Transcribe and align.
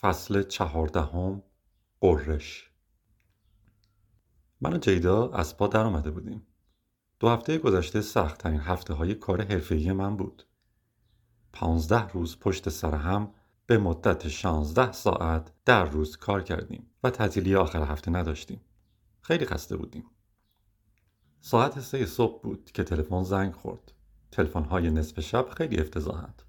فصل 0.00 0.42
چهاردهم 0.42 1.42
قررش 2.00 2.70
من 4.60 4.72
و 4.72 4.78
جیدا 4.78 5.30
از 5.30 5.56
پا 5.56 5.66
در 5.66 5.84
آمده 5.84 6.10
بودیم. 6.10 6.46
دو 7.20 7.28
هفته 7.28 7.58
گذشته 7.58 8.00
سختترین 8.00 8.60
هفته 8.60 8.94
های 8.94 9.14
کار 9.14 9.44
حرفه‌ای 9.44 9.92
من 9.92 10.16
بود. 10.16 10.46
پانزده 11.52 12.08
روز 12.08 12.38
پشت 12.38 12.68
سر 12.68 12.94
هم 12.94 13.34
به 13.66 13.78
مدت 13.78 14.28
شانزده 14.28 14.92
ساعت 14.92 15.52
در 15.64 15.84
روز 15.84 16.16
کار 16.16 16.42
کردیم 16.42 16.90
و 17.02 17.10
تعطیلی 17.10 17.54
آخر 17.54 17.82
هفته 17.82 18.10
نداشتیم. 18.10 18.60
خیلی 19.20 19.46
خسته 19.46 19.76
بودیم. 19.76 20.04
ساعت 21.40 21.80
سه 21.80 22.06
صبح 22.06 22.42
بود 22.42 22.70
که 22.74 22.84
تلفن 22.84 23.22
زنگ 23.22 23.52
خورد. 23.52 23.92
تلفن 24.30 24.64
های 24.64 24.90
نصف 24.90 25.20
شب 25.20 25.48
خیلی 25.56 25.78
افتضاحند. 25.80 26.42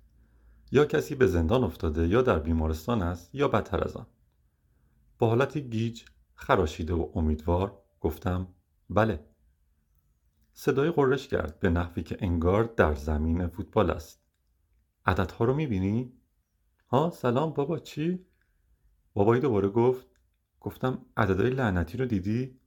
یا 0.72 0.86
کسی 0.86 1.16
به 1.16 1.28
زندان 1.28 1.64
افتاده 1.64 2.08
یا 2.08 2.22
در 2.22 2.40
بیمارستان 2.40 3.02
است 3.02 3.36
یا 3.36 3.48
بدتر 3.48 3.84
از 3.84 3.96
آن 3.96 4.06
با 5.20 5.28
حالتی 5.28 5.62
گیج 5.62 6.04
خراشیده 6.36 6.94
و 6.94 7.10
امیدوار 7.16 7.82
گفتم 8.02 8.48
بله 8.90 9.26
صدای 10.54 10.92
قررش 10.92 11.28
کرد 11.28 11.60
به 11.60 11.70
نحوی 11.70 12.04
که 12.04 12.18
انگار 12.20 12.64
در 12.64 12.96
زمین 12.96 13.48
فوتبال 13.48 13.92
است 13.92 14.22
عددها 15.06 15.46
رو 15.46 15.54
می‌بینی؟ 15.54 16.14
ها 16.90 17.10
سلام 17.10 17.54
بابا 17.54 17.80
چی؟ 17.80 18.26
بابایی 19.14 19.42
دوباره 19.42 19.70
گفت 19.70 20.08
گفتم 20.60 21.06
عددهای 21.18 21.50
لعنتی 21.50 21.98
رو 21.98 22.06
دیدی؟ 22.06 22.60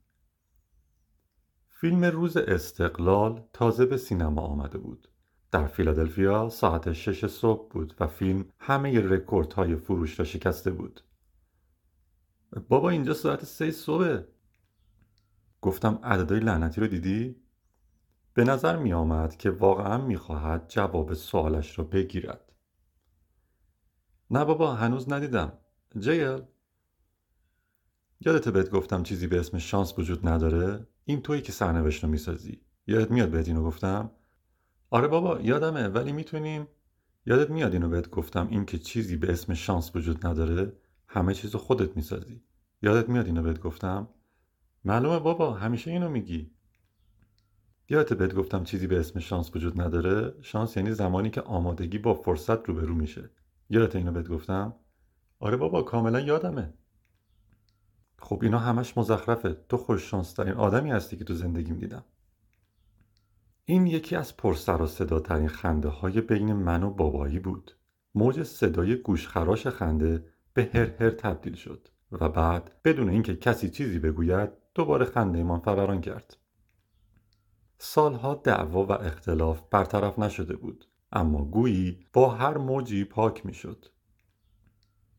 فیلم 1.69 2.05
روز 2.05 2.37
استقلال 2.37 3.47
تازه 3.53 3.85
به 3.85 3.97
سینما 3.97 4.41
آمده 4.41 4.77
بود 4.77 5.07
در 5.55 5.67
فیلادلفیا 5.67 6.49
ساعت 6.49 6.93
شش 6.93 7.25
صبح 7.25 7.69
بود 7.69 7.95
و 7.99 8.07
فیلم 8.07 8.45
همه 8.59 8.99
رکوردهای 8.99 9.75
فروش 9.75 10.19
را 10.19 10.25
شکسته 10.25 10.71
بود. 10.71 11.01
بابا 12.69 12.89
اینجا 12.89 13.13
ساعت 13.13 13.45
سه 13.45 13.71
صبح 13.71 14.19
گفتم 15.61 15.99
عددهای 16.03 16.39
لعنتی 16.39 16.81
رو 16.81 16.87
دیدی؟ 16.87 17.35
به 18.33 18.43
نظر 18.43 18.77
می 18.77 18.93
آمد 18.93 19.37
که 19.37 19.49
واقعا 19.49 20.05
می 20.05 20.17
خواهد 20.17 20.65
جواب 20.67 21.13
سوالش 21.13 21.79
را 21.79 21.85
بگیرد. 21.85 22.51
نه 24.31 24.45
بابا 24.45 24.73
هنوز 24.73 25.11
ندیدم. 25.11 25.53
جیل؟ 25.99 26.41
یادت 28.19 28.49
بهت 28.49 28.69
گفتم 28.69 29.03
چیزی 29.03 29.27
به 29.27 29.39
اسم 29.39 29.57
شانس 29.57 29.99
وجود 29.99 30.27
نداره؟ 30.27 30.87
این 31.05 31.21
تویی 31.21 31.41
که 31.41 31.51
سرنوشت 31.51 32.03
رو 32.03 32.09
می‌سازی. 32.09 32.61
یادت 32.87 33.11
میاد 33.11 33.29
بهت 33.29 33.47
اینو 33.47 33.63
گفتم؟ 33.63 34.11
آره 34.89 35.07
بابا 35.07 35.41
یادمه 35.41 35.87
ولی 35.87 36.11
می‌تونیم 36.11 36.67
یادت 37.25 37.49
میاد 37.49 37.73
اینو 37.73 37.89
بهت 37.89 38.09
گفتم 38.09 38.47
این 38.51 38.65
که 38.65 38.77
چیزی 38.77 39.17
به 39.17 39.31
اسم 39.31 39.53
شانس 39.53 39.95
وجود 39.95 40.27
نداره 40.27 40.73
همه 41.07 41.33
چیزو 41.33 41.57
خودت 41.57 41.95
می‌سازی. 41.95 42.41
یادت 42.81 43.09
میاد 43.09 43.25
اینو 43.25 43.41
بهت 43.41 43.59
گفتم؟ 43.59 44.07
معلومه 44.85 45.19
بابا 45.19 45.53
همیشه 45.53 45.91
اینو 45.91 46.09
میگی. 46.09 46.51
یادت 47.89 48.13
بهت 48.13 48.33
گفتم 48.35 48.63
چیزی 48.63 48.87
به 48.87 48.99
اسم 48.99 49.19
شانس 49.19 49.55
وجود 49.55 49.81
نداره؟ 49.81 50.33
شانس 50.41 50.77
یعنی 50.77 50.91
زمانی 50.91 51.29
که 51.29 51.41
آمادگی 51.41 51.97
با 51.97 52.13
فرصت 52.13 52.69
روبرو 52.69 52.95
میشه. 52.95 53.29
یادت 53.69 53.95
اینو 53.95 54.11
بهت 54.11 54.27
گفتم؟ 54.27 54.75
آره 55.39 55.57
بابا 55.57 55.81
کاملا 55.81 56.19
یادمه. 56.19 56.73
خب 58.19 58.39
اینا 58.43 58.59
همش 58.59 58.97
مزخرفه. 58.97 59.57
تو 59.69 59.77
خوش 59.77 60.11
شانس 60.11 60.33
ترین 60.33 60.53
آدمی 60.53 60.91
هستی 60.91 61.17
که 61.17 61.23
تو 61.23 61.33
زندگیم 61.33 61.77
دیدم. 61.77 62.03
این 63.67 63.87
یکی 63.87 64.15
از 64.15 64.37
پرسر 64.37 64.81
و 64.81 64.87
صداترین 64.87 65.47
خنده 65.47 65.89
های 65.89 66.21
بین 66.21 66.53
من 66.53 66.83
و 66.83 66.89
بابایی 66.89 67.39
بود. 67.39 67.71
موج 68.15 68.43
صدای 68.43 68.95
گوشخراش 68.95 69.67
خنده 69.67 70.25
به 70.53 70.69
هر 70.73 70.91
هر 70.99 71.09
تبدیل 71.09 71.55
شد 71.55 71.87
و 72.11 72.29
بعد 72.29 72.71
بدون 72.83 73.09
اینکه 73.09 73.35
کسی 73.35 73.69
چیزی 73.69 73.99
بگوید 73.99 74.49
دوباره 74.75 75.05
خنده 75.05 75.37
ایمان 75.37 75.59
فوران 75.59 76.01
کرد. 76.01 76.37
سالها 77.77 78.35
دعوا 78.35 78.85
و 78.85 78.91
اختلاف 78.91 79.61
برطرف 79.71 80.19
نشده 80.19 80.55
بود 80.55 80.85
اما 81.11 81.45
گویی 81.45 82.05
با 82.13 82.29
هر 82.29 82.57
موجی 82.57 83.03
پاک 83.03 83.45
می‌شد. 83.45 83.85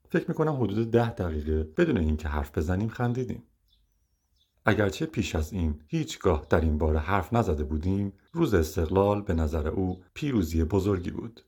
فکر 0.08 0.24
می‌کنم 0.28 0.62
حدود 0.62 0.90
ده 0.90 1.10
دقیقه 1.10 1.64
بدون 1.64 1.98
اینکه 1.98 2.28
حرف 2.28 2.58
بزنیم 2.58 2.88
خندیدیم. 2.88 3.42
اگرچه 4.69 5.06
پیش 5.06 5.34
از 5.34 5.53
این 5.53 5.81
هیچگاه 5.87 6.47
در 6.50 6.60
این 6.60 6.78
باره 6.78 6.99
حرف 6.99 7.32
نزده 7.32 7.65
بودیم 7.65 8.12
روز 8.32 8.54
استقلال 8.54 9.22
به 9.22 9.34
نظر 9.34 9.69
او 9.69 10.03
پیروزی 10.15 10.65
بزرگی 10.65 11.10
بود. 11.10 11.41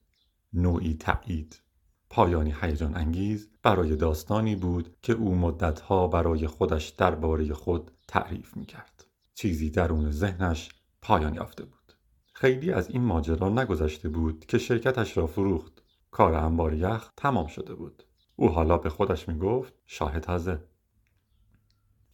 نوعی 0.52 0.94
تایید 0.94 1.62
پایانی 2.10 2.54
هیجان 2.60 2.96
انگیز 2.96 3.48
برای 3.62 3.96
داستانی 3.96 4.56
بود 4.56 4.96
که 5.02 5.12
او 5.12 5.34
مدتها 5.34 6.06
برای 6.06 6.46
خودش 6.46 6.88
درباره 6.88 7.54
خود 7.54 7.90
تعریف 8.08 8.56
می‌کرد. 8.56 9.06
چیزی 9.34 9.70
درون 9.70 10.10
ذهنش 10.10 10.68
پایان 11.02 11.34
یافته 11.34 11.64
بود. 11.64 11.92
خیلی 12.32 12.72
از 12.72 12.90
این 12.90 13.02
ماجرا 13.02 13.48
نگذشته 13.48 14.08
بود 14.08 14.46
که 14.46 14.58
شرکتش 14.58 15.16
را 15.16 15.26
فروخت. 15.26 15.82
کار 16.10 16.34
انبار 16.34 16.74
یخ 16.74 17.10
تمام 17.16 17.46
شده 17.46 17.74
بود. 17.74 18.02
او 18.36 18.48
حالا 18.48 18.78
به 18.78 18.90
خودش 18.90 19.28
می‌گفت 19.28 19.74
شاه 19.86 20.20
تازه 20.20 20.60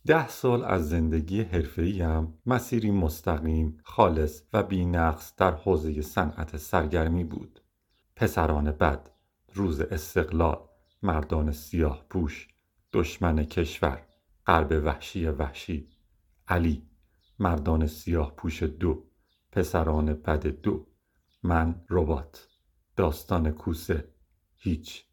ده 0.07 0.29
سال 0.29 0.65
از 0.65 0.89
زندگی 0.89 1.43
حرفه‌ایم 1.43 2.39
مسیری 2.47 2.91
مستقیم، 2.91 3.79
خالص 3.85 4.43
و 4.53 4.63
بینقص 4.63 5.37
در 5.37 5.55
حوزه 5.55 6.03
صنعت 6.03 6.57
سرگرمی 6.57 7.25
بود. 7.25 7.61
پسران 8.17 8.73
بد، 8.73 9.11
روز 9.55 9.81
استقلال، 9.81 10.69
مردان 11.03 11.53
سیاه 11.53 12.07
پوش، 12.11 12.49
دشمن 12.93 13.45
کشور، 13.45 14.07
غرب 14.47 14.85
وحشی 14.85 15.27
وحشی، 15.27 15.89
علی، 16.49 16.91
مردان 17.39 17.87
سیاه 17.87 18.37
پوش 18.37 18.63
دو، 18.63 19.11
پسران 19.53 20.15
بد 20.15 20.47
دو، 20.47 20.87
من 21.43 21.85
ربات، 21.91 22.49
داستان 22.97 23.51
کوسه، 23.51 24.15
هیچ، 24.57 25.05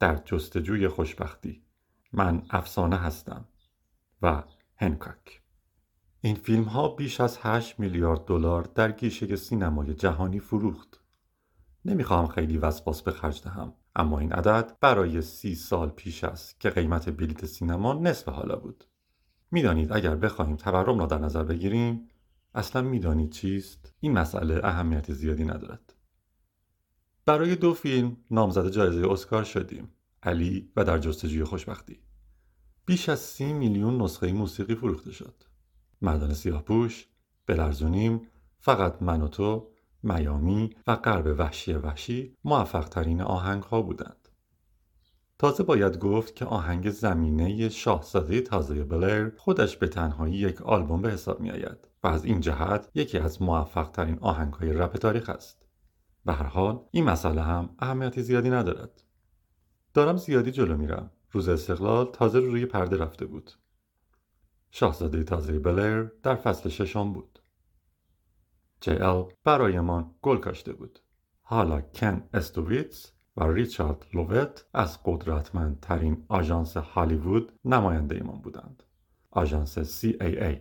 در 0.00 0.16
جستجوی 0.16 0.88
خوشبختی، 0.88 1.62
من 2.12 2.42
افسانه 2.50 2.96
هستم. 2.96 3.47
و 4.22 4.42
هنکاک. 4.76 5.42
این 6.20 6.34
فیلم 6.34 6.64
ها 6.64 6.88
بیش 6.88 7.20
از 7.20 7.38
8 7.42 7.80
میلیارد 7.80 8.24
دلار 8.24 8.62
در 8.62 8.92
گیشه 8.92 9.36
سینمای 9.36 9.94
جهانی 9.94 10.40
فروخت. 10.40 11.00
نمی‌خواهم 11.84 12.26
خیلی 12.26 12.58
وسواس 12.58 13.02
به 13.02 13.10
خرج 13.10 13.42
دهم 13.42 13.72
اما 13.96 14.18
این 14.18 14.32
عدد 14.32 14.76
برای 14.80 15.22
سی 15.22 15.54
سال 15.54 15.88
پیش 15.88 16.24
است 16.24 16.60
که 16.60 16.70
قیمت 16.70 17.08
بلیت 17.08 17.46
سینما 17.46 17.94
نصف 17.94 18.28
حالا 18.28 18.56
بود. 18.56 18.84
می‌دانید 19.50 19.92
اگر 19.92 20.16
بخواهیم 20.16 20.56
تورم 20.56 20.98
را 20.98 21.06
در 21.06 21.18
نظر 21.18 21.44
بگیریم 21.44 22.08
اصلا 22.54 22.82
می‌دانید 22.82 23.30
چیست؟ 23.30 23.94
این 24.00 24.12
مسئله 24.12 24.60
اهمیت 24.64 25.12
زیادی 25.12 25.44
ندارد. 25.44 25.94
برای 27.26 27.56
دو 27.56 27.74
فیلم 27.74 28.16
نامزد 28.30 28.70
جایزه 28.70 29.10
اسکار 29.10 29.44
شدیم. 29.44 29.88
علی 30.22 30.72
و 30.76 30.84
در 30.84 30.98
جستجوی 30.98 31.44
خوشبختی. 31.44 32.00
بیش 32.88 33.08
از 33.08 33.20
سی 33.20 33.52
میلیون 33.52 34.02
نسخه 34.02 34.32
موسیقی 34.32 34.74
فروخته 34.74 35.12
شد. 35.12 35.34
مردان 36.02 36.34
سیاه 36.34 36.62
پوش، 36.62 37.08
بلرزونیم، 37.46 38.20
فقط 38.60 39.02
من 39.02 39.22
و 39.22 39.28
تو، 39.28 39.70
میامی 40.02 40.70
و 40.86 40.96
غرب 40.96 41.34
وحشی 41.38 41.72
وحشی 41.72 42.36
موفق 42.44 42.88
ترین 42.88 43.20
آهنگ 43.20 43.62
ها 43.62 43.82
بودند. 43.82 44.28
تازه 45.38 45.62
باید 45.62 45.98
گفت 45.98 46.36
که 46.36 46.44
آهنگ 46.44 46.90
زمینه 46.90 47.68
شاهزاده 47.68 48.40
تازه 48.40 48.84
بلر 48.84 49.30
خودش 49.36 49.76
به 49.76 49.88
تنهایی 49.88 50.34
یک 50.34 50.62
آلبوم 50.62 51.02
به 51.02 51.10
حساب 51.10 51.40
می 51.40 51.50
آید 51.50 51.88
و 52.02 52.08
از 52.08 52.24
این 52.24 52.40
جهت 52.40 52.90
یکی 52.94 53.18
از 53.18 53.42
موفق 53.42 53.90
ترین 53.90 54.18
آهنگ 54.20 54.52
های 54.52 54.72
رپ 54.72 54.96
تاریخ 54.96 55.28
است. 55.28 55.66
به 56.24 56.32
هر 56.32 56.46
حال 56.46 56.80
این 56.90 57.04
مسئله 57.04 57.42
هم 57.42 57.70
اهمیتی 57.78 58.22
زیادی 58.22 58.50
ندارد. 58.50 59.02
دارم 59.94 60.16
زیادی 60.16 60.50
جلو 60.50 60.76
میرم 60.76 61.10
روز 61.32 61.48
استقلال 61.48 62.10
تازه 62.12 62.38
روی 62.38 62.66
پرده 62.66 62.96
رفته 62.96 63.26
بود. 63.26 63.50
شاهزاده 64.70 65.24
تازه 65.24 65.58
بلر 65.58 66.08
در 66.22 66.34
فصل 66.34 66.68
ششم 66.68 67.12
بود. 67.12 67.38
جی 68.80 68.98
برایمان 69.44 70.14
گل 70.22 70.36
کاشته 70.36 70.72
بود. 70.72 70.98
حالا 71.42 71.80
کن 71.80 72.22
استویتس 72.34 73.12
و 73.36 73.44
ریچارد 73.44 74.06
لووت 74.14 74.66
از 74.74 74.98
قدرتمندترین 75.04 76.24
آژانس 76.28 76.76
هالیوود 76.76 77.52
نماینده 77.64 78.14
ایمان 78.14 78.40
بودند. 78.40 78.82
آژانس 79.30 79.78
CAA. 79.78 80.56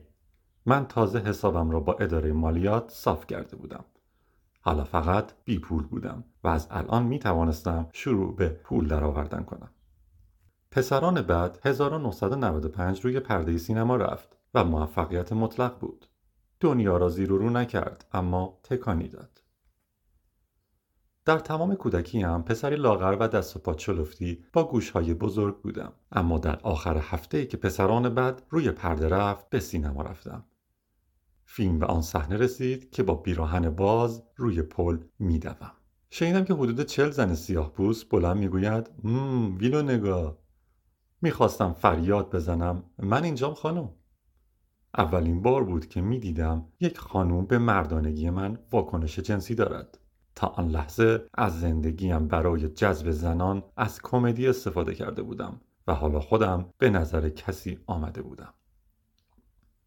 من 0.66 0.88
تازه 0.88 1.20
حسابم 1.20 1.70
را 1.72 1.80
با 1.80 1.94
اداره 1.94 2.34
مالیات 2.34 2.90
صاف 2.90 3.28
کرده 3.28 3.56
بودم. 3.56 3.86
حالا 4.62 4.84
فقط 4.84 5.32
بی 5.46 5.60
پول 5.60 5.84
بودم 5.84 6.24
و 6.44 6.48
از 6.48 6.68
الان 6.72 7.04
می 7.04 7.20
توانستم 7.20 7.90
شروع 7.94 8.36
به 8.36 8.50
پول 8.50 8.88
درآوردن 8.88 9.44
کنم. 9.44 9.70
پسران 10.72 11.22
بعد 11.22 11.60
1995 11.66 13.02
روی 13.02 13.20
پرده 13.20 13.58
سینما 13.58 13.96
رفت 13.96 14.38
و 14.54 14.64
موفقیت 14.64 15.34
مطلق 15.34 15.80
بود. 15.80 16.06
دنیا 16.60 16.98
را 16.98 17.10
زیر 17.10 17.34
و 17.34 17.38
رو 17.38 17.50
نکرد 17.50 18.06
اما 18.12 18.60
تکانی 18.64 19.08
داد. 19.08 19.42
در 21.28 21.40
تمام 21.40 21.76
کودکی 21.76 22.22
هم 22.22 22.44
پسری 22.44 22.76
لاغر 22.76 23.18
و 23.20 23.28
دست 23.28 23.56
و 23.56 23.60
پا 23.60 23.74
چلفتی 23.74 24.46
با 24.54 24.64
گوشهای 24.64 25.14
بزرگ 25.14 25.62
بودم 25.62 25.94
اما 26.12 26.38
در 26.38 26.60
آخر 26.64 26.98
هفته 26.98 27.46
که 27.46 27.58
پسران 27.58 28.10
بعد 28.10 28.44
روی 28.50 28.72
پرده 28.72 29.10
رفت 29.10 29.50
به 29.50 29.60
سینما 29.60 30.02
رفتم 30.02 30.46
فیلم 31.46 31.80
به 31.80 31.86
آن 31.86 32.02
صحنه 32.02 32.38
رسید 32.38 32.92
که 32.92 33.04
با 33.04 33.14
بیراهن 33.14 33.70
باز 33.70 34.24
روی 34.36 34.62
پل 34.62 34.98
میدوم 35.20 35.72
شنیدم 36.10 36.44
که 36.44 36.54
حدود 36.54 36.82
چل 36.82 37.10
زن 37.10 37.36
سیاه 37.36 37.72
پوست 37.72 38.10
بلند 38.10 38.38
می‌گوید 38.38 38.90
مم 39.04 39.58
ویلو 39.58 39.82
نگاه 39.82 40.38
می‌خواستم 41.22 41.74
فریاد 41.74 42.36
بزنم. 42.36 42.84
من 42.98 43.24
اینجام 43.24 43.54
خانم. 43.54 43.90
اولین 44.98 45.42
بار 45.42 45.64
بود 45.64 45.88
که 45.88 46.02
می‌دیدم 46.02 46.66
یک 46.80 46.98
خانوم 46.98 47.46
به 47.46 47.58
مردانگی 47.58 48.30
من 48.30 48.60
واکنش 48.72 49.20
جنسی 49.20 49.56
دارد. 49.56 49.98
تا 50.36 50.48
آن 50.48 50.68
لحظه 50.68 51.26
از 51.34 51.60
زندگیم 51.60 52.28
برای 52.28 52.70
جذب 52.70 53.12
زنان 53.12 53.64
از 53.78 54.02
کمدی 54.02 54.48
استفاده 54.48 54.96
کرده 54.96 55.22
بودم 55.22 55.62
و 55.88 55.94
حالا 55.94 56.20
خودم 56.20 56.70
به 56.78 56.90
نظر 56.90 57.30
کسی 57.30 57.80
آمده 57.88 58.22
بودم. 58.22 58.54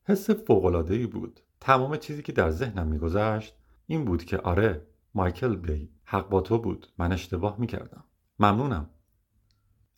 حس 0.05 0.31
فوق‌العاده‌ای 0.31 1.06
بود. 1.06 1.41
تمام 1.61 1.97
چیزی 1.97 2.23
که 2.23 2.33
در 2.33 2.50
ذهنم 2.50 2.87
میگذشت 2.87 3.56
این 3.87 4.05
بود 4.05 4.25
که 4.25 4.38
آره 4.38 4.87
مایکل 5.15 5.56
بی 5.56 5.91
حق 6.05 6.29
با 6.29 6.41
تو 6.41 6.59
بود. 6.59 6.87
من 6.99 7.12
اشتباه 7.12 7.61
می‌کردم. 7.61 8.05
ممنونم. 8.38 8.91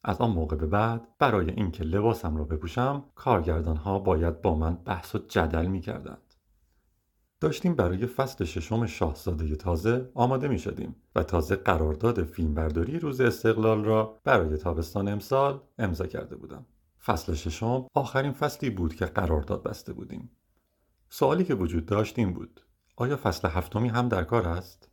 از 0.04 0.20
آن 0.20 0.31
موقع 0.31 0.56
به 0.56 0.66
بعد 0.66 1.08
برای 1.19 1.50
اینکه 1.50 1.84
لباسم 1.84 2.37
را 2.37 2.44
بپوشم 2.44 3.04
کارگردان 3.14 3.76
ها 3.76 3.99
باید 3.99 4.43
با 4.43 4.54
من 4.54 4.75
بحث 4.75 5.14
و 5.14 5.19
جدل 5.19 5.66
می‌کردند 5.66 6.34
داشتیم 7.43 7.75
برای 7.75 8.06
فصل 8.06 8.44
ششم 8.44 8.87
شاهزاده 8.87 9.56
تازه 9.56 10.10
آماده 10.14 10.49
می 10.49 10.58
شدیم 10.58 10.96
و 11.14 11.22
تازه 11.22 11.56
قرارداد 11.56 12.25
فیلمبرداری 12.25 12.99
روز 12.99 13.20
استقلال 13.20 13.84
را 13.84 14.20
برای 14.25 14.56
تابستان 14.56 15.08
امسال 15.08 15.60
امضا 15.78 16.06
کرده 16.06 16.37
بودم. 16.37 16.66
فصل 17.04 17.34
ششم 17.34 17.87
آخرین 17.94 18.32
فصلی 18.32 18.70
بود 18.70 18.94
که 18.94 19.06
قرارداد 19.06 19.62
بسته 19.62 19.93
بودیم. 19.93 20.31
سوالی 21.08 21.44
که 21.44 21.54
وجود 21.54 21.87
داشت 21.87 22.19
این 22.19 22.32
بود 22.32 22.60
آیا 22.96 23.16
فصل 23.16 23.49
هفتمی 23.49 23.88
هم 23.88 24.08
در 24.08 24.25
کار 24.25 24.49
است؟ 24.49 24.92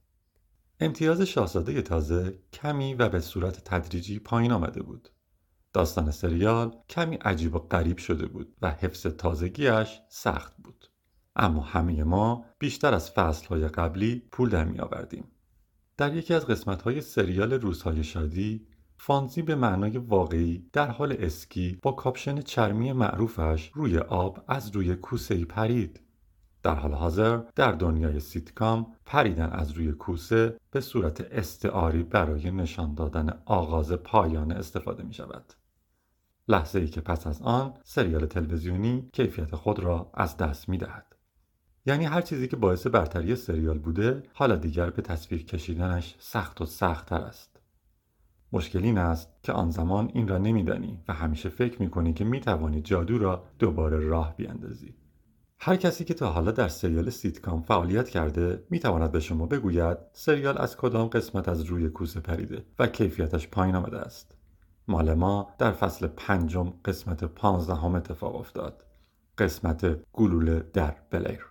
امتیاز 0.82 1.22
شاهزاده 1.22 1.82
تازه 1.82 2.40
کمی 2.54 2.94
و 2.94 3.10
به 3.10 3.20
صورت 3.20 3.64
تدریجی 3.64 4.20
پایین 4.20 4.52
آمده 4.52 4.84
بود. 4.84 5.10
داستان 5.74 6.12
سریال 6.12 6.76
کمی 6.90 7.16
عجیب 7.16 7.56
و 7.56 7.60
غریب 7.60 7.98
شده 7.98 8.26
بود 8.26 8.56
و 8.62 8.72
حفظ 8.72 9.08
تازگیش 9.08 10.00
سخت 10.10 10.58
بود. 10.58 10.90
اما 11.36 11.62
همه 11.62 12.04
ما 12.04 12.46
بیشتر 12.60 12.94
از 12.94 13.12
فصلهای 13.12 13.68
قبلی 13.68 14.28
پول 14.32 14.50
در 14.50 14.66
می 14.66 14.80
آوردیم. 14.80 15.24
در 15.98 16.16
یکی 16.16 16.34
از 16.34 16.46
قسمتهای 16.46 17.02
سریال 17.02 17.54
روزهای 17.54 18.04
شادی 18.04 18.68
فانزی 18.98 19.42
به 19.42 19.56
معنای 19.56 19.98
واقعی 19.98 20.70
در 20.74 20.88
حال 20.88 21.16
اسکی 21.20 21.80
با 21.82 21.92
کاپشن 21.92 22.42
چرمی 22.42 22.92
معروفش 22.94 23.72
روی 23.74 23.98
آب 23.98 24.44
از 24.48 24.76
روی 24.76 24.96
کوسه 24.96 25.46
پرید. 25.46 26.00
در 26.64 26.76
حال 26.76 26.94
حاضر 26.94 27.38
در 27.56 27.72
دنیای 27.72 28.20
سیتکام 28.20 28.96
پریدن 29.06 29.50
از 29.50 29.72
روی 29.72 29.92
کوسه 29.92 30.58
به 30.72 30.82
صورت 30.82 31.22
استعاری 31.22 32.04
برای 32.04 32.52
نشان 32.52 32.94
دادن 32.94 33.42
آغاز 33.46 33.92
پایان 33.92 34.52
استفاده 34.52 35.04
می 35.04 35.14
شود. 35.14 35.54
لحظه 36.48 36.80
ای 36.80 36.88
که 36.88 37.02
پس 37.02 37.28
از 37.28 37.42
آن 37.42 37.74
سریال 37.84 38.26
تلویزیونی 38.26 39.10
کیفیت 39.14 39.56
خود 39.56 39.80
را 39.80 40.12
از 40.14 40.38
دست 40.38 40.70
می 40.70 40.78
دهد. 40.78 41.16
یعنی 41.86 42.06
هر 42.06 42.22
چیزی 42.22 42.48
که 42.48 42.56
باعث 42.56 42.88
برتری 42.88 43.36
سریال 43.36 43.80
بوده 43.80 44.24
حالا 44.34 44.56
دیگر 44.56 44.90
به 44.90 45.02
تصویر 45.02 45.46
کشیدنش 45.46 46.16
سخت 46.20 46.62
و 46.62 46.66
سختتر 46.66 47.22
است. 47.22 47.60
مشکل 48.52 48.84
این 48.84 48.98
است 48.98 49.30
که 49.44 49.52
آن 49.52 49.70
زمان 49.70 50.12
این 50.14 50.28
را 50.28 50.38
نمیدانی 50.38 51.04
و 51.08 51.14
همیشه 51.14 51.50
فکر 51.50 51.82
می 51.82 51.90
کنی 51.90 52.14
که 52.14 52.24
می 52.24 52.40
توانی 52.40 52.82
جادو 52.82 53.18
را 53.18 53.44
دوباره 53.60 54.00
راه 54.00 54.36
بیاندازی. 54.36 54.96
هر 55.62 55.76
کسی 55.76 56.06
که 56.06 56.14
تا 56.14 56.32
حالا 56.32 56.52
در 56.52 56.68
سریال 56.68 57.10
سیتکام 57.10 57.62
فعالیت 57.62 58.10
کرده 58.10 58.64
می 58.70 58.80
تواند 58.80 59.12
به 59.12 59.20
شما 59.20 59.46
بگوید 59.46 59.98
سریال 60.14 60.58
از 60.58 60.78
کدام 60.78 61.08
قسمت 61.08 61.50
از 61.50 61.64
روی 61.64 61.90
کوسه 61.90 62.20
پریده 62.20 62.66
و 62.80 62.88
کیفیتش 62.88 63.48
پایین 63.48 63.76
آمده 63.76 64.00
است. 64.00 64.36
مال 64.88 65.14
ما 65.14 65.50
در 65.58 65.72
فصل 65.72 66.08
پنجم 66.08 66.74
قسمت 66.86 67.24
پانزدهم 67.24 67.96
اتفاق 67.96 68.36
افتاد. 68.36 68.86
قسمت 69.38 70.12
گلوله 70.14 70.60
در 70.74 70.96
بلیر. 71.12 71.46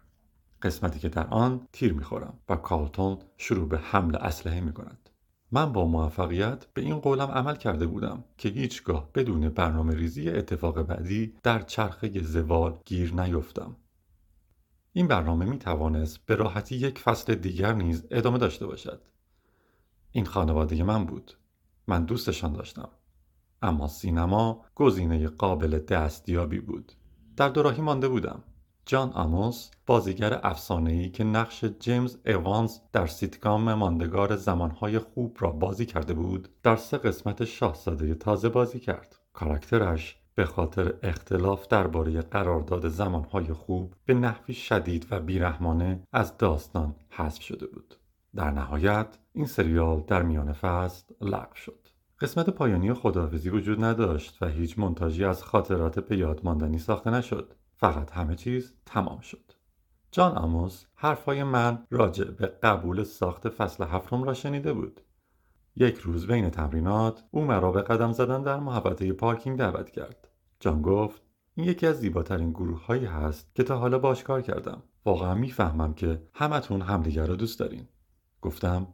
قسمتی 0.62 0.98
که 0.98 1.08
در 1.08 1.26
آن 1.26 1.68
تیر 1.72 1.92
می‌خورم 1.92 2.38
و 2.48 2.56
کارلتون 2.56 3.18
شروع 3.36 3.68
به 3.68 3.78
حمل 3.78 4.16
اسلحه 4.16 4.60
می 4.60 4.72
کند. 4.72 5.10
من 5.52 5.72
با 5.72 5.86
موفقیت 5.86 6.66
به 6.74 6.82
این 6.82 6.98
قولم 6.98 7.30
عمل 7.30 7.56
کرده 7.56 7.86
بودم 7.86 8.24
که 8.38 8.48
هیچگاه 8.48 9.10
بدون 9.14 9.48
برنامه 9.48 9.94
ریزی 9.94 10.30
اتفاق 10.30 10.82
بعدی 10.82 11.34
در 11.42 11.62
چرخه 11.62 12.22
زوال 12.22 12.78
گیر 12.84 13.14
نیفتم. 13.14 13.76
این 14.98 15.08
برنامه 15.08 15.44
می 15.44 15.58
توانست 15.58 16.26
به 16.26 16.34
راحتی 16.34 16.76
یک 16.76 16.98
فصل 16.98 17.34
دیگر 17.34 17.72
نیز 17.72 18.06
ادامه 18.10 18.38
داشته 18.38 18.66
باشد. 18.66 19.02
این 20.12 20.24
خانواده 20.24 20.82
من 20.82 21.04
بود. 21.04 21.32
من 21.86 22.04
دوستشان 22.04 22.52
داشتم. 22.52 22.88
اما 23.62 23.88
سینما 23.88 24.64
گزینه 24.74 25.28
قابل 25.28 25.78
دستیابی 25.78 26.60
بود. 26.60 26.92
در 27.36 27.48
دوراهی 27.48 27.82
مانده 27.82 28.08
بودم. 28.08 28.44
جان 28.86 29.10
آموس 29.12 29.70
بازیگر 29.86 30.40
افسانه‌ای 30.42 31.10
که 31.10 31.24
نقش 31.24 31.64
جیمز 31.64 32.16
اوانز 32.26 32.78
در 32.92 33.06
سیتکام 33.06 33.74
ماندگار 33.74 34.36
زمانهای 34.36 34.98
خوب 34.98 35.36
را 35.40 35.50
بازی 35.50 35.86
کرده 35.86 36.14
بود 36.14 36.48
در 36.62 36.76
سه 36.76 36.98
قسمت 36.98 37.44
شاهزاده 37.44 38.14
تازه 38.14 38.48
بازی 38.48 38.80
کرد 38.80 39.16
کاراکترش 39.32 40.17
به 40.38 40.44
خاطر 40.44 40.94
اختلاف 41.02 41.68
درباره 41.68 42.20
قرارداد 42.20 42.88
زمانهای 42.88 43.52
خوب 43.52 43.94
به 44.04 44.14
نحوی 44.14 44.54
شدید 44.54 45.06
و 45.10 45.20
بیرحمانه 45.20 46.02
از 46.12 46.36
داستان 46.36 46.94
حذف 47.10 47.42
شده 47.42 47.66
بود. 47.66 47.94
در 48.36 48.50
نهایت 48.50 49.18
این 49.32 49.46
سریال 49.46 50.00
در 50.06 50.22
میان 50.22 50.52
فصل 50.52 51.04
لغو 51.20 51.54
شد. 51.54 51.88
قسمت 52.20 52.50
پایانی 52.50 52.92
خداحافظی 52.92 53.50
وجود 53.50 53.84
نداشت 53.84 54.42
و 54.42 54.48
هیچ 54.48 54.78
منتاجی 54.78 55.24
از 55.24 55.44
خاطرات 55.44 55.98
به 55.98 56.16
یاد 56.16 56.40
ماندنی 56.44 56.78
ساخته 56.78 57.10
نشد. 57.10 57.54
فقط 57.76 58.10
همه 58.10 58.34
چیز 58.36 58.74
تمام 58.86 59.20
شد. 59.20 59.52
جان 60.10 60.36
آموس 60.36 60.84
حرفهای 60.94 61.42
من 61.42 61.86
راجع 61.90 62.24
به 62.24 62.46
قبول 62.46 63.04
ساخت 63.04 63.48
فصل 63.48 63.84
هفتم 63.84 64.22
را 64.22 64.34
شنیده 64.34 64.72
بود. 64.72 65.00
یک 65.76 65.98
روز 65.98 66.26
بین 66.26 66.50
تمرینات 66.50 67.24
او 67.30 67.44
مرا 67.44 67.72
به 67.72 67.82
قدم 67.82 68.12
زدن 68.12 68.42
در 68.42 68.60
محوطه 68.60 69.12
پارکینگ 69.12 69.58
دعوت 69.58 69.90
کرد. 69.90 70.27
جان 70.60 70.82
گفت 70.82 71.22
این 71.54 71.66
یکی 71.66 71.86
از 71.86 72.00
زیباترین 72.00 72.50
گروه 72.50 72.84
هایی 72.84 73.04
هست 73.04 73.54
که 73.54 73.62
تا 73.62 73.78
حالا 73.78 73.98
باش 73.98 74.22
کار 74.22 74.42
کردم. 74.42 74.82
واقعا 75.04 75.34
می‌فهمم 75.34 75.94
که 75.94 76.22
همتون 76.34 76.80
همدیگر 76.82 77.26
را 77.26 77.36
دوست 77.36 77.58
دارین. 77.58 77.88
گفتم 78.42 78.86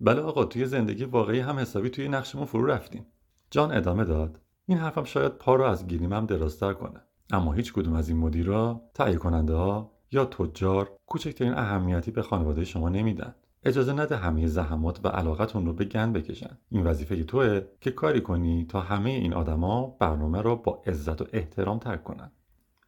بله 0.00 0.20
آقا 0.20 0.44
توی 0.44 0.66
زندگی 0.66 1.04
واقعی 1.04 1.40
هم 1.40 1.58
حسابی 1.58 1.90
توی 1.90 2.08
نقشمون 2.08 2.44
فرو 2.44 2.66
رفتیم. 2.66 3.06
جان 3.50 3.72
ادامه 3.72 4.04
داد 4.04 4.40
این 4.66 4.78
حرفم 4.78 5.04
شاید 5.04 5.32
پا 5.32 5.54
رو 5.54 5.64
از 5.64 5.86
گیریمم 5.86 6.26
درازتر 6.26 6.72
کنه. 6.72 7.00
اما 7.32 7.52
هیچ 7.52 7.72
کدوم 7.72 7.94
از 7.94 8.08
این 8.08 8.18
مدیرا 8.18 8.82
تهیه 8.94 9.16
کننده 9.16 9.54
ها 9.54 9.92
یا 10.12 10.24
تجار 10.24 10.96
کوچکترین 11.06 11.54
اهمیتی 11.54 12.10
به 12.10 12.22
خانواده 12.22 12.64
شما 12.64 12.88
نمیدن. 12.88 13.34
اجازه 13.64 13.92
نده 13.92 14.16
همه 14.16 14.46
زحمات 14.46 15.04
و 15.04 15.08
علاقتون 15.08 15.66
رو 15.66 15.72
به 15.72 15.84
گند 15.84 16.12
بکشن 16.12 16.58
این 16.70 16.84
وظیفه 16.84 17.24
توه 17.24 17.60
که 17.80 17.90
کاری 17.90 18.20
کنی 18.20 18.64
تا 18.64 18.80
همه 18.80 19.10
این 19.10 19.34
آدما 19.34 19.96
برنامه 20.00 20.42
را 20.42 20.54
با 20.54 20.82
عزت 20.86 21.22
و 21.22 21.26
احترام 21.32 21.78
ترک 21.78 22.04
کنن 22.04 22.32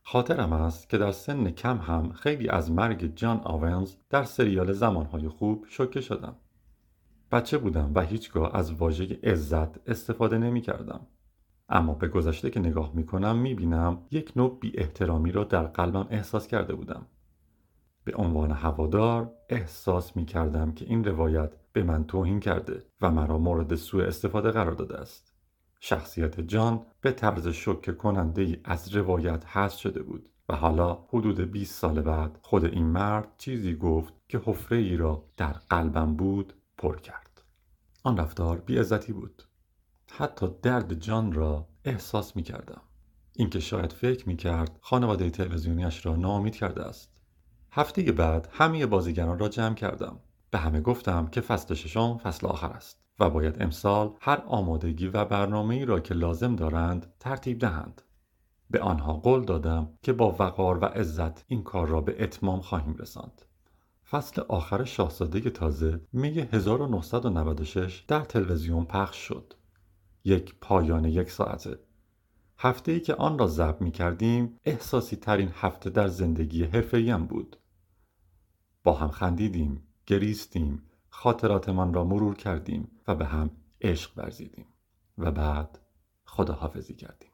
خاطرم 0.03 0.53
است 0.53 0.89
که 0.89 0.99
در 0.99 1.11
سن 1.11 1.51
کم 1.51 1.79
هم 1.79 2.13
خیلی 2.13 2.49
از 2.49 2.71
مرگ 2.71 3.15
جان 3.17 3.41
آونز 3.45 3.95
در 4.11 4.25
سریال 4.25 4.73
زمانهای 4.73 5.29
خوب 5.29 5.67
شوکه 5.69 6.01
شدم 6.01 6.37
بچه 7.33 7.59
بودم 7.59 7.93
و 7.95 8.01
هیچگاه 8.01 8.57
از 8.57 8.73
واژه 8.73 9.19
عزت 9.23 9.89
استفاده 9.89 10.39
نمی 10.39 10.61
کردم. 10.61 11.07
اما 11.69 11.95
به 11.95 12.09
گذشته 12.09 12.51
که 12.51 12.61
نگاه 12.61 12.93
می 12.95 13.07
کنم 13.07 13.39
می 13.39 13.55
بینم 13.55 13.99
یک 14.11 14.33
نوع 14.37 14.59
بی 14.61 14.73
احترامی 14.75 15.33
را 15.33 15.45
در 15.45 15.63
قلبم 15.63 16.07
احساس 16.11 16.47
کرده 16.47 16.75
بودم. 16.75 17.07
به 18.05 18.15
عنوان 18.17 18.51
هوادار 18.51 19.33
احساس 19.49 20.17
می 20.17 20.25
کردم 20.25 20.73
که 20.73 20.85
این 20.85 21.05
روایت 21.05 21.53
به 21.73 21.83
من 21.83 22.05
توهین 22.05 22.41
کرده 22.41 22.85
و 23.01 23.11
مرا 23.11 23.39
مورد 23.39 23.75
سوء 23.75 24.05
استفاده 24.05 24.51
قرار 24.51 24.73
داده 24.73 24.97
است. 24.97 25.33
شخصیت 25.81 26.41
جان 26.41 26.87
به 27.01 27.13
طرز 27.13 27.49
شکه 27.49 27.93
کننده 27.93 28.43
ای 28.43 28.57
از 28.65 28.95
روایت 28.95 29.45
حذف 29.47 29.79
شده 29.79 30.03
بود 30.03 30.29
و 30.49 30.57
حالا 30.57 31.05
حدود 31.09 31.41
20 31.41 31.75
سال 31.75 32.01
بعد 32.01 32.39
خود 32.43 32.65
این 32.65 32.87
مرد 32.87 33.29
چیزی 33.39 33.75
گفت 33.75 34.15
که 34.29 34.41
حفره 34.45 34.79
ای 34.79 34.97
را 34.97 35.25
در 35.37 35.53
قلبم 35.53 36.17
بود 36.17 36.53
پر 36.79 36.97
کرد. 36.97 37.43
آن 38.05 38.17
رفتار 38.17 38.59
بیعزتی 38.59 39.13
بود. 39.13 39.43
حتی 40.11 40.47
درد 40.63 40.95
جان 40.95 41.33
را 41.33 41.69
احساس 41.85 42.37
می 42.37 42.43
کردم. 42.43 42.83
اینکه 43.37 43.61
شاید 43.61 43.93
فکر 43.93 44.29
می 44.29 44.37
کرد 44.37 44.79
خانواده 44.81 45.31
تلویزیونیش 45.31 46.07
را 46.07 46.17
ناامید 46.17 46.57
کرده 46.57 46.83
است. 46.83 47.12
هفته 47.75 48.13
بعد 48.13 48.49
همه 48.53 48.87
بازیگران 48.87 49.39
را 49.39 49.49
جمع 49.49 49.75
کردم. 49.75 50.19
به 50.51 50.59
همه 50.59 50.81
گفتم 50.81 51.27
که 51.27 51.41
فصل 51.41 51.75
ششم 51.75 52.19
فصل 52.19 52.47
آخر 52.47 52.71
است 52.71 53.03
و 53.21 53.31
باید 53.31 53.63
امسال 53.63 54.15
هر 54.21 54.43
آمادگی 54.47 55.09
و 55.09 55.25
برنامه 55.25 55.75
ای 55.75 55.85
را 55.85 56.01
که 56.01 56.15
لازم 56.15 56.57
دارند 56.57 57.15
ترتیب 57.21 57.59
دهند. 57.59 58.03
به 58.71 58.81
آنها 58.81 59.13
قول 59.13 59.45
دادم 59.45 59.89
که 60.03 60.13
با 60.13 60.37
وقار 60.39 60.79
و 60.79 60.85
عزت 60.85 61.45
این 61.49 61.63
کار 61.63 61.89
را 61.89 62.01
به 62.01 62.25
اتمام 62.25 62.61
خواهیم 62.61 62.97
رساند. 62.99 63.43
فصل 64.11 64.43
آخر 64.49 64.85
شاهزاده 64.85 65.51
تازه 65.51 66.01
می 66.13 66.49
1996 66.53 68.05
در 68.09 68.21
تلویزیون 68.21 68.85
پخش 68.85 69.17
شد. 69.17 69.55
یک 70.25 70.55
پایان 70.61 71.05
یک 71.05 71.31
ساعته. 71.31 71.79
هفته 72.59 72.93
ای 72.93 73.01
که 73.01 73.15
آن 73.15 73.39
را 73.39 73.47
ضبط 73.47 73.83
می 73.83 73.91
کردیم 73.91 74.61
احساسی 74.65 75.17
ترین 75.17 75.51
هفته 75.55 75.91
در 75.91 76.09
زندگی 76.09 76.65
حرفه‌ایم 76.65 77.27
بود. 77.27 77.57
با 78.85 78.93
هم 78.93 79.09
خندیدیم، 79.09 79.83
گریستیم، 80.07 80.83
خاطراتمان 81.09 81.95
را 81.95 82.05
مرور 82.05 82.35
کردیم 82.35 82.91
و 83.09 83.15
به 83.15 83.25
هم 83.25 83.51
عشق 83.81 84.11
ورزیدیم 84.17 84.67
و 85.19 85.31
بعد 85.31 85.79
خداحافظی 86.25 86.95
کردیم. 86.95 87.31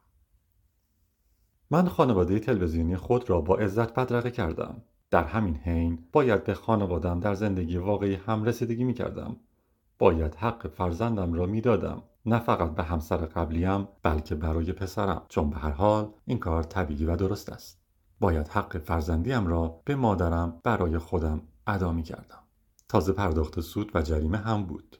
من 1.70 1.88
خانواده 1.88 2.38
تلویزیونی 2.38 2.96
خود 2.96 3.30
را 3.30 3.40
با 3.40 3.56
عزت 3.56 3.94
بدرقه 3.94 4.30
کردم. 4.30 4.82
در 5.10 5.24
همین 5.24 5.56
حین 5.56 5.98
باید 6.12 6.44
به 6.44 6.54
خانوادم 6.54 7.20
در 7.20 7.34
زندگی 7.34 7.76
واقعی 7.76 8.14
هم 8.14 8.44
رسیدگی 8.44 8.84
می 8.84 8.94
کردم. 8.94 9.36
باید 9.98 10.34
حق 10.34 10.68
فرزندم 10.68 11.32
را 11.32 11.46
می 11.46 11.60
دادم. 11.60 12.02
نه 12.26 12.38
فقط 12.38 12.74
به 12.74 12.82
همسر 12.82 13.16
قبلیم 13.16 13.88
بلکه 14.02 14.34
برای 14.34 14.72
پسرم 14.72 15.22
چون 15.28 15.50
به 15.50 15.56
هر 15.56 15.70
حال 15.70 16.10
این 16.26 16.38
کار 16.38 16.62
طبیعی 16.62 17.04
و 17.04 17.16
درست 17.16 17.50
است. 17.50 17.77
باید 18.20 18.48
حق 18.48 18.78
فرزندیم 18.78 19.46
را 19.46 19.80
به 19.84 19.96
مادرم 19.96 20.60
برای 20.64 20.98
خودم 20.98 21.42
ادا 21.66 21.92
می 21.92 22.02
کردم. 22.02 22.42
تازه 22.88 23.12
پرداخت 23.12 23.60
سود 23.60 23.90
و 23.94 24.02
جریمه 24.02 24.38
هم 24.38 24.64
بود. 24.64 24.96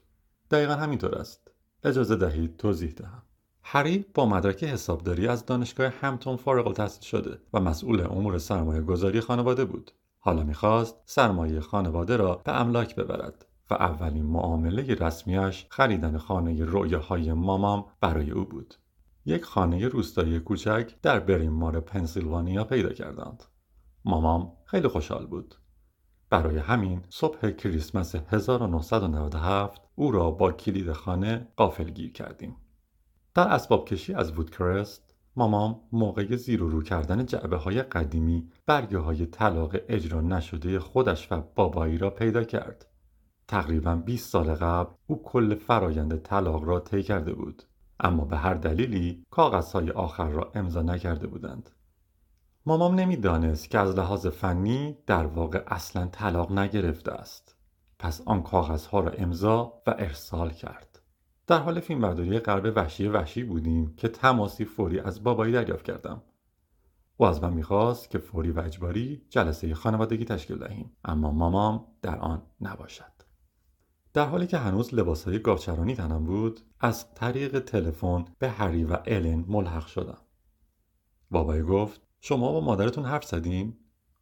دقیقا 0.51 0.73
همینطور 0.73 1.15
است. 1.15 1.51
اجازه 1.83 2.15
دهید 2.15 2.57
توضیح 2.57 2.91
دهم. 2.91 3.23
هری 3.63 4.05
با 4.13 4.25
مدرک 4.25 4.63
حسابداری 4.63 5.27
از 5.27 5.45
دانشگاه 5.45 5.93
همتون 6.01 6.37
فارغ 6.37 6.67
التحصیل 6.67 7.03
شده 7.03 7.39
و 7.53 7.59
مسئول 7.59 8.01
امور 8.01 8.37
سرمایه 8.37 8.81
گذاری 8.81 9.21
خانواده 9.21 9.65
بود. 9.65 9.91
حالا 10.19 10.43
می‌خواست 10.43 10.95
سرمایه 11.05 11.59
خانواده 11.59 12.17
را 12.17 12.35
به 12.35 12.51
املاک 12.51 12.95
ببرد 12.95 13.45
و 13.69 13.73
اولین 13.73 14.25
معامله 14.25 14.95
رسمیش 14.95 15.65
خریدن 15.69 16.17
خانه 16.17 16.63
رویاهای 16.63 17.33
مامام 17.33 17.85
برای 18.01 18.31
او 18.31 18.45
بود. 18.45 18.75
یک 19.25 19.43
خانه 19.43 19.87
روستایی 19.87 20.39
کوچک 20.39 20.95
در 21.01 21.19
بریمار 21.19 21.79
پنسیلوانیا 21.79 22.63
پیدا 22.63 22.89
کردند. 22.89 23.43
مامام 24.05 24.53
خیلی 24.65 24.87
خوشحال 24.87 25.27
بود. 25.27 25.55
برای 26.29 26.57
همین 26.57 27.01
صبح 27.09 27.51
کریسمس 27.51 28.15
1997 28.15 29.81
او 29.95 30.11
را 30.11 30.31
با 30.31 30.51
کلید 30.51 30.91
خانه 30.91 31.47
گیر 31.95 32.11
کردیم. 32.11 32.55
در 33.33 33.47
اسباب 33.47 33.85
کشی 33.85 34.13
از 34.13 34.31
وودکرست 34.31 35.15
مامام 35.35 35.81
موقع 35.91 36.35
زیر 36.35 36.63
و 36.63 36.69
رو 36.69 36.83
کردن 36.83 37.25
جعبه 37.25 37.57
های 37.57 37.81
قدیمی 37.81 38.51
برگه 38.65 38.97
های 38.97 39.25
طلاق 39.25 39.75
اجرا 39.89 40.21
نشده 40.21 40.79
خودش 40.79 41.31
و 41.31 41.41
بابایی 41.55 41.97
را 41.97 42.09
پیدا 42.09 42.43
کرد. 42.43 42.85
تقریبا 43.47 43.95
20 43.95 44.29
سال 44.29 44.53
قبل 44.53 44.93
او 45.07 45.23
کل 45.23 45.55
فرایند 45.55 46.21
طلاق 46.21 46.63
را 46.63 46.79
طی 46.79 47.03
کرده 47.03 47.33
بود 47.33 47.63
اما 47.99 48.25
به 48.25 48.37
هر 48.37 48.53
دلیلی 48.53 49.25
کاغذهای 49.29 49.91
آخر 49.91 50.29
را 50.29 50.51
امضا 50.55 50.81
نکرده 50.81 51.27
بودند. 51.27 51.69
مامام 52.65 52.95
نمی‌دانست 52.95 53.69
که 53.69 53.79
از 53.79 53.95
لحاظ 53.95 54.27
فنی 54.27 54.97
در 55.05 55.25
واقع 55.25 55.63
اصلا 55.67 56.05
طلاق 56.05 56.51
نگرفته 56.51 57.11
است. 57.11 57.55
پس 57.99 58.21
آن 58.25 58.43
کاغذها 58.43 58.99
را 58.99 59.11
امضا 59.11 59.81
و 59.87 59.95
ارسال 59.97 60.49
کرد. 60.49 61.01
در 61.47 61.59
حال 61.59 61.79
فیلمبرداری 61.79 62.39
غرب 62.39 62.73
وحشی 62.77 63.07
وحشی 63.07 63.43
بودیم 63.43 63.95
که 63.95 64.07
تماسی 64.07 64.65
فوری 64.65 64.99
از 64.99 65.23
بابایی 65.23 65.53
دریافت 65.53 65.85
کردم 65.85 66.21
او 67.17 67.25
از 67.25 67.43
من 67.43 67.53
می‌خواست 67.53 68.09
که 68.09 68.17
فوری 68.17 68.51
و 68.51 68.59
اجباری 68.59 69.25
جلسه 69.29 69.73
خانوادگی 69.75 70.25
تشکیل 70.25 70.57
دهیم 70.57 70.91
اما 71.05 71.31
مامام 71.31 71.85
در 72.01 72.19
آن 72.19 72.41
نباشد 72.61 73.18
در 74.13 74.25
حالی 74.25 74.47
که 74.47 74.57
هنوز 74.57 74.93
لباسهای 74.93 75.39
گاوچرانی 75.39 75.95
تنم 75.95 76.23
بود 76.23 76.59
از 76.79 77.13
طریق 77.13 77.59
تلفن 77.59 78.25
به 78.39 78.49
هری 78.49 78.83
و 78.83 78.97
الن 79.05 79.45
ملحق 79.47 79.87
شدم. 79.87 80.17
بابایی 81.31 81.61
گفت 81.61 82.01
شما 82.19 82.51
با 82.51 82.61
مادرتون 82.61 83.05
حرف 83.05 83.25
زدین؟ 83.25 83.77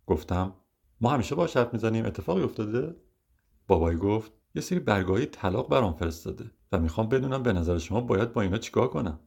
گفتم 0.07 0.53
ما 1.01 1.09
همیشه 1.09 1.35
با 1.35 1.45
حرف 1.45 1.73
می‌زنیم 1.73 2.05
اتفاقی 2.05 2.41
افتاده؟ 2.41 2.95
بابایی 3.67 3.97
گفت 3.97 4.31
یه 4.55 4.61
سری 4.61 4.79
برگاهی 4.79 5.25
طلاق 5.25 5.69
برام 5.69 5.93
فرستاده 5.93 6.51
و 6.71 6.79
می‌خوام 6.79 7.09
بدونم 7.09 7.43
به 7.43 7.53
نظر 7.53 7.77
شما 7.77 8.01
باید 8.01 8.33
با 8.33 8.41
اینا 8.41 8.57
چیکار 8.57 8.87
کنم. 8.87 9.19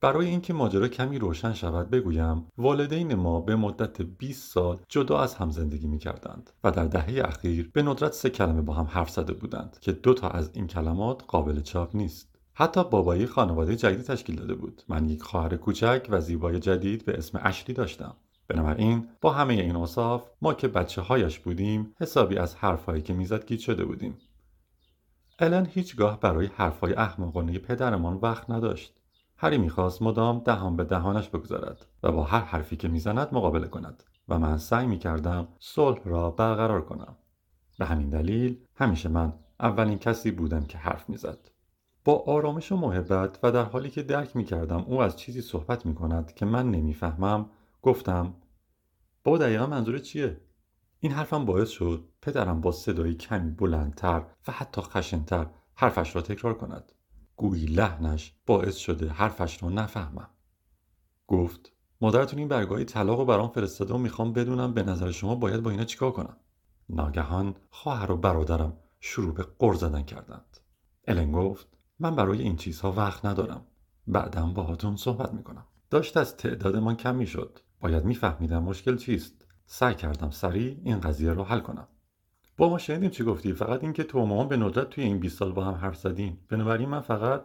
برای 0.00 0.26
اینکه 0.26 0.52
ماجرا 0.52 0.88
کمی 0.88 1.18
روشن 1.18 1.52
شود 1.52 1.90
بگویم 1.90 2.46
والدین 2.58 3.14
ما 3.14 3.40
به 3.40 3.56
مدت 3.56 4.02
20 4.02 4.52
سال 4.52 4.80
جدا 4.88 5.18
از 5.18 5.34
هم 5.34 5.50
زندگی 5.50 5.86
می‌کردند 5.86 6.50
و 6.64 6.70
در 6.70 6.84
دهه 6.84 7.22
اخیر 7.24 7.70
به 7.72 7.82
ندرت 7.82 8.12
سه 8.12 8.30
کلمه 8.30 8.62
با 8.62 8.74
هم 8.74 8.84
حرف 8.84 9.10
زده 9.10 9.32
بودند 9.32 9.78
که 9.80 9.92
دو 9.92 10.14
تا 10.14 10.28
از 10.28 10.50
این 10.54 10.66
کلمات 10.66 11.22
قابل 11.26 11.60
چاپ 11.60 11.96
نیست. 11.96 12.34
حتی 12.54 12.84
بابایی 12.84 13.26
خانواده 13.26 13.76
جدیدی 13.76 14.02
تشکیل 14.02 14.36
داده 14.36 14.54
بود. 14.54 14.82
من 14.88 15.08
یک 15.08 15.22
خواهر 15.22 15.56
کوچک 15.56 16.06
و 16.10 16.20
زیبای 16.20 16.60
جدید 16.60 17.04
به 17.04 17.18
اسم 17.18 17.40
اشلی 17.42 17.74
داشتم. 17.74 18.16
بنابراین 18.48 19.08
با 19.20 19.32
همه 19.32 19.54
این 19.54 19.76
اوصاف 19.76 20.28
ما 20.42 20.54
که 20.54 20.68
بچه 20.68 21.02
هایش 21.02 21.38
بودیم 21.38 21.94
حسابی 22.00 22.36
از 22.36 22.54
حرفهایی 22.54 23.02
که 23.02 23.12
می‌زد 23.12 23.46
گیج 23.46 23.60
شده 23.60 23.84
بودیم. 23.84 24.18
الن 25.38 25.66
هیچگاه 25.66 26.20
برای 26.20 26.46
حرفهای 26.46 26.94
احمقانه 26.94 27.58
پدرمان 27.58 28.14
وقت 28.22 28.50
نداشت. 28.50 28.94
هری 29.44 29.58
می‌خواست 29.58 30.02
مدام 30.02 30.38
دهان 30.38 30.76
به 30.76 30.84
دهانش 30.84 31.28
بگذارد 31.28 31.86
و 32.02 32.12
با 32.12 32.24
هر 32.24 32.40
حرفی 32.40 32.76
که 32.76 32.88
می‌زند 32.88 33.28
مقابله 33.32 33.68
کند 33.68 34.02
و 34.28 34.38
من 34.38 34.58
سعی 34.58 34.86
می‌کردم 34.86 35.48
صلح 35.58 36.00
را 36.04 36.30
برقرار 36.30 36.84
کنم. 36.84 37.16
به 37.78 37.86
همین 37.86 38.10
دلیل 38.10 38.58
همیشه 38.74 39.08
من 39.08 39.32
اولین 39.60 39.98
کسی 39.98 40.30
بودم 40.30 40.64
که 40.64 40.78
حرف 40.78 41.08
می‌زد. 41.08 41.50
با 42.04 42.24
آرامش 42.26 42.72
و 42.72 42.76
محبت 42.76 43.38
و 43.42 43.52
در 43.52 43.64
حالی 43.64 43.90
که 43.90 44.02
درک 44.02 44.36
می‌کردم 44.36 44.84
او 44.86 45.02
از 45.02 45.16
چیزی 45.16 45.40
صحبت 45.40 45.86
می‌کند 45.86 46.34
که 46.34 46.46
من 46.46 46.70
نمی‌فهمم 46.70 47.50
گفتم 47.82 48.34
با 49.24 49.38
دقیقا 49.38 49.66
منظور 49.66 49.98
چیه؟ 49.98 50.40
این 51.00 51.12
حرفم 51.12 51.44
باعث 51.44 51.68
شد 51.68 52.08
پدرم 52.22 52.60
با 52.60 52.72
صدایی 52.72 53.14
کمی 53.14 53.50
بلندتر 53.50 54.22
و 54.48 54.52
حتی 54.52 54.80
خشنتر 54.80 55.46
حرفش 55.74 56.16
را 56.16 56.22
تکرار 56.22 56.54
کند. 56.54 56.92
گویی 57.36 57.66
لحنش 57.66 58.34
باعث 58.46 58.76
شده 58.76 59.08
حرفش 59.08 59.62
را 59.62 59.68
نفهمم. 59.68 60.30
گفت 61.26 61.72
مادرتون 62.00 62.38
این 62.38 62.48
برگاهی 62.48 62.84
طلاق 62.84 63.18
رو 63.18 63.24
برام 63.24 63.48
فرستاده 63.48 63.94
و 63.94 63.98
می‌خوام 63.98 64.32
بدونم 64.32 64.74
به 64.74 64.82
نظر 64.82 65.10
شما 65.10 65.34
باید 65.34 65.62
با 65.62 65.70
اینا 65.70 65.84
چیکار 65.84 66.10
کنم. 66.10 66.36
ناگهان 66.88 67.56
خواهر 67.70 68.12
و 68.12 68.16
برادرم 68.16 68.76
شروع 69.00 69.34
به 69.34 69.46
قر 69.58 69.74
زدن 69.74 70.02
کردند. 70.02 70.56
الن 71.08 71.32
گفت 71.32 71.68
من 71.98 72.16
برای 72.16 72.42
این 72.42 72.56
چیزها 72.56 72.92
وقت 72.92 73.24
ندارم. 73.24 73.66
بعدم 74.06 74.54
باهاتون 74.54 74.96
صحبت 74.96 75.32
می‌کنم. 75.32 75.66
داشت 75.90 76.16
از 76.16 76.36
تعدادمان 76.36 76.96
کم 76.96 77.16
می‌شد. 77.16 77.58
باید 77.80 78.04
میفهمیدم 78.04 78.62
مشکل 78.62 78.96
چیست. 78.96 79.46
سعی 79.66 79.94
کردم 79.94 80.30
سریع 80.30 80.80
این 80.84 81.00
قضیه 81.00 81.32
رو 81.32 81.44
حل 81.44 81.60
کنم. 81.60 81.88
با 82.56 82.68
ما 82.68 82.78
شنیدیم 82.78 83.10
چی 83.10 83.24
گفتی. 83.24 83.52
فقط 83.52 83.82
اینکه 83.82 84.04
تو 84.04 84.26
مامان 84.26 84.48
به 84.48 84.56
ندرت 84.56 84.90
توی 84.90 85.04
این 85.04 85.18
20 85.18 85.38
سال 85.38 85.52
با 85.52 85.64
هم 85.64 85.74
حرف 85.74 85.96
زدیم. 85.96 86.46
بنابراین 86.48 86.88
من 86.88 87.00
فقط 87.00 87.44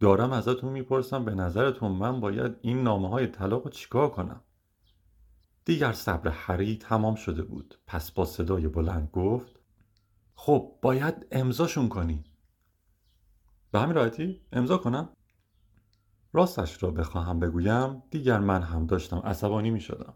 دارم 0.00 0.32
ازتون 0.32 0.72
می‌پرسم 0.72 1.24
به 1.24 1.34
نظرتون 1.34 1.92
من 1.92 2.20
باید 2.20 2.56
این 2.60 2.82
نامه 2.82 3.08
های 3.08 3.26
طلاق 3.26 3.64
رو 3.64 3.70
چیکار 3.70 4.10
کنم؟ 4.10 4.40
دیگر 5.64 5.92
صبر 5.92 6.30
هری 6.30 6.76
تمام 6.76 7.14
شده 7.14 7.42
بود. 7.42 7.78
پس 7.86 8.10
با 8.10 8.24
صدای 8.24 8.68
بلند 8.68 9.10
گفت 9.12 9.60
خب 10.34 10.78
باید 10.82 11.26
امضاشون 11.32 11.88
کنی. 11.88 12.24
به 13.72 13.80
همین 13.80 13.94
راحتی؟ 13.94 14.40
امضا 14.52 14.78
کنم؟ 14.78 15.08
راستش 16.32 16.82
را 16.82 16.90
بخواهم 16.90 17.40
بگویم 17.40 18.02
دیگر 18.10 18.38
من 18.38 18.62
هم 18.62 18.86
داشتم 18.86 19.18
عصبانی 19.18 19.70
می 19.70 19.80
شدم 19.80 20.14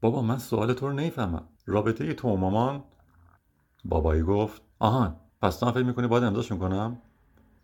بابا 0.00 0.22
من 0.22 0.38
سوال 0.38 0.72
تو 0.72 0.88
رو 0.88 0.92
نمی‌فهمم. 0.92 1.48
رابطه 1.66 2.14
تو 2.14 2.28
و 2.28 2.36
مامان 2.36 2.84
بابایی 3.84 4.22
گفت 4.22 4.62
آهان 4.78 5.16
پس 5.42 5.56
تو 5.56 5.66
هم 5.66 5.72
فکر 5.72 5.82
می‌کنی 5.82 6.06
باید 6.06 6.24
امضاشون 6.24 6.58
کنم 6.58 7.02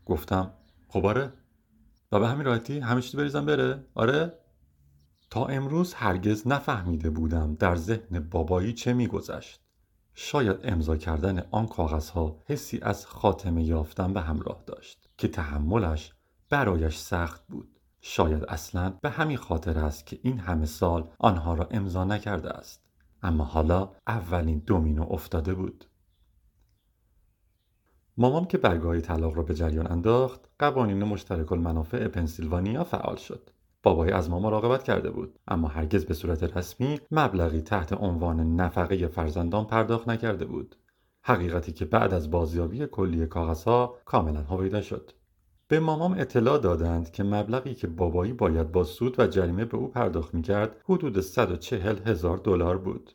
گفتم 0.07 0.51
خب 0.89 1.07
آره. 1.07 1.33
و 2.13 2.21
به 2.21 2.29
همین 2.29 2.47
راحتی 2.47 2.79
همه 2.79 3.01
چیز 3.01 3.17
بریزم 3.17 3.47
بره؟ 3.47 3.85
آره. 3.95 4.39
تا 5.31 5.47
امروز 5.47 5.95
هرگز 5.95 6.47
نفهمیده 6.47 7.11
بودم 7.11 7.55
در 7.55 7.77
ذهن 7.77 8.21
بابایی 8.21 8.73
چه 8.73 8.93
میگذشت. 8.93 9.61
شاید 10.15 10.57
امضا 10.63 10.97
کردن 10.97 11.45
آن 11.51 11.67
کاغذها 11.67 12.43
حسی 12.47 12.79
از 12.83 13.07
خاتمه 13.07 13.65
یافتن 13.65 14.13
به 14.13 14.21
همراه 14.21 14.63
داشت 14.67 15.09
که 15.19 15.29
تحملش 15.29 16.13
برایش 16.51 16.97
سخت 16.97 17.47
بود. 17.47 17.81
شاید 18.01 18.45
اصلا 18.45 18.91
به 19.03 19.11
همین 19.11 19.37
خاطر 19.37 19.79
است 19.79 20.07
که 20.07 20.19
این 20.23 20.39
همه 20.39 20.67
سال 20.67 21.09
آنها 21.19 21.55
را 21.55 21.69
امضا 21.71 22.05
نکرده 22.05 22.51
است. 22.51 22.83
اما 23.23 23.45
حالا 23.45 23.91
اولین 24.07 24.59
دومینو 24.59 25.07
افتاده 25.13 25.55
بود. 25.55 25.88
مامام 28.21 28.45
که 28.45 28.59
برگاهی 28.59 29.01
طلاق 29.01 29.37
را 29.37 29.43
به 29.43 29.55
جریان 29.55 29.93
انداخت 29.93 30.41
قوانین 30.59 31.05
مشترک 31.05 31.53
المنافع 31.53 32.09
پنسیلوانیا 32.09 32.85
فعال 32.85 33.17
شد. 33.17 33.51
بابایی 33.83 34.13
از 34.13 34.31
ما 34.31 34.39
مراقبت 34.39 34.83
کرده 34.83 35.11
بود 35.11 35.39
اما 35.49 35.69
هرگز 35.69 36.05
به 36.05 36.15
صورت 36.15 36.57
رسمی 36.57 37.01
مبلغی 37.11 37.61
تحت 37.61 37.93
عنوان 37.93 38.57
نفقه 38.57 39.07
فرزندان 39.07 39.65
پرداخت 39.65 40.09
نکرده 40.09 40.45
بود. 40.45 40.77
حقیقتی 41.23 41.73
که 41.73 41.85
بعد 41.85 42.15
از 42.15 42.31
بازیابی 42.31 42.87
کلی 42.87 43.27
کاغذها 43.27 43.99
کاملا 44.05 44.41
هویدا 44.41 44.81
شد. 44.81 45.11
به 45.69 45.81
مامام 45.81 46.13
اطلاع 46.13 46.59
دادند 46.59 47.11
که 47.11 47.23
مبلغی 47.23 47.75
که 47.75 47.87
بابایی 47.87 48.33
باید 48.33 48.73
با 48.73 48.85
سود 48.85 49.21
و 49.21 49.27
جریمه 49.27 49.65
به 49.65 49.77
او 49.77 49.89
پرداخت 49.89 50.35
می‌کرد 50.35 50.77
حدود 50.85 51.21
140 51.21 51.99
هزار 52.07 52.37
دلار 52.37 52.79
بود. 52.79 53.13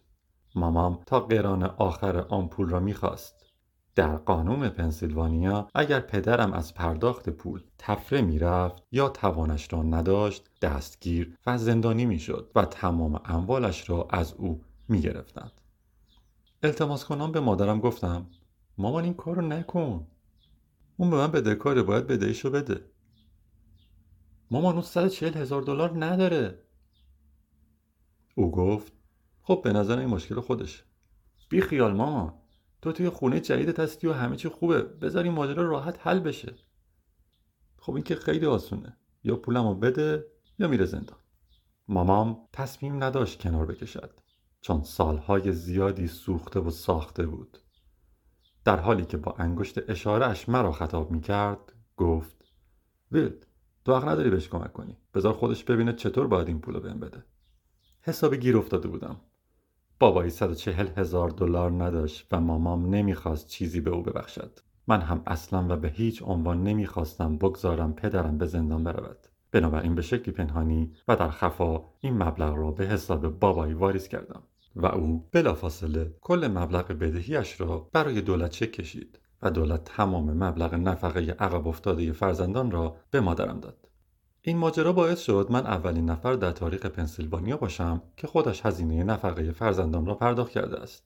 مامام 0.55 0.99
تا 1.05 1.19
قران 1.19 1.63
آخر 1.63 2.17
آن 2.17 2.47
پول 2.47 2.69
را 2.69 2.79
می‌خواست. 2.79 3.52
در 3.95 4.15
قانون 4.15 4.69
پنسیلوانیا 4.69 5.67
اگر 5.75 5.99
پدرم 5.99 6.53
از 6.53 6.73
پرداخت 6.73 7.29
پول 7.29 7.63
تفره 7.77 8.21
می‌رفت 8.21 8.83
یا 8.91 9.09
توانش 9.09 9.73
را 9.73 9.83
نداشت 9.83 10.49
دستگیر 10.61 11.37
و 11.45 11.57
زندانی 11.57 12.05
می‌شد 12.05 12.51
و 12.55 12.65
تمام 12.65 13.21
اموالش 13.25 13.89
را 13.89 14.07
از 14.09 14.33
او 14.33 14.61
می‌گرفتند. 14.87 15.51
التماس 16.63 17.05
کنم 17.05 17.31
به 17.31 17.39
مادرم 17.39 17.79
گفتم 17.79 18.25
مامان 18.77 19.03
این 19.03 19.13
کار 19.13 19.35
رو 19.35 19.41
نکن 19.41 20.07
اون 20.97 21.09
به 21.09 21.17
من 21.17 21.31
بدهکاره 21.31 21.83
باید 21.83 22.07
بدهیشو 22.07 22.49
بده. 22.49 22.85
مامان 24.51 24.73
اون 24.73 24.83
140 24.83 25.33
هزار 25.33 25.61
دلار 25.61 26.05
نداره. 26.05 26.59
او 28.35 28.51
گفت 28.51 28.93
خب 29.41 29.61
به 29.63 29.73
نظر 29.73 29.99
این 29.99 30.09
مشکل 30.09 30.39
خودش 30.39 30.83
بی 31.49 31.61
خیال 31.61 31.93
مامان. 31.93 32.33
تو 32.83 32.91
توی 32.91 33.09
خونه 33.09 33.39
جدیدت 33.39 33.79
هستی 33.79 34.07
و 34.07 34.13
همه 34.13 34.35
چی 34.35 34.49
خوبه. 34.49 34.81
بذار 34.81 35.23
این 35.23 35.33
ماجرا 35.33 35.63
راحت 35.63 36.07
حل 36.07 36.19
بشه. 36.19 36.55
خب 37.77 37.93
این 37.93 38.03
که 38.03 38.15
خیلی 38.15 38.45
آسونه. 38.45 38.97
یا 39.23 39.35
پولمو 39.35 39.75
بده 39.75 40.25
یا 40.59 40.67
میره 40.67 40.85
زندان. 40.85 41.17
مامام 41.87 42.47
تصمیم 42.53 43.03
نداشت 43.03 43.41
کنار 43.41 43.65
بکشد. 43.65 44.11
چون 44.61 44.83
سالهای 44.83 45.51
زیادی 45.53 46.07
سوخته 46.07 46.59
و 46.59 46.69
ساخته 46.69 47.25
بود. 47.25 47.57
در 48.65 48.79
حالی 48.79 49.05
که 49.05 49.17
با 49.17 49.35
انگشت 49.37 49.89
اشارهش 49.89 50.49
مرا 50.49 50.71
خطاب 50.71 51.11
می 51.11 51.21
کرد 51.21 51.73
گفت 51.97 52.45
ویلد 53.11 53.47
تو 53.85 53.95
حق 53.95 54.07
نداری 54.07 54.29
بهش 54.29 54.49
کمک 54.49 54.73
کنی. 54.73 54.97
بذار 55.13 55.33
خودش 55.33 55.63
ببینه 55.63 55.93
چطور 55.93 56.27
باید 56.27 56.47
این 56.47 56.61
پولو 56.61 56.79
بهم 56.79 56.99
بده. 56.99 57.23
حسابی 58.01 58.37
گیر 58.37 58.57
افتاده 58.57 58.87
بودم. 58.87 59.21
بابایی 60.03 60.29
140 60.29 60.87
هزار 60.97 61.29
دلار 61.29 61.71
نداشت 61.71 62.27
و 62.31 62.39
مامام 62.39 62.95
نمی‌خواست 62.95 63.47
چیزی 63.47 63.81
به 63.81 63.91
او 63.91 64.01
ببخشد. 64.01 64.59
من 64.87 65.01
هم 65.01 65.21
اصلا 65.27 65.65
و 65.69 65.77
به 65.77 65.87
هیچ 65.87 66.23
عنوان 66.23 66.63
نمی‌خواستم 66.63 67.37
بگذارم 67.37 67.93
پدرم 67.93 68.37
به 68.37 68.45
زندان 68.45 68.83
برود. 68.83 69.17
بنابراین 69.51 69.95
به 69.95 70.01
شکلی 70.01 70.33
پنهانی 70.33 70.91
و 71.07 71.15
در 71.15 71.29
خفا 71.29 71.81
این 71.99 72.23
مبلغ 72.23 72.55
را 72.55 72.71
به 72.71 72.87
حساب 72.87 73.39
بابایی 73.39 73.73
واریز 73.73 74.07
کردم. 74.07 74.43
و 74.75 74.85
او 74.85 75.27
بلافاصله 75.31 76.13
کل 76.21 76.47
مبلغ 76.47 76.87
بدهیش 76.87 77.61
را 77.61 77.89
برای 77.93 78.21
دولت 78.21 78.51
چک 78.51 78.71
کشید 78.71 79.19
و 79.41 79.51
دولت 79.51 79.83
تمام 79.83 80.43
مبلغ 80.43 80.73
نفقه 80.73 81.31
عقب 81.31 81.67
افتاده 81.67 82.11
فرزندان 82.11 82.71
را 82.71 82.95
به 83.11 83.19
مادرم 83.19 83.59
داد. 83.59 83.82
این 84.45 84.57
ماجرا 84.57 84.93
باعث 84.93 85.21
شد 85.21 85.47
من 85.49 85.65
اولین 85.65 86.09
نفر 86.09 86.33
در 86.33 86.51
تاریخ 86.51 86.85
پنسیلوانیا 86.85 87.57
باشم 87.57 88.01
که 88.17 88.27
خودش 88.27 88.65
هزینه 88.65 89.03
نفقه 89.03 89.51
فرزندان 89.51 90.05
را 90.05 90.15
پرداخت 90.15 90.51
کرده 90.51 90.79
است 90.79 91.03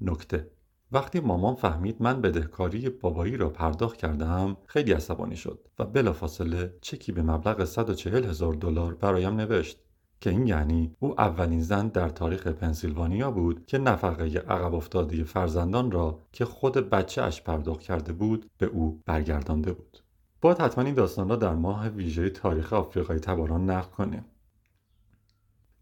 نکته 0.00 0.50
وقتی 0.92 1.20
مامان 1.20 1.54
فهمید 1.54 2.02
من 2.02 2.20
بدهکاری 2.20 2.88
بابایی 2.88 3.36
را 3.36 3.50
پرداخت 3.50 3.96
کردم 3.96 4.56
خیلی 4.66 4.92
عصبانی 4.92 5.36
شد 5.36 5.68
و 5.78 5.84
بلافاصله 5.84 6.74
چکی 6.80 7.12
به 7.12 7.22
مبلغ 7.22 7.64
140 7.64 8.24
هزار 8.24 8.54
دلار 8.54 8.94
برایم 8.94 9.36
نوشت 9.36 9.78
که 10.20 10.30
این 10.30 10.46
یعنی 10.46 10.96
او 10.98 11.20
اولین 11.20 11.62
زن 11.62 11.88
در 11.88 12.08
تاریخ 12.08 12.46
پنسیلوانیا 12.46 13.30
بود 13.30 13.66
که 13.66 13.78
نفقه 13.78 14.38
عقب 14.38 14.74
افتاده 14.74 15.24
فرزندان 15.24 15.90
را 15.90 16.22
که 16.32 16.44
خود 16.44 16.90
بچه 16.90 17.22
اش 17.22 17.42
پرداخت 17.42 17.80
کرده 17.80 18.12
بود 18.12 18.50
به 18.58 18.66
او 18.66 19.02
برگردانده 19.06 19.72
بود. 19.72 20.02
باید 20.40 20.58
حتما 20.58 20.84
این 20.84 20.94
داستان 20.94 21.28
را 21.28 21.36
در 21.36 21.54
ماه 21.54 21.88
ویژه 21.88 22.30
تاریخ 22.30 22.72
آفریقای 22.72 23.18
تباران 23.18 23.70
نقل 23.70 23.90
کنیم. 23.90 24.24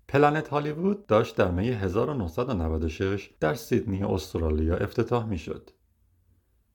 پلنت 0.08 0.48
هالیوود 0.48 1.06
داشت 1.06 1.36
در 1.36 1.50
می 1.50 1.68
1996 1.68 3.30
در 3.40 3.54
سیدنی 3.54 4.02
استرالیا 4.02 4.76
افتتاح 4.76 5.26
می 5.26 5.38
شد. 5.38 5.70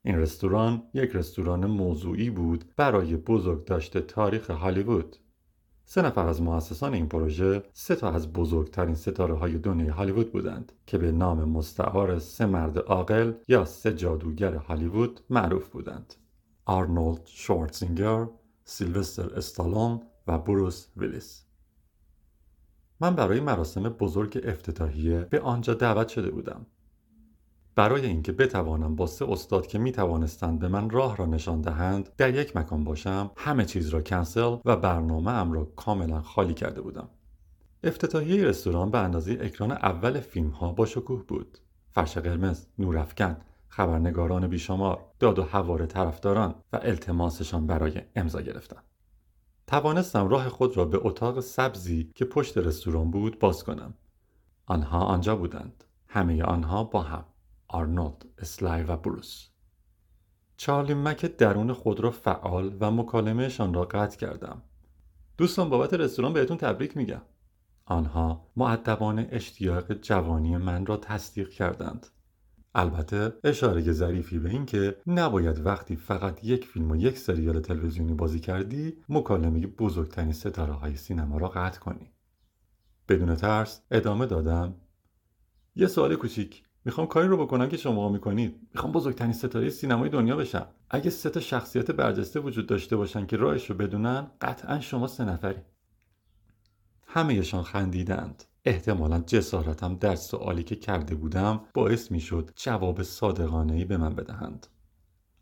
این 0.04 0.17
رستوران 0.17 0.84
یک 0.93 1.12
رستوران 1.13 1.65
موضوعی 1.65 2.30
بود 2.30 2.65
برای 2.76 3.15
بزرگ 3.15 3.65
داشته 3.65 4.02
تاریخ 4.02 4.50
هالیوود. 4.50 5.17
سه 5.86 6.02
نفر 6.02 6.28
از 6.28 6.41
مؤسسان 6.41 6.93
این 6.93 7.08
پروژه 7.08 7.63
سه 7.74 7.96
تا 7.96 8.12
از 8.12 8.34
بزرگترین 8.34 8.96
ستاره 8.96 9.34
های 9.34 9.58
دنیای 9.58 9.89
هالیوود 9.89 10.32
بودند 10.32 10.72
که 10.86 10.98
به 10.98 11.12
نام 11.12 11.50
مستعار 11.50 12.19
سه 12.19 12.46
مرد 12.46 12.78
عاقل 12.78 13.34
یا 13.48 13.65
سه 13.65 13.93
جادوگر 13.93 14.56
هالیوود 14.56 15.19
معروف 15.30 15.69
بودند. 15.69 16.13
آرنولد 16.65 17.21
شوارتزینگر، 17.26 18.28
سیلوستر 18.63 19.36
استالون 19.36 20.02
و 20.28 20.38
بروس 20.38 20.88
ویلیس. 20.97 21.43
من 22.99 23.15
برای 23.15 23.39
مراسم 23.39 23.84
بزرگ 23.84 24.41
افتتاحیه 24.43 25.19
به 25.19 25.39
آنجا 25.39 25.73
دعوت 25.73 26.08
شده 26.08 26.32
بودم. 26.32 26.65
برای 27.76 28.06
اینکه 28.06 28.32
بتوانم 28.32 28.95
با 28.95 29.08
سه 29.08 29.32
استاد 29.32 29.67
که 29.67 29.80
می 29.80 29.91
توانستند 29.91 30.60
به 30.60 30.67
من 30.67 30.89
راه 30.89 31.17
را 31.17 31.26
نشان 31.26 31.62
دهند 31.62 32.10
در 32.17 32.36
یک 32.36 32.56
مکان 32.58 32.84
باشم 32.84 33.32
همه 33.38 33.65
چیز 33.65 33.89
را 33.89 34.02
کنسل 34.02 34.58
و 34.65 34.76
برنامه 34.76 35.32
ام 35.32 35.52
را 35.52 35.65
کاملا 35.65 36.21
خالی 36.21 36.54
کرده 36.54 36.82
بودم 36.82 37.10
افتتاحیه 37.84 38.43
رستوران 38.43 38.91
به 38.91 38.97
اندازه 38.97 39.38
اکران 39.41 39.71
اول 39.71 40.19
فیلم 40.19 40.49
ها 40.49 40.71
با 40.71 40.86
شکوه 40.86 41.23
بود 41.23 41.58
فرش 41.91 42.17
قرمز 42.17 42.65
نورافکن 42.80 43.38
خبرنگاران 43.76 44.48
بیشمار 44.48 45.06
داد 45.20 45.40
و 45.40 45.44
هوار 45.44 45.86
طرفداران 45.86 46.56
و 46.74 46.80
التماسشان 46.82 47.68
برای 47.68 48.02
امضا 48.16 48.42
گرفتن. 48.42 48.82
توانستم 49.68 50.28
راه 50.28 50.50
خود 50.50 50.78
را 50.78 50.86
به 50.86 51.00
اتاق 51.02 51.40
سبزی 51.40 52.12
که 52.16 52.26
پشت 52.26 52.58
رستوران 52.58 53.12
بود 53.12 53.40
باز 53.40 53.64
کنم. 53.64 53.94
آنها 54.66 55.00
آنجا 55.00 55.36
بودند. 55.36 55.84
همه 56.08 56.44
آنها 56.44 56.84
با 56.84 57.02
هم 57.02 57.26
آرنولد، 57.68 58.26
اسلای 58.38 58.84
و 58.84 58.98
بروس. 58.98 59.48
چارلی 60.58 60.94
مک 60.94 61.26
درون 61.26 61.74
خود 61.74 62.00
را 62.00 62.12
فعال 62.12 62.78
و 62.80 62.92
مکالمهشان 62.92 63.74
را 63.74 63.86
قطع 63.86 64.18
کردم. 64.18 64.62
دوستان 65.38 65.70
بابت 65.70 65.94
رستوران 65.94 66.34
بهتون 66.34 66.58
تبریک 66.58 66.98
میگم. 66.98 67.22
آنها 67.86 68.48
معدبان 68.56 69.28
اشتیاق 69.30 69.94
جوانی 69.94 70.58
من 70.58 70.86
را 70.86 70.98
تصدیق 70.98 71.50
کردند. 71.50 72.08
البته 72.76 73.34
اشاره 73.44 73.92
ظریفی 73.92 74.40
به 74.40 74.50
این 74.50 74.66
که 74.66 74.98
نباید 75.08 75.66
وقتی 75.66 75.96
فقط 75.96 76.44
یک 76.44 76.66
فیلم 76.66 76.92
و 76.92 76.96
یک 76.96 77.18
سریال 77.18 77.60
تلویزیونی 77.60 78.14
بازی 78.14 78.40
کردی 78.40 78.98
مکالمه 79.10 79.68
بزرگترین 79.68 80.34
ستاره 80.34 80.74
های 80.74 80.96
سینما 80.96 81.38
را 81.38 81.48
قطع 81.48 81.80
کنی. 81.80 82.12
بدون 83.10 83.36
ترس 83.36 83.82
ادامه 83.92 84.26
دادم. 84.26 84.76
یه 85.76 85.88
سوال 85.88 86.16
کوچیک. 86.16 86.64
می‌خوام 86.86 87.08
کاری 87.08 87.28
رو 87.28 87.38
بکنم 87.38 87.70
که 87.70 87.78
شما 87.78 88.10
می‌کنید. 88.10 88.56
می‌خوام 88.74 88.92
بزرگترین 88.92 89.34
ستاره 89.34 89.70
سینمای 89.70 90.10
دنیا 90.10 90.36
بشم. 90.36 90.68
اگه 90.90 91.10
سه 91.10 91.30
تا 91.30 91.40
شخصیت 91.40 91.92
برجسته 91.92 92.40
وجود 92.40 92.68
داشته 92.68 92.96
باشن 92.96 93.26
که 93.26 93.38
راهش 93.38 93.70
رو 93.70 93.76
بدونن 93.76 94.32
قطعا 94.42 94.80
شما 94.80 95.08
سه 95.08 95.26
نفری. 95.26 95.62
همهشان 97.08 97.64
خندیدند. 97.64 98.44
احتمالا 98.65 99.19
جسارتم 99.19 99.95
در 99.95 100.15
سوالی 100.15 100.63
که 100.63 100.76
کرده 100.76 101.15
بودم 101.15 101.62
باعث 101.73 102.12
می‌شد 102.12 102.49
جواب 102.56 103.04
صادقانه 103.04 103.86
به 103.86 103.97
من 103.97 104.15
بدهند. 104.15 104.67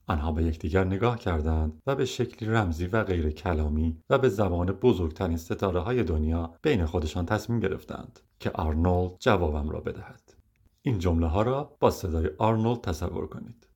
آنها 0.07 0.31
به 0.31 0.43
یکدیگر 0.43 0.83
نگاه 0.83 1.19
کردند 1.19 1.81
و 1.87 1.95
به 1.95 2.05
شکلی 2.05 2.49
رمزی 2.49 2.85
و 2.85 3.03
غیر 3.03 3.29
کلامی 3.29 3.97
و 4.09 4.17
به 4.17 4.29
زبان 4.29 4.71
بزرگترین 4.71 5.37
ستاره 5.37 5.79
های 5.79 6.03
دنیا 6.03 6.53
بین 6.61 6.85
خودشان 6.85 7.25
تصمیم 7.25 7.59
گرفتند 7.59 8.19
که 8.39 8.51
آرنولد 8.51 9.11
جوابم 9.19 9.69
را 9.69 9.79
بدهد. 9.79 10.33
این 10.81 10.99
جمله 10.99 11.27
ها 11.27 11.41
را 11.41 11.77
با 11.79 11.91
صدای 11.91 12.29
آرنولد 12.37 12.81
تصور 12.81 13.27
کنید. 13.27 13.67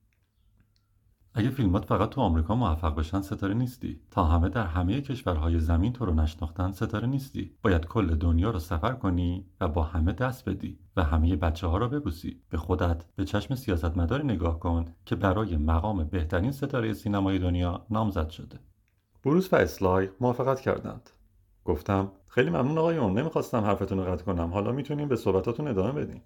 اگه 1.38 1.50
فیلمات 1.50 1.86
فقط 1.86 2.10
تو 2.10 2.22
آمریکا 2.22 2.56
موفق 2.56 2.96
بشن 2.96 3.22
ستاره 3.22 3.54
نیستی. 3.54 4.00
تا 4.12 4.24
همه 4.24 4.50
در 4.50 4.66
همه 4.66 5.02
کشورهای 5.02 5.60
زمین 5.60 5.94
تو 5.94 6.06
رو 6.06 6.14
نشناختن 6.14 6.72
ستاره 6.72 7.08
نیستی. 7.08 7.52
باید 7.62 7.86
کل 7.86 8.16
دنیا 8.16 8.50
رو 8.50 8.60
سفر 8.60 8.92
کنی 8.92 9.46
و 9.62 9.68
با 9.68 9.84
همه 9.84 10.12
دست 10.12 10.50
بدی 10.50 10.80
و 10.98 11.04
همه 11.04 11.36
بچه 11.36 11.68
ها 11.68 11.78
رو 11.78 11.90
ببوسی. 11.90 12.42
به 12.50 12.58
خودت 12.58 13.06
به 13.16 13.26
چشم 13.26 13.56
سیاستمداری 13.56 14.24
نگاه 14.24 14.60
کن 14.60 14.86
که 15.06 15.16
برای 15.16 15.58
مقام 15.58 16.04
بهترین 16.04 16.52
ستاره 16.52 16.94
سینمای 16.94 17.40
دنیا 17.40 17.86
نامزد 17.90 18.30
شده. 18.30 18.60
بروس 19.24 19.54
و 19.54 19.56
اسلای 19.56 20.10
موافقت 20.20 20.60
کردند. 20.62 21.10
گفتم 21.66 22.12
خیلی 22.28 22.50
ممنون 22.50 22.78
آقایون 22.78 23.20
نمی‌خواستم 23.20 23.64
حرفتون 23.64 23.98
رو 23.98 24.12
قطع 24.12 24.26
کنم. 24.26 24.54
حالا 24.54 24.72
می‌تونیم 24.72 25.08
به 25.08 25.16
صحبتاتون 25.16 25.68
ادامه 25.68 25.92
بدیم. 25.92 26.22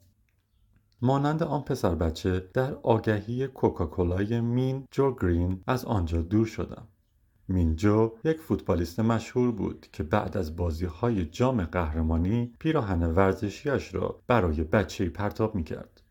مانند 1.02 1.44
آن 1.44 1.62
پسر 1.62 1.96
بچه 1.96 2.50
در 2.54 2.74
آگهی 2.74 3.48
کوکاکولای 3.48 4.42
مین 4.42 4.88
جو 4.92 5.16
گرین 5.16 5.64
از 5.68 5.86
آنجا 5.86 6.22
دور 6.22 6.46
شدم 6.46 6.88
مینجو 7.48 8.12
یک 8.24 8.40
فوتبالیست 8.40 9.00
مشهور 9.00 9.52
بود 9.52 9.88
که 9.94 10.04
بعد 10.04 10.38
از 10.38 10.56
بازی 10.56 10.86
های 10.86 11.26
جام 11.26 11.64
قهرمانی 11.64 12.54
پیراهن 12.60 13.04
ورزشیش 13.04 13.96
را 13.96 14.22
برای 14.28 14.64
بچه 14.64 15.10
پرتاب 15.10 15.56
می 15.56 15.64
کرد. 15.64 16.02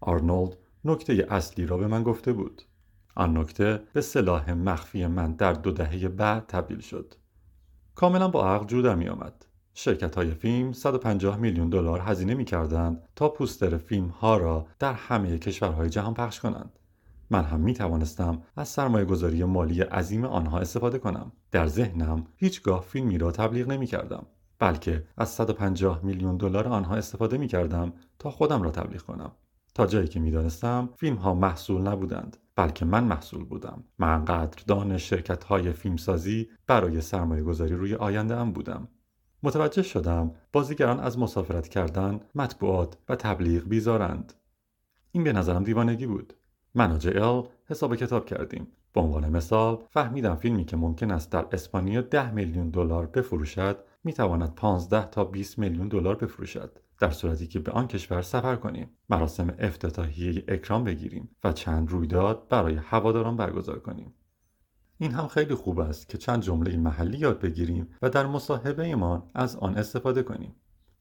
آرنولد 0.00 0.56
نکته 0.84 1.26
اصلی 1.30 1.66
را 1.66 1.76
به 1.76 1.86
من 1.86 2.02
گفته 2.02 2.32
بود. 2.32 2.62
آن 3.14 3.38
نکته 3.38 3.82
به 3.92 4.00
سلاح 4.00 4.52
مخفی 4.52 5.06
من 5.06 5.32
در 5.32 5.52
دو 5.52 5.70
دهه 5.70 6.08
بعد 6.08 6.46
تبدیل 6.46 6.80
شد. 6.80 7.14
کاملا 7.94 8.28
با 8.28 8.54
عقل 8.54 8.66
جودم 8.66 8.98
می 8.98 9.08
آمد. 9.08 9.46
شرکت 9.74 10.14
های 10.14 10.30
فیلم 10.30 10.72
150 10.72 11.36
میلیون 11.36 11.68
دلار 11.68 12.00
هزینه 12.00 12.34
می 12.34 12.44
کردند 12.44 13.02
تا 13.16 13.28
پوستر 13.28 13.76
فیلم 13.76 14.08
ها 14.08 14.36
را 14.36 14.66
در 14.78 14.92
همه 14.92 15.38
کشورهای 15.38 15.90
جهان 15.90 16.14
پخش 16.14 16.40
کنند. 16.40 16.78
من 17.30 17.44
هم 17.44 17.60
می 17.60 17.74
توانستم 17.74 18.42
از 18.56 18.68
سرمایه 18.68 19.04
گذاری 19.04 19.44
مالی 19.44 19.80
عظیم 19.80 20.24
آنها 20.24 20.58
استفاده 20.58 20.98
کنم. 20.98 21.32
در 21.50 21.66
ذهنم 21.66 22.26
هیچگاه 22.36 22.82
فیلمی 22.82 23.18
را 23.18 23.30
تبلیغ 23.30 23.68
نمی 23.68 23.86
کردم. 23.86 24.26
بلکه 24.58 25.04
از 25.16 25.28
150 25.28 26.04
میلیون 26.04 26.36
دلار 26.36 26.68
آنها 26.68 26.94
استفاده 26.94 27.38
می 27.38 27.46
کردم 27.48 27.92
تا 28.18 28.30
خودم 28.30 28.62
را 28.62 28.70
تبلیغ 28.70 29.02
کنم. 29.02 29.32
تا 29.74 29.86
جایی 29.86 30.08
که 30.08 30.20
می 30.20 30.30
دانستم 30.30 30.88
فیلم 30.96 31.16
ها 31.16 31.34
محصول 31.34 31.82
نبودند 31.82 32.36
بلکه 32.56 32.84
من 32.84 33.04
محصول 33.04 33.44
بودم. 33.44 33.84
من 33.98 34.24
قدردان 34.24 34.98
شرکت 34.98 35.44
های 35.44 35.72
فیلمسازی 35.72 36.48
برای 36.66 37.00
سرمایه 37.00 37.42
گذاری 37.42 37.74
روی 37.74 37.94
آینده 37.94 38.36
ام 38.36 38.52
بودم. 38.52 38.88
متوجه 39.42 39.82
شدم 39.82 40.34
بازیگران 40.52 41.00
از 41.00 41.18
مسافرت 41.18 41.68
کردن، 41.68 42.20
مطبوعات 42.34 42.96
و 43.08 43.16
تبلیغ 43.16 43.64
بیزارند. 43.64 44.32
این 45.12 45.24
به 45.24 45.32
نظرم 45.32 45.64
دیوانگی 45.64 46.06
بود. 46.06 46.34
من 46.74 46.92
و 46.92 46.98
جل 46.98 47.42
حساب 47.66 47.96
کتاب 47.96 48.26
کردیم 48.26 48.66
به 48.92 49.00
عنوان 49.00 49.28
مثال 49.28 49.84
فهمیدم 49.90 50.34
فیلمی 50.34 50.64
که 50.64 50.76
ممکن 50.76 51.10
است 51.10 51.32
در 51.32 51.46
اسپانیا 51.52 52.00
10 52.00 52.30
میلیون 52.30 52.70
دلار 52.70 53.06
بفروشد 53.06 53.84
می‌تواند 54.04 54.54
15 54.54 55.06
تا 55.06 55.24
20 55.24 55.58
میلیون 55.58 55.88
دلار 55.88 56.14
بفروشد 56.14 56.78
در 56.98 57.10
صورتی 57.10 57.46
که 57.46 57.58
به 57.58 57.72
آن 57.72 57.86
کشور 57.88 58.22
سفر 58.22 58.56
کنیم 58.56 58.90
مراسم 59.08 59.54
افتتاحیه 59.58 60.44
اکرام 60.48 60.84
بگیریم 60.84 61.30
و 61.44 61.52
چند 61.52 61.90
رویداد 61.90 62.48
برای 62.48 62.74
هواداران 62.74 63.36
برگزار 63.36 63.78
کنیم 63.78 64.14
این 65.02 65.12
هم 65.12 65.28
خیلی 65.28 65.54
خوب 65.54 65.80
است 65.80 66.08
که 66.08 66.18
چند 66.18 66.42
جمله 66.42 66.76
محلی 66.76 67.18
یاد 67.18 67.40
بگیریم 67.40 67.88
و 68.02 68.10
در 68.10 68.26
مصاحبه 68.26 68.84
ایمان 68.84 69.22
از 69.34 69.56
آن 69.56 69.74
استفاده 69.74 70.22
کنیم. 70.22 70.54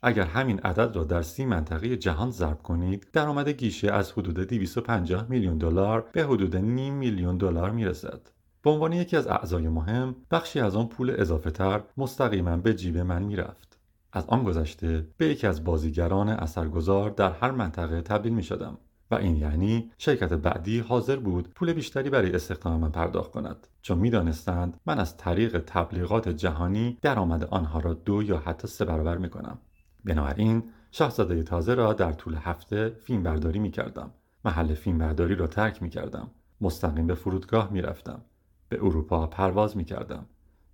اگر 0.03 0.23
همین 0.23 0.59
عدد 0.59 0.95
را 0.95 1.03
در 1.03 1.21
سی 1.21 1.45
منطقه 1.45 1.97
جهان 1.97 2.31
ضرب 2.31 2.61
کنید 2.63 3.07
درآمد 3.13 3.49
گیشه 3.49 3.91
از 3.91 4.11
حدود 4.11 4.39
250 4.39 5.25
میلیون 5.29 5.57
دلار 5.57 6.09
به 6.11 6.23
حدود 6.23 6.55
نیم 6.55 6.93
میلیون 6.93 7.37
دلار 7.37 7.71
می‌رسد. 7.71 8.21
به 8.61 8.69
عنوان 8.69 8.93
یکی 8.93 9.17
از 9.17 9.27
اعضای 9.27 9.67
مهم 9.67 10.15
بخشی 10.31 10.59
از 10.59 10.75
آن 10.75 10.87
پول 10.87 11.15
اضافه 11.17 11.51
تر 11.51 11.83
مستقیما 11.97 12.57
به 12.57 12.73
جیب 12.73 12.97
من 12.97 13.23
می‌رفت. 13.23 13.79
از 14.13 14.25
آن 14.27 14.43
گذشته 14.43 15.07
به 15.17 15.27
یکی 15.27 15.47
از 15.47 15.63
بازیگران 15.63 16.29
اثرگذار 16.29 17.09
در 17.09 17.31
هر 17.31 17.51
منطقه 17.51 18.01
تبدیل 18.01 18.33
می 18.33 18.43
شدم 18.43 18.77
و 19.11 19.15
این 19.15 19.35
یعنی 19.35 19.91
شرکت 19.97 20.33
بعدی 20.33 20.79
حاضر 20.79 21.15
بود 21.15 21.49
پول 21.55 21.73
بیشتری 21.73 22.09
برای 22.09 22.35
استخدام 22.35 22.79
من 22.79 22.91
پرداخت 22.91 23.31
کند 23.31 23.67
چون 23.81 23.97
می‌دانستند 23.97 24.79
من 24.85 24.99
از 24.99 25.17
طریق 25.17 25.63
تبلیغات 25.67 26.29
جهانی 26.29 26.97
درآمد 27.01 27.43
آنها 27.43 27.79
را 27.79 27.93
دو 27.93 28.23
یا 28.23 28.37
حتی 28.37 28.67
سه 28.67 28.85
برابر 28.85 29.17
می 29.17 29.29
کنم 29.29 29.57
بنابراین 30.05 30.63
شاهزاده 30.91 31.43
تازه 31.43 31.73
را 31.73 31.93
در 31.93 32.11
طول 32.11 32.35
هفته 32.35 32.89
فیلم 32.89 33.23
برداری 33.23 33.59
می 33.59 33.71
کردم. 33.71 34.11
محل 34.45 34.73
فیلم 34.73 34.97
برداری 34.97 35.35
را 35.35 35.47
ترک 35.47 35.83
می 35.83 35.89
کردم. 35.89 36.31
مستقیم 36.61 37.07
به 37.07 37.15
فرودگاه 37.15 37.71
می 37.71 37.81
رفتم. 37.81 38.21
به 38.69 38.77
اروپا 38.77 39.27
پرواز 39.27 39.77
می 39.77 39.85
کردم. 39.85 40.25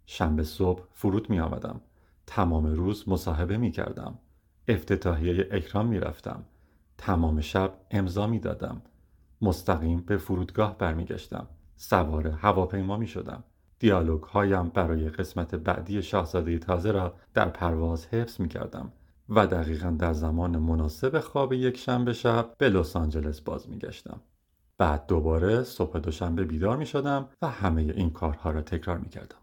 شنبه 0.06 0.44
صبح 0.44 0.84
فرود 0.94 1.30
می 1.30 1.40
آمدم. 1.40 1.82
تمام 2.28 2.66
روز 2.66 3.10
مصاحبه 3.10 3.58
می 3.58 3.72
کردم. 3.72 4.20
افتتاحیه 4.68 5.48
اکرام 5.52 5.88
می 5.88 6.00
رفتم. 6.00 6.44
تمام 6.98 7.42
شب 7.42 7.74
امضا 7.92 8.28
می 8.28 8.40
دادم. 8.40 8.82
مستقیم 9.42 10.02
به 10.02 10.18
فرودگاه 10.18 10.78
برمیگشتم. 10.78 11.48
سوار 11.76 12.28
هواپیما 12.28 12.98
می 12.98 13.08
شدم. 13.08 13.44
دیالوگ 13.80 14.24
هایم 14.24 14.70
برای 14.70 15.10
قسمت 15.10 15.56
بعدی 15.56 16.02
شاهزاده 16.02 16.60
تازه 16.60 16.92
را 16.92 17.16
در 17.34 17.50
پرواز 17.50 18.06
حفظ 18.06 18.42
می 18.42 18.48
کردم. 18.48 18.92
و 19.30 19.48
دقیقا 19.48 19.90
در 19.90 20.14
زمان 20.14 20.58
مناسب 20.58 21.20
خواب 21.20 21.54
یک 21.54 21.78
شنبه 21.78 22.14
شب 22.14 22.56
به 22.58 22.70
لس 22.70 22.96
آنجلس 22.96 23.42
باز 23.42 23.70
میگشتم. 23.70 24.22
بعد 24.78 25.06
دوباره 25.08 25.64
صبح 25.64 26.00
دوشنبه 26.00 26.44
بیدار 26.44 26.78
می 26.78 26.86
شدم 26.86 27.30
و 27.42 27.48
همه 27.48 27.82
این 27.82 28.10
کارها 28.10 28.52
را 28.52 28.62
تکرار 28.62 28.98
می 28.98 29.10
کردم. 29.10 29.38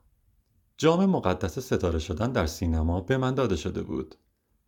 جام 0.79 1.07
مقدس 1.07 1.59
ستاره 1.59 1.99
شدن 1.99 2.33
در 2.33 2.47
سینما 2.47 3.01
به 3.01 3.17
من 3.17 3.35
داده 3.35 3.57
شده 3.57 3.83
بود. 3.83 4.15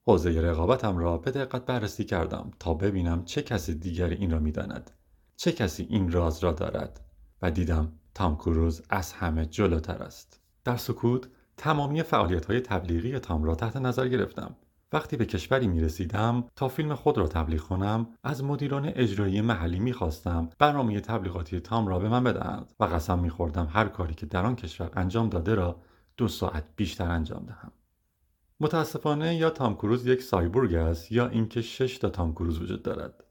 حوزه 0.08 0.40
رقابتم 0.40 0.98
را 0.98 1.18
به 1.18 1.30
دقت 1.30 1.66
بررسی 1.66 2.04
کردم 2.04 2.50
تا 2.58 2.74
ببینم 2.74 3.24
چه 3.24 3.42
کسی 3.42 3.74
دیگری 3.74 4.14
این 4.14 4.30
را 4.30 4.38
می‌داند. 4.38 4.90
چه 5.36 5.52
کسی 5.52 5.86
این 5.90 6.12
راز 6.12 6.44
را 6.44 6.52
دارد 6.52 7.00
و 7.42 7.50
دیدم 7.50 7.92
تام 8.14 8.36
کروز 8.36 8.82
از 8.90 9.12
همه 9.12 9.46
جلوتر 9.46 10.02
است. 10.02 10.40
در 10.64 10.76
سکوت 10.76 11.28
تمامی 11.56 12.02
فعالیت 12.02 12.46
های 12.46 12.60
تبلیغی 12.60 13.18
تام 13.18 13.44
را 13.44 13.54
تحت 13.54 13.76
نظر 13.76 14.08
گرفتم 14.08 14.56
وقتی 14.92 15.16
به 15.16 15.26
کشوری 15.26 15.66
می 15.68 15.80
رسیدم 15.80 16.44
تا 16.56 16.68
فیلم 16.68 16.94
خود 16.94 17.18
را 17.18 17.28
تبلیغ 17.28 17.60
کنم 17.60 18.06
از 18.24 18.44
مدیران 18.44 18.92
اجرایی 18.94 19.40
محلی 19.40 19.78
می 19.78 19.92
خواستم 19.92 20.48
برنامه 20.58 21.00
تبلیغاتی 21.00 21.60
تام 21.60 21.86
را 21.86 21.98
به 21.98 22.08
من 22.08 22.24
بدهند 22.24 22.72
و 22.80 22.84
قسم 22.84 23.18
می 23.18 23.30
خوردم 23.30 23.68
هر 23.72 23.88
کاری 23.88 24.14
که 24.14 24.26
در 24.26 24.46
آن 24.46 24.56
کشور 24.56 24.90
انجام 24.94 25.28
داده 25.28 25.54
را 25.54 25.80
دو 26.16 26.28
ساعت 26.28 26.64
بیشتر 26.76 27.10
انجام 27.10 27.44
دهم 27.46 27.72
متاسفانه 28.60 29.36
یا 29.36 29.50
تام 29.50 29.74
کروز 29.74 30.06
یک 30.06 30.22
سایبورگ 30.22 30.74
است 30.74 31.12
یا 31.12 31.28
اینکه 31.28 31.62
شش 31.62 31.98
تا 31.98 32.08
تام 32.08 32.32
کروز 32.32 32.62
وجود 32.62 32.82
دارد. 32.82 33.24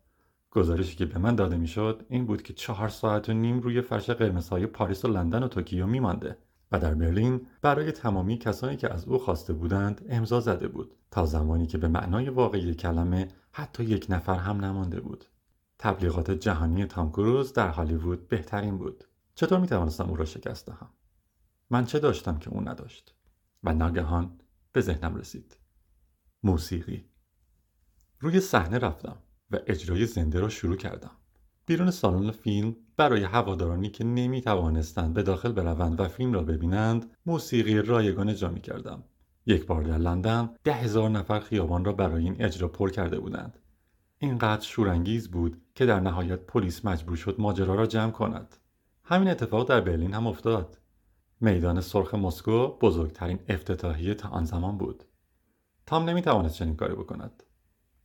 گزارشی 0.52 0.96
که 0.96 1.06
به 1.06 1.20
من 1.20 1.36
داده 1.36 1.58
می‌شد 1.58 2.06
این 2.10 2.26
بود 2.26 2.42
که 2.42 2.54
چهار 2.54 2.90
ساعت 2.90 3.30
و 3.30 3.34
نیم 3.34 3.60
روی 3.60 3.82
فرش 3.82 4.10
قرمزهای 4.10 4.68
پاریس 4.68 5.06
و 5.06 5.08
لندن 5.08 5.44
و 5.44 5.48
توکیو 5.48 5.88
میمانده 5.88 6.38
و 6.72 6.80
در 6.80 6.94
برلین 6.94 7.48
برای 7.62 7.92
تمامی 7.92 8.38
کسانی 8.38 8.78
که 8.78 8.94
از 8.94 9.06
او 9.06 9.18
خواسته 9.18 9.54
بودند 9.54 10.06
امضا 10.10 10.40
زده 10.40 10.68
بود 10.68 10.96
تا 11.12 11.26
زمانی 11.26 11.68
که 11.68 11.78
به 11.78 11.88
معنای 11.88 12.30
واقعی 12.30 12.76
کلمه 12.76 13.28
حتی 13.52 13.84
یک 13.84 14.06
نفر 14.10 14.36
هم 14.36 14.66
نمانده 14.66 15.00
بود. 15.02 15.26
تبلیغات 15.80 16.32
جهانی 16.32 16.86
تام 16.86 17.10
کروز 17.12 17.54
در 17.54 17.70
هالیوود 17.70 18.28
بهترین 18.28 18.78
بود. 18.78 19.04
چطور 19.36 19.60
می 19.60 19.68
توانستم 19.68 20.10
او 20.10 20.16
را 20.16 20.26
شکست 20.26 20.68
دهم؟ 20.68 20.90
من 21.70 21.86
چه 21.86 22.00
داشتم 22.00 22.38
که 22.38 22.50
او 22.50 22.70
نداشت؟ 22.70 23.16
و 23.64 23.74
ناگهان 23.74 24.40
به 24.76 24.82
ذهنم 24.82 25.16
رسید 25.16 25.58
موسیقی 26.44 27.06
روی 28.20 28.40
صحنه 28.40 28.78
رفتم 28.78 29.18
و 29.52 29.60
اجرای 29.68 30.06
زنده 30.06 30.40
را 30.40 30.50
شروع 30.50 30.76
کردم 30.76 31.12
بیرون 31.66 31.92
سالن 31.92 32.32
فیلم 32.32 32.76
برای 32.98 33.24
هوادارانی 33.24 33.90
که 33.90 34.04
نمی 34.04 34.42
توانستند 34.42 35.14
به 35.14 35.24
داخل 35.24 35.52
بروند 35.52 36.00
و 36.00 36.08
فیلم 36.08 36.34
را 36.34 36.44
ببینند 36.44 37.16
موسیقی 37.26 37.82
رایگان 37.82 38.30
اجرا 38.30 38.50
می 38.50 38.62
کردم. 38.62 39.04
یک 39.46 39.66
بار 39.66 39.84
در 39.84 39.98
لندن 39.98 40.50
ده 40.64 40.74
هزار 40.74 41.10
نفر 41.10 41.40
خیابان 41.40 41.86
را 41.86 41.94
برای 41.94 42.24
این 42.24 42.44
اجرا 42.44 42.68
پر 42.68 42.90
کرده 42.90 43.20
بودند. 43.20 43.60
اینقدر 44.18 44.66
شورانگیز 44.66 45.32
بود 45.32 45.62
که 45.76 45.86
در 45.86 46.00
نهایت 46.00 46.40
پلیس 46.40 46.86
مجبور 46.86 47.16
شد 47.16 47.36
ماجرا 47.40 47.76
را 47.76 47.86
جمع 47.86 48.12
کند. 48.12 48.56
همین 49.04 49.28
اتفاق 49.28 49.70
در 49.70 49.82
برلین 49.82 50.14
هم 50.14 50.28
افتاد. 50.28 50.78
میدان 51.42 51.82
سرخ 51.82 52.16
مسکو 52.16 52.68
بزرگترین 52.68 53.40
افتتاحیه 53.50 54.14
تا 54.14 54.30
آن 54.30 54.46
زمان 54.46 54.78
بود. 54.78 55.04
تام 55.86 56.10
نمی 56.10 56.22
توانست 56.22 56.56
چنین 56.56 56.76
کاری 56.76 56.94
بکند. 56.94 57.44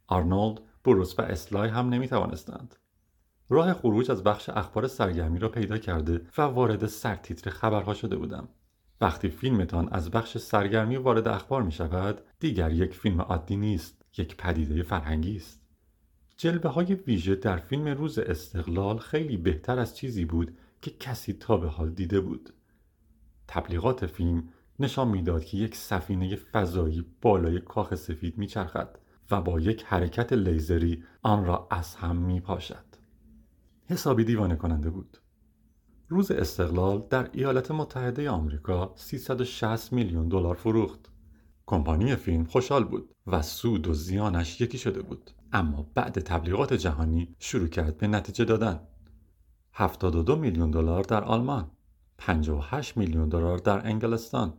آرنولد، 0.06 0.60
بروس 0.84 1.18
و 1.18 1.22
اسلای 1.22 1.68
هم 1.68 1.88
نمی 1.88 2.08
توانستند. 2.08 2.76
راه 3.52 3.74
خروج 3.74 4.10
از 4.10 4.24
بخش 4.24 4.48
اخبار 4.48 4.86
سرگرمی 4.86 5.38
را 5.38 5.48
پیدا 5.48 5.78
کرده 5.78 6.26
و 6.38 6.42
وارد 6.42 6.86
سرتیتر 6.86 7.50
خبرها 7.50 7.94
شده 7.94 8.16
بودم 8.16 8.48
وقتی 9.00 9.28
فیلمتان 9.28 9.88
از 9.92 10.10
بخش 10.10 10.38
سرگرمی 10.38 10.96
وارد 10.96 11.28
اخبار 11.28 11.62
می 11.62 11.72
شود 11.72 12.20
دیگر 12.40 12.72
یک 12.72 12.94
فیلم 12.94 13.20
عادی 13.20 13.56
نیست 13.56 14.04
یک 14.18 14.36
پدیده 14.36 14.82
فرهنگی 14.82 15.36
است 15.36 15.60
جلبه 16.36 16.68
های 16.68 16.94
ویژه 16.94 17.34
در 17.34 17.56
فیلم 17.56 17.88
روز 17.88 18.18
استقلال 18.18 18.98
خیلی 18.98 19.36
بهتر 19.36 19.78
از 19.78 19.96
چیزی 19.96 20.24
بود 20.24 20.58
که 20.82 20.90
کسی 20.90 21.32
تا 21.32 21.56
به 21.56 21.68
حال 21.68 21.90
دیده 21.90 22.20
بود 22.20 22.52
تبلیغات 23.52 24.06
فیلم 24.06 24.48
نشان 24.78 25.08
می‌داد 25.08 25.44
که 25.44 25.56
یک 25.56 25.76
سفینه 25.76 26.36
فضایی 26.36 27.04
بالای 27.22 27.60
کاخ 27.60 27.94
سفید 27.94 28.38
میچرخد 28.38 28.98
و 29.30 29.40
با 29.40 29.60
یک 29.60 29.84
حرکت 29.84 30.32
لیزری 30.32 31.04
آن 31.22 31.44
را 31.44 31.68
از 31.70 31.94
هم 31.94 32.16
می 32.16 32.40
پاشد. 32.40 32.84
حسابی 33.86 34.24
دیوانه 34.24 34.56
کننده 34.56 34.90
بود. 34.90 35.18
روز 36.08 36.30
استقلال 36.30 37.06
در 37.10 37.30
ایالات 37.32 37.70
متحده 37.70 38.30
آمریکا 38.30 38.92
360 38.96 39.92
میلیون 39.92 40.28
دلار 40.28 40.54
فروخت. 40.54 41.10
کمپانی 41.66 42.16
فیلم 42.16 42.44
خوشحال 42.44 42.84
بود 42.84 43.14
و 43.26 43.42
سود 43.42 43.86
و 43.86 43.94
زیانش 43.94 44.60
یکی 44.60 44.78
شده 44.78 45.02
بود 45.02 45.30
اما 45.52 45.86
بعد 45.94 46.18
تبلیغات 46.18 46.74
جهانی 46.74 47.34
شروع 47.38 47.68
کرد 47.68 47.98
به 47.98 48.06
نتیجه 48.06 48.44
دادن 48.44 48.80
72 49.72 50.36
میلیون 50.36 50.70
دلار 50.70 51.02
در 51.02 51.24
آلمان 51.24 51.70
58 52.22 52.96
میلیون 52.96 53.28
دلار 53.28 53.58
در 53.58 53.86
انگلستان 53.86 54.52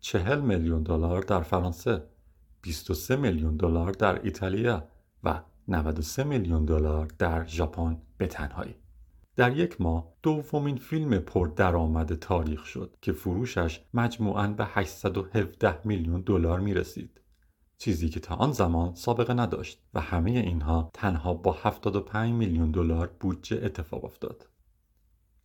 40 0.00 0.40
میلیون 0.40 0.82
دلار 0.82 1.22
در 1.22 1.42
فرانسه 1.42 2.02
23 2.62 3.16
میلیون 3.16 3.56
دلار 3.56 3.92
در 3.92 4.22
ایتالیا 4.22 4.88
و 5.24 5.40
93 5.68 6.24
میلیون 6.24 6.64
دلار 6.64 7.08
در 7.18 7.46
ژاپن 7.46 7.98
به 8.18 8.26
تنهایی 8.26 8.74
در 9.36 9.56
یک 9.56 9.80
ماه 9.80 10.12
دومین 10.22 10.76
فیلم 10.76 11.18
پردرآمد 11.18 12.14
تاریخ 12.14 12.64
شد 12.64 12.96
که 13.02 13.12
فروشش 13.12 13.80
مجموعاً 13.94 14.46
به 14.46 14.64
817 14.64 15.78
میلیون 15.84 16.20
دلار 16.20 16.60
می 16.60 16.74
رسید. 16.74 17.20
چیزی 17.78 18.08
که 18.08 18.20
تا 18.20 18.34
آن 18.34 18.52
زمان 18.52 18.94
سابقه 18.94 19.34
نداشت 19.34 19.82
و 19.94 20.00
همه 20.00 20.30
اینها 20.30 20.90
تنها 20.94 21.34
با 21.34 21.52
75 21.52 22.32
میلیون 22.32 22.70
دلار 22.70 23.10
بودجه 23.20 23.60
اتفاق 23.64 24.04
افتاد. 24.04 24.49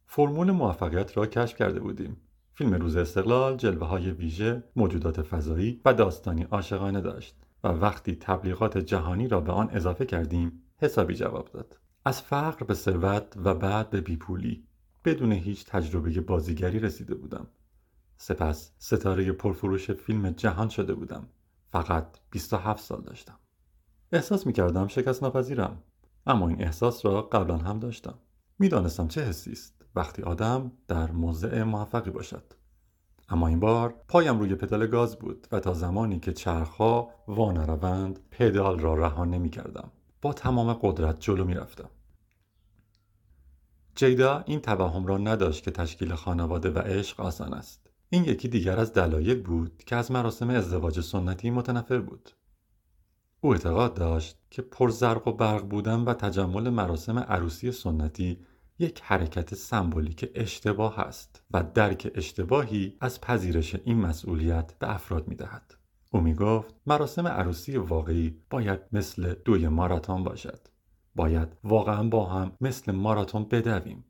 فرمول 0.08 0.52
موفقیت 0.52 1.18
را 1.18 1.26
کشف 1.26 1.58
کرده 1.58 1.80
بودیم. 1.80 2.18
فیلم 2.54 2.74
روز 2.74 2.96
استقلال 2.96 3.58
جلوه 3.58 3.88
های 3.88 4.12
ویژه، 4.12 4.64
موجودات 4.76 5.22
فضایی 5.22 5.82
و 5.86 5.94
داستانی 5.94 6.44
عاشقانه 6.44 7.02
داشت 7.02 7.36
و 7.64 7.68
وقتی 7.68 8.16
تبلیغات 8.16 8.78
جهانی 8.78 9.28
را 9.28 9.42
به 9.42 9.52
آن 9.52 9.70
اضافه 9.72 10.06
کردیم 10.06 10.62
حسابی 10.78 11.16
جواب 11.16 11.50
داد. 11.54 11.80
از 12.06 12.22
فقر 12.22 12.66
به 12.66 12.74
ثروت 12.74 13.34
و 13.44 13.56
بعد 13.56 13.90
به 13.90 14.02
بیپولی. 14.02 14.68
بدون 15.06 15.32
هیچ 15.32 15.66
تجربه 15.66 16.22
بازیگری 16.22 16.80
رسیده 16.80 17.16
بودم. 17.16 17.48
سپس 18.18 18.72
ستاره 18.78 19.32
پرفروش 19.32 19.92
فیلم 19.92 20.30
جهان 20.30 20.70
شده 20.70 20.94
بودم. 20.94 21.28
فقط 21.72 22.08
27 22.32 22.84
سال 22.84 23.02
داشتم. 23.02 23.40
احساس 24.12 24.48
می 24.48 24.54
کردم 24.54 24.88
شکست 24.88 25.24
ناپذیرم 25.24 25.84
اما 26.28 26.48
این 26.48 26.64
احساس 26.64 27.06
را 27.06 27.22
قبلا 27.22 27.58
هم 27.58 27.80
داشتم. 27.80 28.20
می‌دانستم 28.60 29.08
چه 29.08 29.22
حسی 29.22 29.52
است. 29.52 29.75
وقتی 29.96 30.22
آدم 30.22 30.72
در 30.88 31.12
موضع 31.12 31.64
موفقی 31.64 32.12
باشد 32.12 32.44
اما 33.30 33.48
این 33.48 33.60
بار 33.60 33.96
پایم 34.08 34.40
روی 34.40 34.56
پدال 34.56 34.88
گاز 34.88 35.20
بود 35.20 35.48
و 35.52 35.60
تا 35.60 35.74
زمانی 35.74 36.20
که 36.20 36.34
چرخها 36.34 37.10
وا 37.28 37.52
نروند 37.52 38.20
پدال 38.32 38.80
را 38.80 38.94
رها 38.94 39.26
نمی 39.26 39.50
کردم 39.50 39.92
با 40.22 40.34
تمام 40.34 40.74
قدرت 40.74 41.20
جلو 41.20 41.46
می 41.46 41.54
رفتم. 41.54 41.90
جیدا 43.96 44.44
این 44.46 44.60
توهم 44.60 45.06
را 45.06 45.18
نداشت 45.18 45.64
که 45.64 45.72
تشکیل 45.72 46.16
خانواده 46.16 46.70
و 46.70 46.80
عشق 46.80 47.20
آسان 47.20 47.54
است. 47.54 47.90
این 48.10 48.24
یکی 48.24 48.48
دیگر 48.48 48.80
از 48.80 48.94
دلایل 48.94 49.42
بود 49.42 49.84
که 49.86 49.96
از 49.96 50.12
مراسم 50.12 50.50
ازدواج 50.50 51.02
سنتی 51.02 51.50
متنفر 51.50 52.00
بود. 52.00 52.30
او 53.42 53.52
اعتقاد 53.52 53.94
داشت 53.94 54.38
که 54.50 54.62
پرزرق 54.62 55.28
و 55.28 55.32
برق 55.32 55.64
بودن 55.64 56.00
و 56.00 56.14
تجمل 56.14 56.70
مراسم 56.70 57.20
عروسی 57.20 57.72
سنتی 57.72 58.40
یک 58.80 59.02
حرکت 59.04 59.56
سمبولیک 59.56 60.32
اشتباه 60.36 61.00
است 61.00 61.44
و 61.52 61.64
درک 61.64 62.12
اشتباهی 62.16 62.98
از 63.02 63.22
پذیرش 63.22 63.76
این 63.76 63.98
مسئولیت 63.98 64.80
به 64.80 64.94
افراد 64.94 65.28
می 65.28 65.36
دهد. 65.36 65.76
او 66.12 66.22
می 66.22 66.34
گفت 66.34 66.76
مراسم 66.86 67.28
عروسی 67.28 67.78
واقعی 67.78 68.38
باید 68.50 68.80
مثل 68.92 69.34
دوی 69.46 69.68
ماراتون 69.68 70.24
باشد. 70.24 70.60
باید 71.16 71.48
واقعا 71.64 72.04
با 72.04 72.26
هم 72.26 72.52
مثل 72.62 72.92
ماراتون 72.92 73.44
بدویم. 73.44 74.06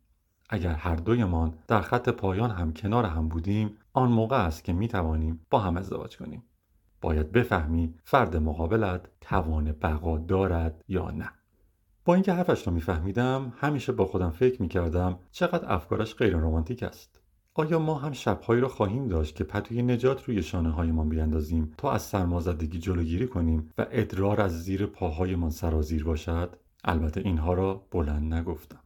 اگر 0.49 0.73
هر 0.73 0.95
دویمان 0.95 1.53
در 1.67 1.81
خط 1.81 2.09
پایان 2.09 2.51
هم 2.51 2.73
کنار 2.73 3.05
هم 3.05 3.27
بودیم 3.27 3.77
آن 3.93 4.11
موقع 4.11 4.45
است 4.45 4.63
که 4.63 4.73
می 4.73 4.87
توانیم 4.87 5.45
با 5.49 5.59
هم 5.59 5.77
ازدواج 5.77 6.17
کنیم. 6.17 6.43
باید 7.01 7.31
بفهمی 7.31 7.95
فرد 8.03 8.37
مقابلت 8.37 9.09
توان 9.21 9.71
بقا 9.71 10.17
دارد 10.17 10.83
یا 10.87 11.11
نه. 11.11 11.29
با 12.05 12.13
اینکه 12.13 12.33
حرفش 12.33 12.67
را 12.67 12.73
میفهمیدم 12.73 13.53
همیشه 13.57 13.91
با 13.91 14.05
خودم 14.05 14.29
فکر 14.29 14.61
می 14.61 14.67
کردم 14.67 15.19
چقدر 15.31 15.73
افکارش 15.73 16.15
غیر 16.15 16.37
رمانتیک 16.37 16.83
است. 16.83 17.21
آیا 17.53 17.79
ما 17.79 17.95
هم 17.95 18.11
شبهایی 18.11 18.61
را 18.61 18.67
خواهیم 18.67 19.07
داشت 19.07 19.35
که 19.35 19.43
پتوی 19.43 19.81
نجات 19.81 20.23
روی 20.23 20.43
شانه 20.43 20.69
هایمان 20.69 21.09
بیندازیم 21.09 21.73
تا 21.77 21.91
از 21.91 22.01
سرمازدگی 22.01 22.79
جلوگیری 22.79 23.27
کنیم 23.27 23.69
و 23.77 23.85
ادرار 23.91 24.41
از 24.41 24.63
زیر 24.63 24.85
پاهایمان 24.85 25.49
سرازیر 25.49 26.03
باشد؟ 26.03 26.55
البته 26.83 27.21
اینها 27.21 27.53
را 27.53 27.87
بلند 27.91 28.33
نگفتم. 28.33 28.79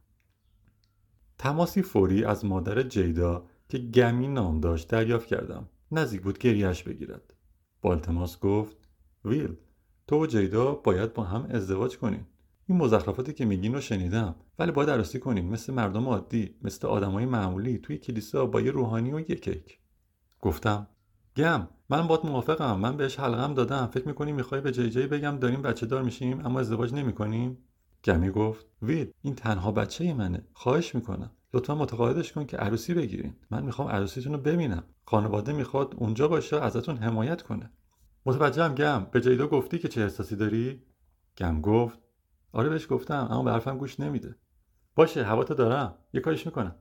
تماسی 1.38 1.82
فوری 1.82 2.24
از 2.24 2.44
مادر 2.44 2.82
جیدا 2.82 3.46
که 3.68 3.78
گمی 3.78 4.28
نام 4.28 4.60
داشت 4.60 4.88
دریافت 4.88 5.26
کردم. 5.26 5.68
نزدیک 5.92 6.22
بود 6.22 6.38
گریهش 6.38 6.82
بگیرد. 6.82 7.34
بالتماس 7.82 8.38
گفت 8.38 8.76
ویل 9.24 9.56
تو 10.06 10.22
و 10.22 10.26
جیدا 10.26 10.74
باید 10.74 11.14
با 11.14 11.22
هم 11.22 11.46
ازدواج 11.50 11.98
کنین. 11.98 12.26
این 12.70 12.78
مزخرفاتی 12.78 13.32
که 13.32 13.44
میگین 13.44 13.74
رو 13.74 13.80
شنیدم. 13.80 14.34
ولی 14.58 14.72
باید 14.72 14.90
عروسی 14.90 15.18
کنین 15.18 15.48
مثل 15.48 15.74
مردم 15.74 16.08
عادی 16.08 16.54
مثل 16.62 16.86
آدمای 16.86 17.26
معمولی 17.26 17.78
توی 17.78 17.98
کلیسا 17.98 18.46
با 18.46 18.60
یه 18.60 18.70
روحانی 18.70 19.12
و 19.12 19.20
یه 19.20 19.36
کیک. 19.36 19.78
گفتم 20.40 20.86
گم. 21.36 21.68
من 21.88 22.06
باید 22.06 22.20
موافقم. 22.24 22.78
من 22.78 22.96
بهش 22.96 23.20
حلقم 23.20 23.54
دادم. 23.54 23.86
فکر 23.86 24.08
می‌کنی 24.08 24.32
می‌خوای 24.32 24.60
به 24.60 24.72
جی 24.72 24.90
جی 24.90 25.06
بگم 25.06 25.36
داریم 25.36 25.62
بچه 25.62 25.86
دار 25.86 26.02
میشیم 26.02 26.46
اما 26.46 26.60
ازدواج 26.60 26.94
نمی‌کنیم؟ 26.94 27.58
گمی 28.04 28.30
گفت 28.30 28.66
وید 28.82 29.14
این 29.22 29.34
تنها 29.34 29.72
بچه 29.72 30.14
منه. 30.14 30.44
خواهش 30.52 30.94
می‌کنم. 30.94 31.30
لطفا 31.54 31.74
متقاعدش 31.74 32.32
کن 32.32 32.44
که 32.44 32.56
عروسی 32.56 32.94
بگیرین. 32.94 33.36
من 33.50 33.62
می‌خوام 33.62 33.88
عروسیتون 33.88 34.32
رو 34.32 34.38
ببینم. 34.38 34.84
خانواده 35.04 35.52
می‌خواد 35.52 35.94
اونجا 35.96 36.28
باشه 36.28 36.56
ازتون 36.56 36.96
حمایت 36.96 37.42
کنه. 37.42 37.70
متوجهم 38.26 38.74
گم. 38.74 39.06
به 39.12 39.20
جیدا 39.20 39.46
گفتی 39.46 39.78
که 39.78 39.88
چه 39.88 40.02
احساسی 40.02 40.36
داری؟ 40.36 40.82
گم 41.38 41.60
گفت 41.60 41.98
آره 42.52 42.68
بهش 42.68 42.86
گفتم 42.90 43.28
اما 43.30 43.42
به 43.42 43.52
حرفم 43.52 43.78
گوش 43.78 44.00
نمیده. 44.00 44.34
باشه 44.94 45.24
هواتو 45.24 45.54
دارم. 45.54 45.94
یه 46.12 46.20
کارش 46.20 46.46
می‌کنم. 46.46 46.74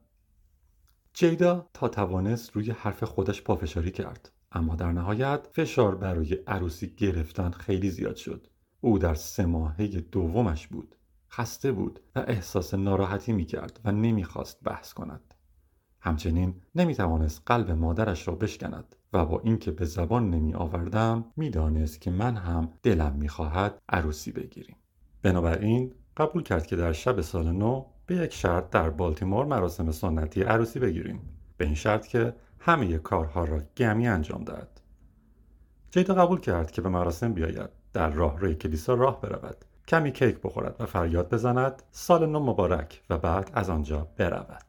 جیدا 1.14 1.70
تا 1.74 1.88
توانست 1.88 2.52
روی 2.52 2.72
حرف 2.72 3.04
خودش 3.04 3.42
پافشاری 3.42 3.92
کرد. 3.92 4.32
اما 4.52 4.76
در 4.76 4.92
نهایت 4.92 5.48
فشار 5.54 5.96
برای 5.96 6.34
عروسی 6.34 6.96
گرفتن 6.96 7.52
خیلی 7.52 7.90
زیاد 7.90 8.16
شد. 8.16 8.48
او 8.82 9.00
در 9.00 9.14
سه 9.14 9.46
ماهه 9.46 9.88
دومش 9.88 10.68
بود. 10.68 10.96
خسته 11.32 11.72
بود 11.72 12.00
و 12.16 12.20
احساس 12.28 12.74
ناراحتی 12.74 13.34
می‌کرد 13.34 13.80
و 13.86 13.92
نمی‌خواست 13.92 14.64
بحث 14.64 14.94
کند. 14.94 15.34
همچنین 16.02 16.62
نمی‌توانست 16.76 17.42
قلب 17.46 17.72
مادرش 17.72 18.28
را 18.28 18.36
بشکند 18.36 18.96
و 19.14 19.26
با 19.26 19.40
اینکه 19.40 19.72
به 19.72 19.86
زبان 19.86 20.30
نمی 20.30 20.54
آوردم 20.54 21.26
می‌دانست 21.36 22.02
که 22.02 22.12
من 22.12 22.38
هم 22.38 22.74
دلم 22.84 23.16
می‌خواهد 23.16 23.82
عروسی 23.90 24.32
بگیریم. 24.32 24.76
بنابراین 25.22 25.94
قبول 26.18 26.44
کرد 26.44 26.68
که 26.68 26.76
در 26.76 26.94
شب 26.94 27.22
سال 27.22 27.52
نو 27.52 27.86
به 28.06 28.16
یک 28.16 28.34
شرط 28.34 28.70
در 28.70 28.90
بالتیمور 28.90 29.46
مراسم 29.46 29.92
سنتی 29.92 30.44
عروسی 30.44 30.80
بگیریم. 30.80 31.22
به 31.58 31.66
این 31.66 31.76
شرط 31.76 32.08
که 32.08 32.34
همه 32.60 32.98
کارها 32.98 33.44
را 33.44 33.62
گمی 33.78 34.08
انجام 34.08 34.44
دهد. 34.44 34.82
جیدا 35.92 36.14
قبول 36.14 36.40
کرد 36.40 36.72
که 36.72 36.82
به 36.82 36.90
مراسم 36.90 37.34
بیاید 37.34 37.70
در 37.94 38.10
راه 38.10 38.40
روی 38.40 38.56
کلیسا 38.56 38.94
راه 38.94 39.22
برود 39.22 39.66
کمی 39.88 40.12
کیک 40.12 40.42
بخورد 40.44 40.76
و 40.80 40.86
فریاد 40.86 41.34
بزند 41.34 41.84
سال 41.92 42.26
نو 42.26 42.40
مبارک 42.40 43.02
و 43.10 43.18
بعد 43.18 43.52
از 43.54 43.70
آنجا 43.70 44.08
برود. 44.18 44.66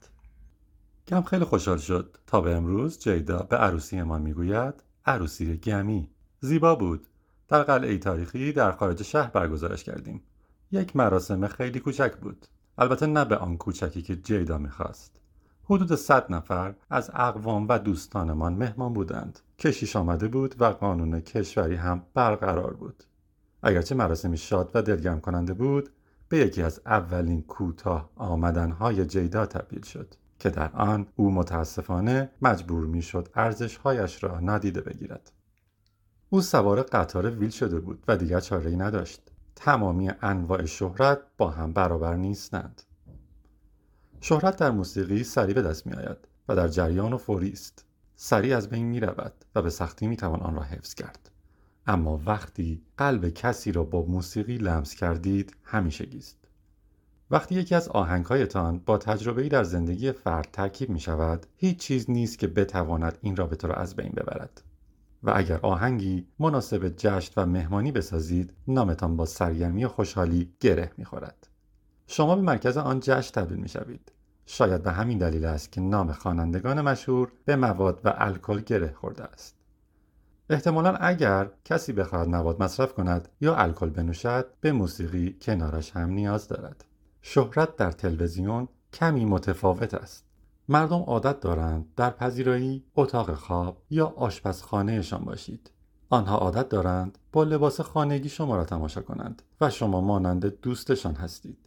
گم 1.09 1.23
خیلی 1.23 1.45
خوشحال 1.45 1.79
شد 1.79 2.17
تا 2.27 2.41
به 2.41 2.55
امروز 2.55 2.99
جیدا 2.99 3.39
به 3.39 3.57
عروسیمان 3.57 4.23
می‌گوید 4.23 4.75
عروسی 5.07 5.57
گمی. 5.57 6.11
زیبا 6.41 6.75
بود. 6.75 7.07
در 7.49 7.63
قلعه 7.63 7.99
تاریخی 7.99 8.53
در 8.53 8.73
خارج 8.73 9.03
شهر 9.03 9.31
برگزارش 9.31 9.85
کردیم. 9.85 10.23
یک 10.73 10.97
مراسم 10.97 11.47
خیلی 11.47 11.81
کوچک 11.81 12.17
بود. 12.17 12.47
البته 12.79 13.07
نه 13.07 13.25
به 13.25 13.37
آن 13.37 13.57
کوچکی 13.57 14.03
که 14.03 14.17
جیدا 14.17 14.59
می‌خواست. 14.59 15.21
حدود 15.65 15.95
صد 15.95 16.33
نفر 16.33 16.75
از 16.91 17.11
اقوام 17.15 17.69
و 17.69 17.79
دوستانمان 17.79 18.53
مهمان 18.53 18.93
بودند. 18.93 19.39
کشیش 19.59 19.97
آمده 19.97 20.29
بود 20.29 20.55
و 20.61 20.65
قانون 20.65 21.21
کشوری 21.21 21.75
هم 21.75 22.03
برقرار 22.15 22.75
بود. 22.75 23.05
اگرچه 23.63 23.95
مراسمی 23.95 24.37
شاد 24.37 24.71
و 24.75 24.83
دلگرم 24.83 25.21
کننده 25.21 25.55
بود 25.55 25.91
به 26.29 26.39
یکی 26.39 26.63
از 26.63 26.81
اولین 26.87 27.43
کوتاه 27.43 28.11
آمدنهای 28.17 29.07
جیدا 29.07 29.47
تبدیل 29.47 29.83
شد 29.83 30.15
که 30.39 30.51
در 30.51 30.71
آن 30.73 31.07
او 31.17 31.31
متاسفانه 31.31 32.31
مجبور 32.43 32.87
می‌شد 32.87 33.29
ارزشهایش 33.35 34.25
را 34.25 34.41
نادیده 34.41 34.81
بگیرد. 34.81 35.33
او 36.31 36.41
سوار 36.41 36.83
قطار 36.83 37.31
ویل 37.31 37.51
شده 37.51 37.81
بود 37.81 38.05
و 38.09 38.17
دیگر 38.17 38.41
چاره 38.41 38.71
ای 38.71 38.77
نداشت. 38.77 39.30
تمامی 39.63 40.11
انواع 40.23 40.65
شهرت 40.65 41.19
با 41.39 41.51
هم 41.51 41.73
برابر 41.73 42.17
نیستند. 42.17 42.83
شهرت 44.21 44.57
در 44.57 44.71
موسیقی 44.71 45.25
سریع 45.25 45.55
به 45.55 45.63
دست 45.63 45.87
می 45.87 45.93
آید 45.93 46.17
و 46.49 46.57
در 46.57 46.69
جریان 46.69 47.13
و 47.13 47.19
فوری 47.19 47.53
است. 47.53 47.85
سریع 48.17 48.57
از 48.57 48.69
بین 48.69 48.87
می 48.87 49.01
رود 49.01 49.33
و 49.55 49.63
به 49.63 49.71
سختی 49.71 50.07
می 50.07 50.17
توان 50.17 50.41
آن 50.41 50.55
را 50.55 50.63
حفظ 50.63 50.95
کرد. 50.95 51.31
اما 51.87 52.21
وقتی 52.27 52.83
قلب 52.97 53.29
کسی 53.29 53.73
را 53.73 53.85
با 53.85 54.03
موسیقی 54.03 54.59
لمس 54.59 54.95
کردید 54.95 55.57
همیشه 55.63 56.07
گیست. 56.07 56.39
وقتی 57.31 57.55
یکی 57.55 57.75
از 57.75 57.89
آهنگهایتان 57.89 58.79
با 58.79 58.99
تجربه‌ای 58.99 59.49
در 59.49 59.65
زندگی 59.65 60.13
فرد 60.13 60.49
ترکیب 60.53 60.91
می 60.91 61.01
شود 61.01 61.47
هیچ 61.57 61.79
چیز 61.79 62.11
نیست 62.11 62.39
که 62.39 62.47
بتواند 62.47 63.19
این 63.21 63.37
رابطه 63.37 63.69
را 63.69 63.75
از 63.75 63.97
بین 63.97 64.13
ببرد. 64.17 64.63
و 65.23 65.33
اگر 65.35 65.61
آهنگی 65.63 66.27
مناسب 66.39 66.89
جشن 66.97 67.33
و 67.37 67.47
مهمانی 67.47 67.93
بسازید 67.93 68.53
نامتان 68.69 69.17
با 69.17 69.27
سرگرمی 69.27 69.85
و 69.85 69.89
خوشحالی 69.89 70.53
گره 70.61 70.93
می‌خورد. 70.97 71.49
شما 72.07 72.37
به 72.37 72.43
مرکز 72.43 72.77
آن 72.77 73.01
جشن 73.01 73.33
تبدیل 73.33 73.59
می‌شوید. 73.59 74.13
شاید 74.47 74.83
به 74.83 74.93
همین 74.93 75.19
دلیل 75.19 75.45
است 75.45 75.73
که 75.73 75.81
نام 75.81 76.13
خوانندگان 76.13 76.81
مشهور 76.81 77.33
به 77.45 77.57
مواد 77.57 78.01
و 78.05 78.15
الکل 78.17 78.61
گره 78.61 78.93
خورده 78.93 79.25
است. 79.25 79.57
احتمالا 80.51 80.95
اگر 80.95 81.51
کسی 81.65 81.93
بخواهد 81.93 82.29
مواد 82.29 82.63
مصرف 82.63 82.95
کند 82.95 83.29
یا 83.41 83.57
الکل 83.57 83.91
بنوشد 83.91 84.47
به 84.61 84.73
موسیقی 84.73 85.37
کنارش 85.43 85.91
هم 85.97 86.11
نیاز 86.11 86.49
دارد. 86.49 86.85
شهرت 87.23 87.77
در 87.77 87.93
تلویزیون 87.93 88.69
کمی 88.93 89.25
متفاوت 89.25 89.95
است. 89.95 90.30
مردم 90.73 91.03
عادت 91.03 91.41
دارند 91.41 91.87
در 91.97 92.11
پذیرایی 92.11 92.85
اتاق 92.97 93.35
خواب 93.35 93.83
یا 93.91 94.07
آشپزخانهشان 94.17 95.25
باشید. 95.25 95.71
آنها 96.11 96.37
عادت 96.37 96.69
دارند 96.69 97.19
با 97.33 97.45
لباس 97.45 97.81
خانگی 97.81 98.29
شما 98.29 98.57
را 98.57 98.65
تماشا 98.65 99.01
کنند 99.01 99.43
و 99.61 99.71
شما 99.71 100.01
مانند 100.01 100.61
دوستشان 100.61 101.15
هستید. 101.15 101.59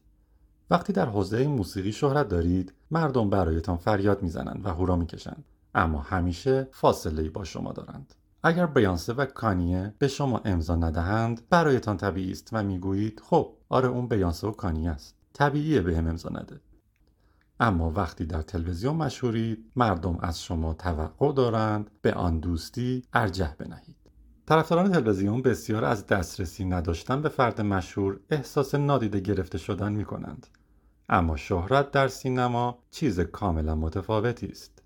وقتی 0.69 0.93
در 0.93 1.05
حوزه 1.05 1.47
موسیقی 1.47 1.91
شهرت 1.91 2.27
دارید 2.27 2.73
مردم 2.91 3.29
برایتان 3.29 3.77
فریاد 3.77 4.23
می‌زنند 4.23 4.65
و 4.65 4.69
هورا 4.69 4.95
می‌کشند. 4.95 5.43
اما 5.75 5.99
همیشه 5.99 6.67
فاصله 6.71 7.29
با 7.29 7.43
شما 7.43 7.71
دارند. 7.71 8.13
اگر 8.43 8.65
بیانسه 8.65 9.13
و 9.13 9.25
کانیه 9.25 9.93
به 9.99 10.07
شما 10.07 10.41
امضا 10.45 10.75
ندهند 10.75 11.41
برایتان 11.49 11.97
طبیعی 11.97 12.31
است 12.31 12.49
و 12.51 12.63
می‌گویید 12.63 13.21
خب 13.29 13.53
آره 13.69 13.87
اون 13.87 14.07
بیانسه 14.07 14.47
و 14.47 14.51
کانیه 14.51 14.89
است. 14.89 15.15
طبیعیه 15.33 15.81
به 15.81 15.97
هم 15.97 16.07
امضا 16.07 16.29
نده. 16.29 16.59
اما 17.59 17.89
وقتی 17.89 18.25
در 18.25 18.41
تلویزیون 18.41 18.95
مشهورید 18.95 19.71
مردم 19.75 20.17
از 20.21 20.43
شما 20.43 20.73
توقع 20.73 21.33
دارند 21.33 21.91
به 22.01 22.13
آن 22.13 22.39
دوستی 22.39 23.03
ارجه 23.13 23.55
بنهید 23.59 24.03
طرفداران 24.45 24.91
تلویزیون 24.91 25.41
بسیار 25.41 25.85
از 25.85 26.07
دسترسی 26.07 26.65
نداشتن 26.65 27.21
به 27.21 27.29
فرد 27.29 27.61
مشهور 27.61 28.19
احساس 28.29 28.75
نادیده 28.75 29.19
گرفته 29.19 29.57
شدن 29.57 29.93
می 29.93 30.05
کنند. 30.05 30.47
اما 31.09 31.35
شهرت 31.37 31.91
در 31.91 32.07
سینما 32.07 32.79
چیز 32.91 33.19
کاملا 33.19 33.75
متفاوتی 33.75 34.47
است. 34.47 34.81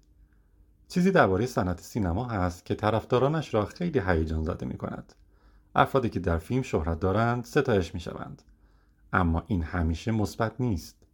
چیزی 0.88 1.12
درباره 1.12 1.46
صنعت 1.46 1.82
سینما 1.82 2.26
هست 2.26 2.66
که 2.66 2.76
طرفدارانش 2.76 3.54
را 3.54 3.66
خیلی 3.66 4.00
هیجان 4.00 4.44
زده 4.44 4.66
می 4.66 4.78
کند. 4.78 5.14
افرادی 5.76 6.10
که 6.10 6.20
در 6.20 6.38
فیلم 6.38 6.62
شهرت 6.62 7.00
دارند 7.00 7.46
ستایش 7.46 7.94
می 7.94 8.00
شوند. 8.00 8.42
اما 9.14 9.44
این 9.48 9.64
همیشه 9.64 10.12
مثبت 10.12 10.62
نیست. 10.62 11.07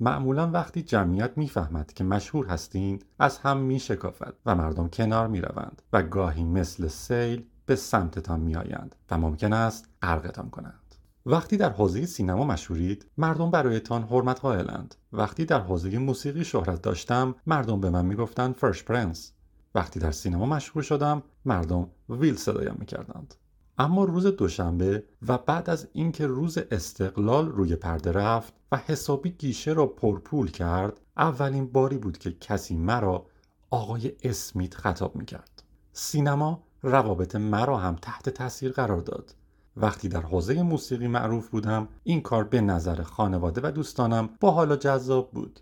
معمولا 0.00 0.50
وقتی 0.50 0.82
جمعیت 0.82 1.30
می‌فهمد 1.36 1.92
که 1.92 2.04
مشهور 2.04 2.46
هستید 2.46 3.06
از 3.18 3.38
هم 3.38 3.56
می 3.58 3.78
شکافد 3.78 4.34
و 4.46 4.54
مردم 4.54 4.88
کنار 4.88 5.28
می 5.28 5.40
روند 5.40 5.82
و 5.92 6.02
گاهی 6.02 6.44
مثل 6.44 6.88
سیل 6.88 7.44
به 7.66 7.76
سمتتان 7.76 8.40
میآیند 8.40 8.94
و 9.10 9.18
ممکن 9.18 9.52
است 9.52 9.88
غرقتان 10.02 10.50
کنند. 10.50 10.80
وقتی 11.26 11.56
در 11.56 11.70
حوزه 11.70 12.06
سینما 12.06 12.44
مشهورید 12.44 13.06
مردم 13.18 13.50
برایتان 13.50 14.02
حرمت 14.02 14.40
قائلند 14.40 14.94
وقتی 15.12 15.44
در 15.44 15.60
حوزه 15.60 15.98
موسیقی 15.98 16.44
شهرت 16.44 16.82
داشتم 16.82 17.34
مردم 17.46 17.80
به 17.80 17.90
من 17.90 18.06
می‌گفتند 18.06 18.54
فرش 18.54 18.84
پرنس 18.84 19.32
وقتی 19.74 20.00
در 20.00 20.10
سینما 20.10 20.46
مشهور 20.46 20.82
شدم 20.82 21.22
مردم 21.44 21.86
ویل 22.08 22.36
صدایم 22.36 22.76
می‌کردند. 22.78 23.34
اما 23.78 24.04
روز 24.04 24.26
دوشنبه 24.26 25.04
و 25.28 25.38
بعد 25.38 25.70
از 25.70 25.88
اینکه 25.92 26.26
روز 26.26 26.58
استقلال 26.58 27.48
روی 27.48 27.76
پرده 27.76 28.12
رفت 28.12 28.54
حسابی 28.76 29.30
گیشه 29.30 29.72
را 29.72 29.86
پرپول 29.86 30.50
کرد 30.50 31.00
اولین 31.16 31.66
باری 31.66 31.98
بود 31.98 32.18
که 32.18 32.32
کسی 32.32 32.76
مرا 32.76 33.26
آقای 33.70 34.12
اسمیت 34.22 34.74
خطاب 34.74 35.16
می‌کرد. 35.16 35.62
سینما 35.92 36.62
روابط 36.82 37.36
مرا 37.36 37.76
هم 37.76 37.96
تحت 37.96 38.28
تاثیر 38.28 38.72
قرار 38.72 39.00
داد. 39.00 39.34
وقتی 39.76 40.08
در 40.08 40.20
حوزه 40.20 40.62
موسیقی 40.62 41.08
معروف 41.08 41.48
بودم 41.48 41.88
این 42.02 42.20
کار 42.20 42.44
به 42.44 42.60
نظر 42.60 43.02
خانواده 43.02 43.60
و 43.64 43.70
دوستانم 43.70 44.28
با 44.40 44.50
حالا 44.50 44.76
جذاب 44.76 45.30
بود. 45.30 45.60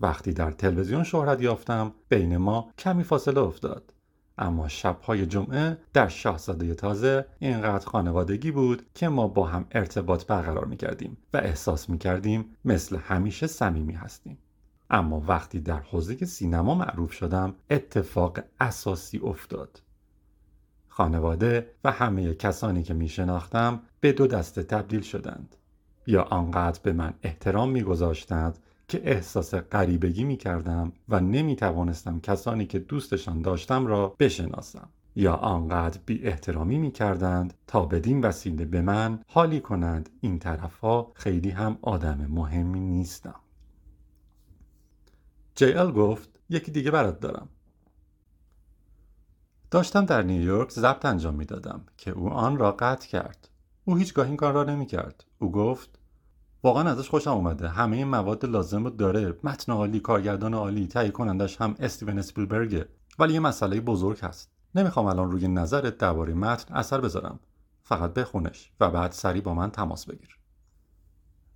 وقتی 0.00 0.32
در 0.32 0.50
تلویزیون 0.50 1.04
شهرت 1.04 1.42
یافتم 1.42 1.92
بین 2.08 2.36
ما 2.36 2.70
کمی 2.78 3.04
فاصله 3.04 3.40
افتاد. 3.40 3.92
اما 4.40 4.68
شبهای 4.68 5.26
جمعه 5.26 5.78
در 5.92 6.08
شاهزاده 6.08 6.74
تازه 6.74 7.26
اینقدر 7.38 7.86
خانوادگی 7.86 8.50
بود 8.50 8.86
که 8.94 9.08
ما 9.08 9.28
با 9.28 9.46
هم 9.46 9.66
ارتباط 9.70 10.26
برقرار 10.26 10.64
می 10.64 10.76
کردیم 10.76 11.16
و 11.32 11.36
احساس 11.36 11.90
می 11.90 11.98
کردیم 11.98 12.44
مثل 12.64 12.96
همیشه 12.96 13.46
صمیمی 13.46 13.92
هستیم. 13.92 14.38
اما 14.90 15.22
وقتی 15.28 15.60
در 15.60 15.80
حوزه 15.80 16.26
سینما 16.26 16.74
معروف 16.74 17.12
شدم 17.12 17.54
اتفاق 17.70 18.38
اساسی 18.60 19.18
افتاد. 19.18 19.82
خانواده 20.88 21.70
و 21.84 21.90
همه 21.90 22.34
کسانی 22.34 22.82
که 22.82 22.94
می 22.94 23.08
شناختم 23.08 23.80
به 24.00 24.12
دو 24.12 24.26
دسته 24.26 24.62
تبدیل 24.62 25.00
شدند. 25.00 25.56
یا 26.06 26.22
آنقدر 26.22 26.80
به 26.82 26.92
من 26.92 27.14
احترام 27.22 27.70
می 27.70 27.82
گذاشتند 27.82 28.58
که 28.90 29.00
احساس 29.04 29.54
غریبگی 29.54 30.24
می 30.24 30.36
کردم 30.36 30.92
و 31.08 31.20
نمی 31.20 31.56
توانستم 31.56 32.20
کسانی 32.20 32.66
که 32.66 32.78
دوستشان 32.78 33.42
داشتم 33.42 33.86
را 33.86 34.16
بشناسم. 34.18 34.88
یا 35.16 35.34
آنقدر 35.34 36.00
بی 36.06 36.22
احترامی 36.22 36.78
می 36.78 36.90
کردند 36.90 37.54
تا 37.66 37.86
بدین 37.86 38.20
وسیله 38.20 38.64
به 38.64 38.80
من 38.80 39.20
حالی 39.26 39.60
کنند. 39.60 40.10
این 40.20 40.38
طرفها 40.38 41.12
خیلی 41.14 41.50
هم 41.50 41.78
آدم 41.82 42.26
مهمی 42.30 42.80
نیستم. 42.80 43.40
جی 45.54 45.72
ال 45.72 45.92
گفت 45.92 46.40
یکی 46.48 46.70
دیگه 46.70 46.90
برات 46.90 47.20
دارم. 47.20 47.48
داشتم 49.70 50.04
در 50.04 50.22
نیویورک 50.22 50.70
ضبط 50.70 51.04
انجام 51.04 51.34
می‌دادم 51.34 51.86
که 51.96 52.10
او 52.10 52.28
آن 52.28 52.58
را 52.58 52.72
قطع 52.72 53.08
کرد. 53.08 53.48
او 53.84 53.96
هیچگاه 53.96 54.26
این 54.26 54.36
کار 54.36 54.52
را 54.52 54.64
نمی 54.64 54.86
کرد 54.86 55.24
او 55.38 55.52
گفت 55.52 55.99
واقعا 56.62 56.90
ازش 56.90 57.08
خوشم 57.08 57.30
اومده. 57.30 57.68
همه 57.68 57.96
این 57.96 58.06
مواد 58.06 58.46
لازم 58.46 58.84
رو 58.84 58.90
داره. 58.90 59.38
متن 59.44 59.72
عالی 59.72 60.00
کارگردان 60.00 60.54
عالی 60.54 60.86
تهیه 60.86 61.10
کنندش 61.10 61.60
هم 61.60 61.74
استیون 61.78 62.18
اسپیلبرگه. 62.18 62.88
ولی 63.18 63.34
یه 63.34 63.40
مسئله 63.40 63.80
بزرگ 63.80 64.18
هست. 64.18 64.50
نمی‌خوام 64.74 65.06
الان 65.06 65.30
روی 65.30 65.48
نظرت 65.48 65.98
درباره 65.98 66.34
متن 66.34 66.74
اثر 66.74 67.00
بذارم. 67.00 67.40
فقط 67.82 68.14
بخونش 68.14 68.72
و 68.80 68.90
بعد 68.90 69.12
سریع 69.12 69.42
با 69.42 69.54
من 69.54 69.70
تماس 69.70 70.06
بگیر. 70.06 70.38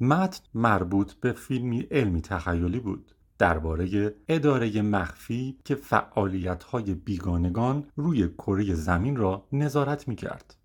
متن 0.00 0.40
مربوط 0.54 1.12
به 1.12 1.32
فیلمی 1.32 1.80
علمی 1.80 2.20
تخیلی 2.20 2.80
بود. 2.80 3.14
درباره 3.38 4.14
اداره 4.28 4.82
مخفی 4.82 5.58
که 5.64 5.74
فعالیت‌های 5.74 6.94
بیگانگان 6.94 7.84
روی 7.96 8.28
کره 8.28 8.74
زمین 8.74 9.16
را 9.16 9.46
نظارت 9.52 10.08
می‌کرد. 10.08 10.56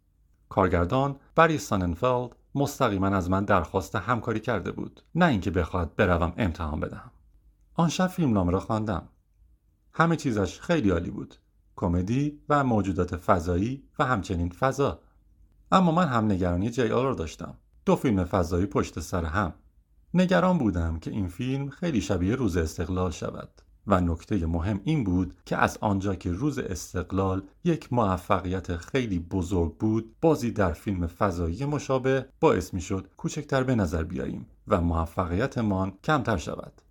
کارگردان 0.50 1.16
بری 1.36 1.58
ساننفلد 1.58 2.36
مستقیما 2.56 3.08
از 3.08 3.30
من 3.30 3.46
درخواست 3.46 3.96
همکاری 3.96 4.40
کرده 4.40 4.72
بود. 4.72 5.02
نه 5.16 5.26
اینکه 5.26 5.52
بخواد 5.52 5.96
بروم 5.96 6.34
امتحان 6.38 6.80
بدهم. 6.80 7.12
آن 7.74 7.90
شب 7.90 8.08
فیلم 8.08 8.34
نامه 8.34 8.52
را 8.52 8.60
خواندم. 8.60 9.10
همه 9.94 10.16
چیزش 10.16 10.60
خیلی 10.60 10.90
عالی 10.90 11.12
بود. 11.12 11.36
کمدی 11.76 12.40
و 12.50 12.64
موجودات 12.64 13.16
فضایی 13.16 13.84
و 14.00 14.06
همچنین 14.06 14.50
فضا. 14.50 15.00
اما 15.72 15.92
من 15.92 16.08
هم 16.08 16.32
نگرانی 16.32 16.70
جی 16.70 16.90
آر 16.90 17.06
را 17.06 17.14
داشتم. 17.14 17.58
دو 17.86 17.96
فیلم 17.96 18.24
فضایی 18.24 18.66
پشت 18.66 19.00
سر 19.00 19.26
هم. 19.26 19.54
نگران 20.14 20.58
بودم 20.58 21.00
که 21.00 21.12
این 21.12 21.28
فیلم 21.28 21.70
خیلی 21.70 22.02
شبیه 22.02 22.36
روز 22.36 22.58
استقلال 22.58 23.12
شود. 23.12 23.62
و 23.90 24.02
نکته 24.02 24.46
مهم 24.46 24.82
این 24.84 25.04
بود 25.04 25.34
که 25.46 25.58
از 25.58 25.78
آنجا 25.82 26.16
که 26.16 26.32
روز 26.32 26.60
استقلال 26.60 27.44
یک 27.64 27.94
موفقیت 27.94 28.78
خیلی 28.78 29.20
بزرگ 29.20 29.78
بود 29.78 30.16
بازی 30.22 30.52
در 30.52 30.74
فیلم 30.74 31.08
فضایی 31.08 31.66
مشابه 31.66 32.26
باعث 32.40 32.74
می 32.74 32.82
شد 32.82 33.08
کوچکتر 33.18 33.64
به 33.64 33.76
نظر 33.76 34.04
بیاییم 34.04 34.46
و 34.68 34.82
موفقیتمان 34.82 35.94
کمتر 36.04 36.38
شود. 36.38 36.82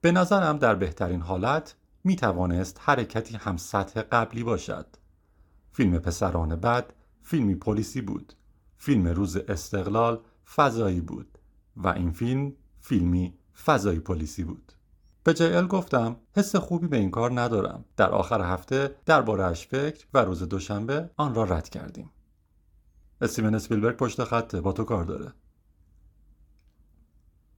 به 0.00 0.12
نظرم 0.12 0.58
در 0.58 0.74
بهترین 0.74 1.20
حالت 1.20 1.74
می 2.04 2.16
توانست 2.16 2.80
حرکتی 2.80 3.36
هم 3.36 3.56
سطح 3.56 4.02
قبلی 4.02 4.42
باشد. 4.42 4.86
فیلم 5.72 5.98
پسران 5.98 6.56
بعد 6.56 6.92
فیلمی 7.22 7.54
پلیسی 7.54 8.00
بود. 8.00 8.32
فیلم 8.76 9.08
روز 9.08 9.36
استقلال 9.36 10.20
فضایی 10.54 11.00
بود 11.00 11.38
و 11.76 11.88
این 11.88 12.10
فیلم 12.10 12.52
فیلمی 12.80 13.34
فضای 13.64 13.98
پلیسی 13.98 14.44
بود. 14.44 14.72
به 15.24 15.34
جیل 15.34 15.66
گفتم 15.66 16.16
حس 16.36 16.56
خوبی 16.56 16.86
به 16.86 16.96
این 16.96 17.10
کار 17.10 17.40
ندارم. 17.40 17.84
در 17.96 18.10
آخر 18.10 18.52
هفته 18.52 18.96
دربارهاش 19.06 19.66
فکر 19.66 20.06
و 20.14 20.18
روز 20.18 20.42
دوشنبه 20.42 21.10
آن 21.16 21.34
را 21.34 21.44
رد 21.44 21.68
کردیم. 21.68 22.10
استیون 23.20 23.54
اسپیلبرگ 23.54 23.96
پشت 23.96 24.24
خطه 24.24 24.60
با 24.60 24.72
تو 24.72 24.84
کار 24.84 25.04
داره. 25.04 25.32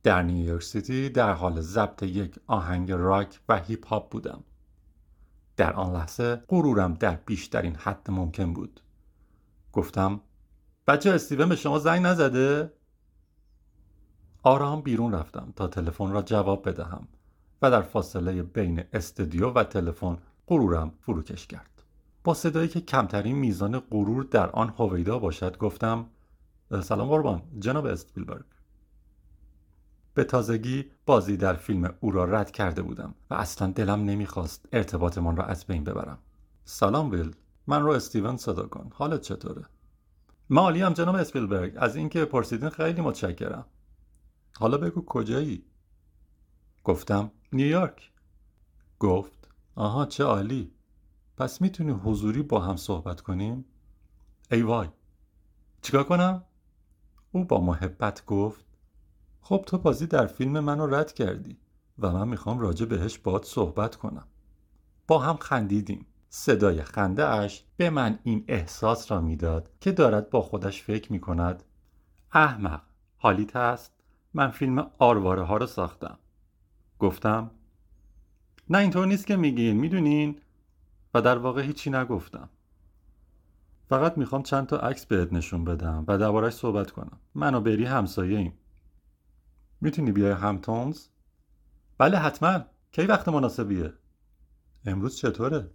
در 0.02 0.22
نیویورک 0.22 0.62
سیتی 0.62 1.08
در 1.08 1.32
حال 1.32 1.60
ضبط 1.60 2.02
یک 2.02 2.40
آهنگ 2.46 2.92
راک 2.92 3.40
و 3.48 3.58
هیپ 3.58 3.86
هاپ 3.86 4.10
بودم. 4.10 4.44
در 5.56 5.72
آن 5.72 5.96
لحظه 5.96 6.36
غرورم 6.48 6.94
در 6.94 7.16
بیشترین 7.16 7.76
حد 7.76 8.10
ممکن 8.10 8.52
بود. 8.54 8.80
گفتم 9.72 10.20
بچه 10.86 11.10
استیون 11.10 11.48
به 11.48 11.56
شما 11.56 11.78
زنگ 11.78 12.02
نزده؟ 12.02 12.72
آرام 14.42 14.82
بیرون 14.82 15.14
رفتم 15.14 15.52
تا 15.56 15.66
تلفن 15.66 16.12
را 16.12 16.22
جواب 16.22 16.68
بدهم. 16.68 17.08
و 17.62 17.70
در 17.70 17.82
فاصله 17.82 18.42
بین 18.42 18.84
استودیو 18.92 19.50
و 19.50 19.64
تلفن 19.64 20.18
غرورم 20.46 20.92
فروکش 21.00 21.46
کرد. 21.46 21.82
با 22.24 22.34
صدایی 22.34 22.68
که 22.68 22.80
کمترین 22.80 23.36
میزان 23.36 23.78
غرور 23.78 24.24
در 24.24 24.50
آن 24.50 24.74
هویدا 24.78 25.18
باشد 25.18 25.58
گفتم 25.58 26.06
سلام 26.82 27.08
قربان 27.08 27.42
جناب 27.58 27.86
استیلبرگ 27.86 28.44
به 30.14 30.24
تازگی 30.24 30.90
بازی 31.06 31.36
در 31.36 31.54
فیلم 31.54 31.94
او 32.00 32.10
را 32.10 32.24
رد 32.24 32.50
کرده 32.50 32.82
بودم 32.82 33.14
و 33.30 33.34
اصلا 33.34 33.72
دلم 33.72 34.04
نمی‌خواست 34.04 34.68
ارتباطمان 34.72 35.36
را 35.36 35.44
از 35.44 35.66
بین 35.66 35.84
ببرم. 35.84 36.18
سلام 36.64 37.10
ویل 37.10 37.36
من 37.66 37.82
رو 37.82 37.90
استیون 37.90 38.36
صدا 38.36 38.66
کن 38.66 38.90
حالت 38.94 39.20
چطوره؟ 39.20 39.64
مالی 40.50 40.82
هم 40.82 40.92
جناب 40.92 41.14
اسپیلبرگ 41.14 41.72
از 41.76 41.96
اینکه 41.96 42.24
پرسیدین 42.24 42.68
خیلی 42.68 43.00
متشکرم. 43.00 43.64
حالا 44.58 44.78
بگو 44.78 45.04
کجایی؟ 45.04 45.64
گفتم. 46.84 47.30
نیویورک 47.52 48.12
گفت. 48.98 49.48
آها 49.74 50.06
چه 50.06 50.24
عالی. 50.24 50.72
پس 51.36 51.60
می‌تونی 51.60 51.90
حضوری 51.90 52.42
با 52.42 52.60
هم 52.60 52.76
صحبت 52.76 53.20
کنیم؟ 53.20 53.64
ای 54.50 54.62
وای. 54.62 54.88
چیکار 55.82 56.04
کنم؟ 56.04 56.44
او 57.32 57.44
با 57.44 57.60
محبت 57.60 58.26
گفت. 58.26 58.64
خب 59.40 59.64
تو 59.66 59.78
بازی 59.78 60.06
در 60.06 60.26
فیلم 60.26 60.60
منو 60.60 60.86
رد 60.86 61.12
کردی 61.12 61.58
و 61.98 62.12
من 62.12 62.28
می‌خوام 62.28 62.58
راجع 62.58 62.86
بهش 62.86 63.18
باد 63.18 63.44
صحبت 63.44 63.96
کنم. 63.96 64.26
با 65.06 65.18
هم 65.18 65.36
خندیدیم. 65.36 66.06
صدای 66.28 66.82
خنده 66.82 67.28
اش 67.28 67.64
به 67.76 67.90
من 67.90 68.18
این 68.22 68.44
احساس 68.48 69.12
را 69.12 69.20
می‌داد 69.20 69.70
که 69.80 69.92
دارد 69.92 70.30
با 70.30 70.42
خودش 70.42 70.82
فکر 70.82 71.12
می 71.12 71.20
کند 71.20 71.62
احمق 72.32 72.82
حالیت 73.16 73.56
هست 73.56 73.92
من 74.34 74.50
فیلم 74.50 74.90
آرواره 74.98 75.42
ها 75.42 75.56
رو 75.56 75.66
ساختم. 75.66 76.18
گفتم 77.00 77.50
نه 78.70 78.78
اینطور 78.78 79.06
نیست 79.06 79.26
که 79.26 79.36
میگین 79.36 79.76
می‌دونین؟ 79.76 80.36
و 81.14 81.22
در 81.22 81.38
واقع 81.38 81.62
هیچی 81.62 81.90
نگفتم. 81.90 82.48
فقط 83.88 84.18
می‌خوام 84.18 84.42
چند 84.42 84.66
تا 84.66 84.76
عکس 84.78 85.06
بهت 85.06 85.32
نشون 85.32 85.64
بدم 85.64 86.04
و 86.08 86.18
دربارش 86.18 86.52
صحبت 86.52 86.90
کنم. 86.90 87.20
من 87.34 87.54
و 87.54 87.60
بری 87.60 87.84
همسایه 87.84 88.38
ایم. 88.38 88.52
می‌تونی 89.80 90.12
بیای 90.12 90.32
همتونز؟ 90.32 91.06
بله 91.98 92.18
حتما. 92.18 92.60
کی 92.92 93.02
وقت 93.02 93.28
مناسبیه؟ 93.28 93.92
امروز 94.84 95.16
چطوره؟ 95.16 95.70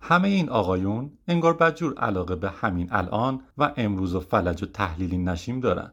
همه 0.00 0.28
این 0.28 0.48
آقایون 0.48 1.18
انگار 1.28 1.56
بدجور 1.56 1.98
علاقه 1.98 2.36
به 2.36 2.50
همین 2.50 2.92
الان 2.92 3.40
و 3.58 3.72
امروز 3.76 4.14
و 4.14 4.20
فلج 4.20 4.62
و 4.62 4.66
تحلیلی 4.66 5.18
نشیم 5.18 5.60
دارن. 5.60 5.92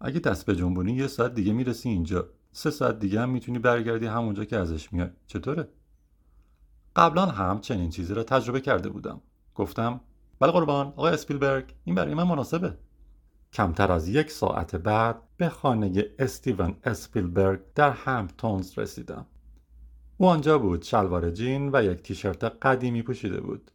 اگه 0.00 0.20
دست 0.20 0.46
به 0.46 0.56
جنبونی 0.56 0.92
یه 0.92 1.06
ساعت 1.06 1.34
دیگه 1.34 1.52
می‌رسی 1.52 1.88
اینجا. 1.88 2.28
سه 2.52 2.70
ساعت 2.70 2.98
دیگه 2.98 3.20
هم 3.20 3.30
می‌تونی 3.30 3.58
برگردی 3.58 4.06
همونجا 4.06 4.44
که 4.44 4.56
ازش 4.56 4.92
میای. 4.92 5.10
چطوره؟ 5.26 5.68
قبلا 6.96 7.26
هم 7.26 7.60
چنین 7.60 7.90
چیزی 7.90 8.14
را 8.14 8.22
تجربه 8.22 8.60
کرده 8.60 8.88
بودم. 8.88 9.20
گفتم 9.54 10.00
بله 10.38 10.52
قربان 10.52 10.86
آقای 10.86 11.12
اسپیلبرگ 11.12 11.74
این 11.84 11.94
برای 11.94 12.14
من 12.14 12.22
مناسبه. 12.22 12.78
کمتر 13.52 13.92
از 13.92 14.08
یک 14.08 14.30
ساعت 14.30 14.76
بعد 14.76 15.22
به 15.36 15.48
خانه 15.48 16.04
استیون 16.18 16.76
اسپیلبرگ 16.84 17.60
در 17.74 17.90
همپتونز 17.90 18.78
رسیدم. 18.78 19.26
او 20.16 20.26
آنجا 20.26 20.58
بود 20.58 20.82
شلوار 20.82 21.30
جین 21.30 21.70
و 21.72 21.84
یک 21.84 22.02
تیشرت 22.02 22.44
قدیمی 22.44 23.02
پوشیده 23.02 23.40
بود. 23.40 23.70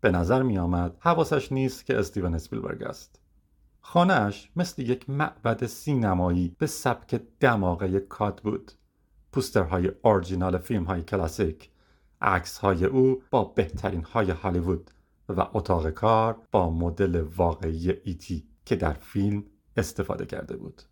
به 0.00 0.10
نظر 0.10 0.42
می 0.42 0.58
آمد 0.58 0.96
حواسش 1.00 1.52
نیست 1.52 1.86
که 1.86 1.98
استیون 1.98 2.34
اسپیلبرگ 2.34 2.82
است. 2.82 3.19
خانهاش 3.92 4.50
مثل 4.56 4.82
یک 4.82 5.10
معبد 5.10 5.66
سینمایی 5.66 6.56
به 6.58 6.66
سبک 6.66 7.20
دماغه 7.40 8.00
کات 8.00 8.40
بود. 8.40 8.72
پوسترهای 9.32 9.90
اورجینال 10.02 10.58
فیلم 10.58 10.84
های 10.84 11.02
کلاسیک 11.02 11.70
عکس 12.20 12.58
های 12.58 12.84
او 12.84 13.22
با 13.30 13.44
بهترین 13.44 14.04
های 14.04 14.30
هالیوود 14.30 14.90
و 15.28 15.46
اتاق 15.54 15.90
کار 15.90 16.36
با 16.50 16.70
مدل 16.70 17.20
واقعی 17.36 17.90
ایتی 18.04 18.48
که 18.64 18.76
در 18.76 18.92
فیلم 18.92 19.44
استفاده 19.76 20.26
کرده 20.26 20.56
بود. 20.56 20.82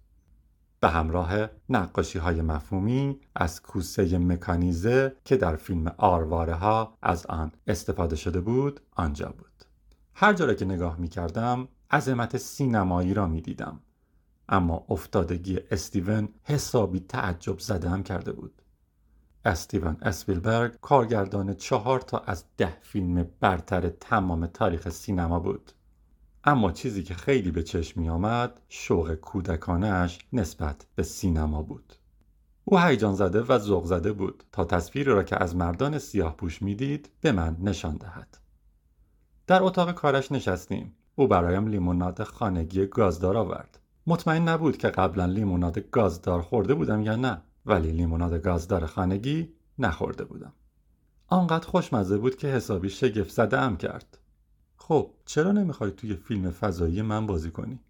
به 0.80 0.88
همراه 0.88 1.49
نقاشی 1.68 2.18
های 2.18 2.42
مفهومی 2.42 3.20
از 3.34 3.62
کوسه 3.62 4.18
مکانیزه 4.18 5.16
که 5.24 5.36
در 5.36 5.57
فیلم 5.57 5.94
آرواره 5.96 6.55
ها 6.55 6.99
از 7.03 7.26
آن 7.26 7.53
استفاده 7.66 8.16
شده 8.16 8.40
بود 8.40 8.80
آنجا 8.96 9.34
بود. 9.38 9.64
هر 10.14 10.32
جا 10.32 10.55
که 10.55 10.64
نگاه 10.64 11.01
می 11.01 11.09
کردم 11.09 11.68
عظمت 11.91 12.36
سینمایی 12.36 13.14
را 13.14 13.26
می 13.26 13.41
دیدم 13.41 13.80
اما 14.49 14.86
افتادگی 14.89 15.59
استیون 15.70 16.28
حسابی 16.45 17.01
تعجب 17.01 17.59
زده 17.59 18.03
کرده 18.03 18.32
بود. 18.32 18.62
استیون 19.45 19.97
اسپیلبرگ 20.03 20.80
کارگردان 20.80 21.55
چهار 21.55 22.01
تا 22.01 22.18
از 22.18 22.45
ده 22.57 22.76
فیلم 22.80 23.30
برتر 23.41 23.89
تمام 23.89 24.47
تاریخ 24.47 24.89
سینما 24.89 25.41
بود. 25.41 25.72
اما 26.45 26.72
چیزی 26.72 27.03
که 27.03 27.14
خیلی 27.14 27.51
به 27.51 27.62
چشم 27.62 28.01
می 28.01 28.09
آمد 28.09 28.61
شوق 28.68 29.14
کودکانش 29.14 30.18
نسبت 30.32 30.86
به 30.95 31.03
سینما 31.03 31.62
بود. 31.62 31.95
او 32.64 32.78
هیجان 32.78 33.14
زده 33.14 33.43
و 33.43 33.59
ذوق 33.59 33.84
زده 33.84 34.12
بود 34.12 34.45
تا 34.53 34.64
تصویری 34.64 35.11
را 35.11 35.22
که 35.22 35.43
از 35.43 35.57
مردان 35.57 35.99
سیاه 35.99 36.36
پوش 36.36 36.62
می‌دید 36.62 37.11
به 37.20 37.32
من 37.32 37.57
نشان 37.61 37.97
دهد. 37.97 38.39
در 39.47 39.62
اتاق 39.62 39.93
کارش 39.93 40.32
نشستیم. 40.32 40.95
او 41.19 41.27
برایم 41.27 41.69
لیموناد 41.69 42.23
خانگی 42.23 42.87
گازدار 42.87 43.37
آورد. 43.37 43.79
مطمئن 44.07 44.49
نبود 44.49 44.77
که 44.77 44.89
قبلا 44.89 45.27
لیموناد 45.27 45.79
گازدار 45.79 46.43
خورده 46.43 46.75
بودم 46.75 47.03
یا 47.03 47.16
نه 47.16 47.43
ولی 47.66 47.93
لیموناد 47.93 48.35
گازدار 48.35 48.87
خانگی 48.87 49.49
نخورده 49.79 50.25
بودم. 50.25 50.53
آنقدر 51.27 51.66
خوشمزه 51.66 52.19
بود 52.19 52.37
که 52.37 52.49
حسابی 52.49 52.91
شگفت 52.91 53.31
زده 53.31 53.59
ام 53.59 53.77
کرد. 53.77 54.19
خب 54.77 55.11
چرا 55.25 55.53
نمی‌خوای 55.53 55.91
توی 55.91 56.14
فیلم 56.14 56.51
فضایی 56.51 57.03
من 57.03 57.27
بازی 57.27 57.51
کنی؟ 57.51 57.81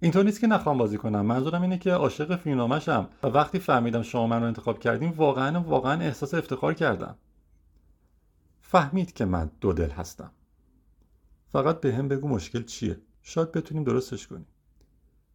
اینطور 0.00 0.24
نیست 0.24 0.40
که 0.40 0.46
نخوام 0.46 0.78
بازی 0.78 0.98
کنم. 0.98 1.26
منظورم 1.26 1.62
اینه 1.62 1.78
که 1.78 1.92
عاشق 1.92 2.36
فیلمنامه‌شم. 2.36 3.08
و 3.22 3.26
وقتی 3.26 3.58
فهمیدم 3.58 4.02
شما 4.02 4.26
من 4.26 4.40
رو 4.40 4.46
انتخاب 4.46 4.78
کردیم 4.78 5.10
واقعا 5.10 5.60
واقعا 5.60 6.00
احساس 6.00 6.34
افتخار 6.34 6.74
کردم. 6.74 7.16
فهمید 8.60 9.12
که 9.12 9.24
من 9.24 9.50
دو 9.60 9.72
دل 9.72 9.90
هستم. 9.90 10.30
فقط 11.52 11.80
به 11.80 11.94
هم 11.94 12.08
بگو 12.08 12.28
مشکل 12.28 12.62
چیه. 12.62 13.00
شاید 13.22 13.52
بتونیم 13.52 13.84
درستش 13.84 14.26
کنیم. 14.26 14.46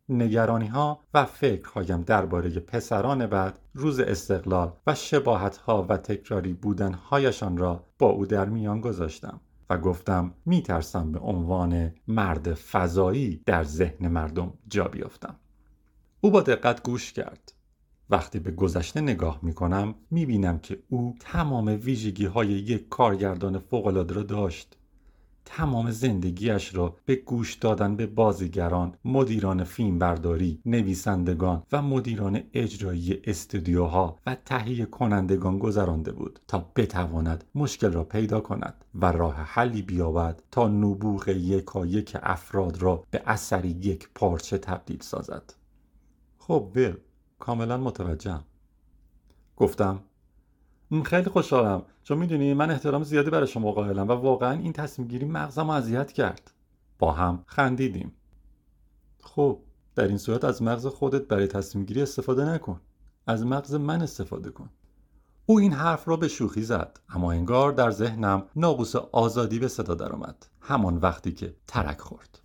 نگرانی 0.10 0.68
ها 0.68 1.00
و 1.14 1.26
فکرهایم 1.26 2.02
درباره 2.02 2.50
پسران 2.50 3.28
بعد 3.28 3.60
روز 3.74 4.00
استقلال 4.00 4.74
و 4.88 4.96
شباهت 4.96 5.58
ها 5.58 5.86
و 5.90 5.98
تکراری 5.98 6.54
بودن 6.54 6.94
هایشان 6.94 7.58
را 7.58 7.86
با 8.00 8.10
او 8.10 8.26
در 8.26 8.50
میان 8.50 8.82
گذاشتم 8.82 9.42
و 9.70 9.78
گفتم 9.78 10.34
میترسم 10.46 11.12
به 11.12 11.20
عنوان 11.20 11.92
مرد 12.08 12.54
فضایی 12.54 13.42
در 13.46 13.64
ذهن 13.64 14.08
مردم 14.08 14.54
جا 14.68 14.84
بیافتم. 14.84 15.36
او 16.22 16.32
با 16.32 16.42
دقت 16.42 16.84
گوش 16.84 17.14
کرد. 17.14 17.54
وقتی 18.10 18.40
به 18.40 18.52
گذشته 18.52 19.02
نگاه 19.02 19.40
می 19.42 19.54
کنم 19.54 19.96
می 20.12 20.26
بینم 20.26 20.60
که 20.60 20.84
او 20.90 21.16
تمام 21.20 21.68
ویژگی 21.68 22.26
های 22.26 22.48
یک 22.48 22.90
کارگردان 22.90 23.60
فوقالعاده 23.60 24.14
را 24.14 24.24
داشت. 24.24 24.78
تمام 25.54 25.92
زندگیش 25.92 26.76
را 26.76 26.96
به 27.06 27.16
گوش 27.16 27.54
دادن 27.54 27.96
به 27.96 28.08
بازیگران، 28.08 28.96
مدیران 29.06 29.64
فیلمبرداری، 29.64 30.62
نویسندگان 30.66 31.64
و 31.72 31.82
مدیران 31.82 32.44
اجرایی 32.54 33.22
استودیوها 33.24 34.20
و 34.26 34.36
تهیه 34.46 34.86
کنندگان 34.86 35.60
گذرانده 35.60 36.12
بود 36.12 36.40
تا 36.48 36.72
بتواند 36.76 37.44
مشکل 37.56 37.92
را 37.92 38.04
پیدا 38.04 38.40
کند 38.40 38.86
و 38.96 39.06
راه 39.06 39.36
حلی 39.36 39.82
بیابد 39.82 40.44
تا 40.52 40.68
نبوغ 40.68 41.28
یکایک 41.28 42.18
افراد 42.24 42.82
را 42.82 43.04
به 43.12 43.22
اثری 43.26 43.70
یک 43.70 44.10
پارچه 44.16 44.58
تبدیل 44.58 45.00
سازد. 45.00 45.54
خب 46.38 46.72
ویل 46.76 46.96
کاملا 47.40 47.78
متوجهم. 47.78 48.44
گفتم 49.58 50.00
خیلی 51.00 51.30
خوشحالم. 51.30 51.84
چون 52.04 52.18
می‌دونی 52.18 52.54
من 52.54 52.72
احترام 52.72 53.04
زیادی 53.04 53.30
برای 53.30 53.48
شما 53.48 53.72
قائلم 53.72 54.08
و 54.08 54.12
واقعا 54.12 54.52
این 54.52 54.74
تصمیم 54.74 55.08
گیری 55.08 55.26
مغزم 55.26 55.70
اذیت 55.70 56.12
کرد. 56.12 56.52
با 57.00 57.12
هم 57.12 57.44
خندیدیم. 57.46 58.12
خب 59.22 59.60
در 59.96 60.08
این 60.08 60.18
صورت 60.18 60.44
از 60.44 60.62
مغز 60.62 60.88
خودت 60.88 61.28
برای 61.28 61.48
تصمیم 61.48 61.86
گیری 61.86 62.02
استفاده 62.02 62.46
نکن. 62.46 62.82
از 63.28 63.46
مغز 63.46 63.76
من 63.76 64.02
استفاده 64.02 64.50
کن. 64.50 64.70
او 65.46 65.60
این 65.60 65.74
حرف 65.74 66.08
را 66.08 66.18
به 66.18 66.28
شوخی 66.28 66.62
زد 66.62 67.00
اما 67.10 67.32
انگار 67.32 67.72
در 67.72 67.92
ذهنم 67.92 68.44
ناقوس 68.56 68.96
آزادی 68.96 69.60
به 69.60 69.68
صدا 69.68 69.96
درآمد. 69.96 70.46
همان 70.62 70.98
وقتی 70.98 71.32
که 71.32 71.56
ترک 71.68 72.02
خورد. 72.02 72.40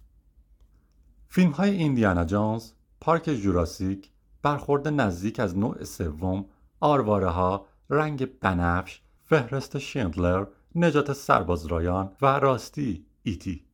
فیلم 1.29 1.51
های 1.51 1.71
ایندیانا 1.71 2.25
جونز 2.25 2.71
پارک 3.01 3.25
جوراسیک 3.25 4.11
برخورد 4.43 4.89
نزدیک 4.89 5.41
از 5.41 5.59
نوع 5.59 5.85
سوم 5.85 6.45
آرواره 6.81 7.29
ها 7.29 7.67
رنگ 7.91 8.39
بنفش 8.41 9.03
فهرست 9.25 9.79
شندلر 9.79 10.47
نجات 10.75 11.13
سرباز 11.13 11.67
رایان 11.67 12.13
و 12.23 12.27
راستی 12.27 13.07
ایتی. 13.23 13.65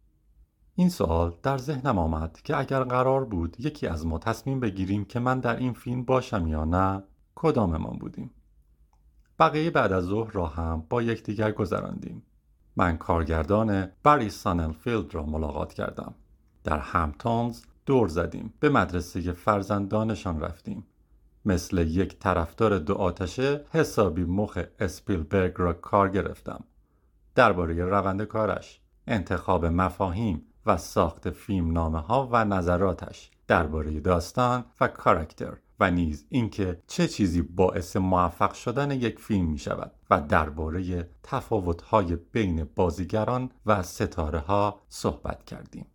این 0.74 0.88
سوال 0.88 1.34
در 1.42 1.58
ذهنم 1.58 1.98
آمد 1.98 2.40
که 2.44 2.56
اگر 2.56 2.84
قرار 2.84 3.24
بود 3.24 3.56
یکی 3.58 3.86
از 3.86 4.06
ما 4.06 4.18
تصمیم 4.18 4.60
بگیریم 4.60 5.04
که 5.04 5.20
من 5.20 5.40
در 5.40 5.56
این 5.56 5.72
فیلم 5.72 6.04
باشم 6.04 6.46
یا 6.46 6.64
نه 6.64 7.02
کداممان 7.34 7.98
بودیم؟ 7.98 8.30
بقیه 9.38 9.70
بعد 9.70 9.92
از 9.92 10.04
ظهر 10.04 10.32
را 10.32 10.46
هم 10.46 10.86
با 10.90 11.02
یکدیگر 11.02 11.52
گذراندیم. 11.52 12.22
من 12.76 12.96
کارگردان 12.96 13.88
بری 14.02 14.30
سانلفیلد 14.30 15.14
را 15.14 15.26
ملاقات 15.26 15.72
کردم. 15.72 16.14
در 16.64 16.78
همتونز 16.78 17.62
دور 17.86 18.08
زدیم. 18.08 18.54
به 18.60 18.68
مدرسه 18.68 19.32
فرزندانشان 19.32 20.40
رفتیم. 20.40 20.86
مثل 21.44 21.78
یک 21.78 22.18
طرفدار 22.18 22.78
دو 22.78 22.94
آتشه 22.94 23.64
حسابی 23.70 24.24
مخ 24.24 24.58
اسپیلبرگ 24.80 25.54
را 25.56 25.72
کار 25.72 26.08
گرفتم 26.08 26.64
درباره 27.34 27.84
روند 27.84 28.22
کارش 28.22 28.80
انتخاب 29.06 29.66
مفاهیم 29.66 30.42
و 30.66 30.76
ساخت 30.76 31.30
فیلم 31.30 31.72
نامه 31.72 32.00
ها 32.00 32.28
و 32.32 32.44
نظراتش 32.44 33.30
درباره 33.46 34.00
داستان 34.00 34.64
و 34.80 34.88
کاراکتر 34.88 35.56
و 35.80 35.90
نیز 35.90 36.26
اینکه 36.28 36.82
چه 36.86 37.08
چیزی 37.08 37.42
باعث 37.42 37.96
موفق 37.96 38.52
شدن 38.52 38.90
یک 38.90 39.18
فیلم 39.18 39.46
می 39.46 39.58
شود 39.58 39.92
و 40.10 40.20
درباره 40.20 41.08
تفاوت 41.22 41.82
های 41.82 42.16
بین 42.16 42.68
بازیگران 42.76 43.50
و 43.66 43.82
ستاره 43.82 44.38
ها 44.38 44.80
صحبت 44.88 45.44
کردیم. 45.44 45.86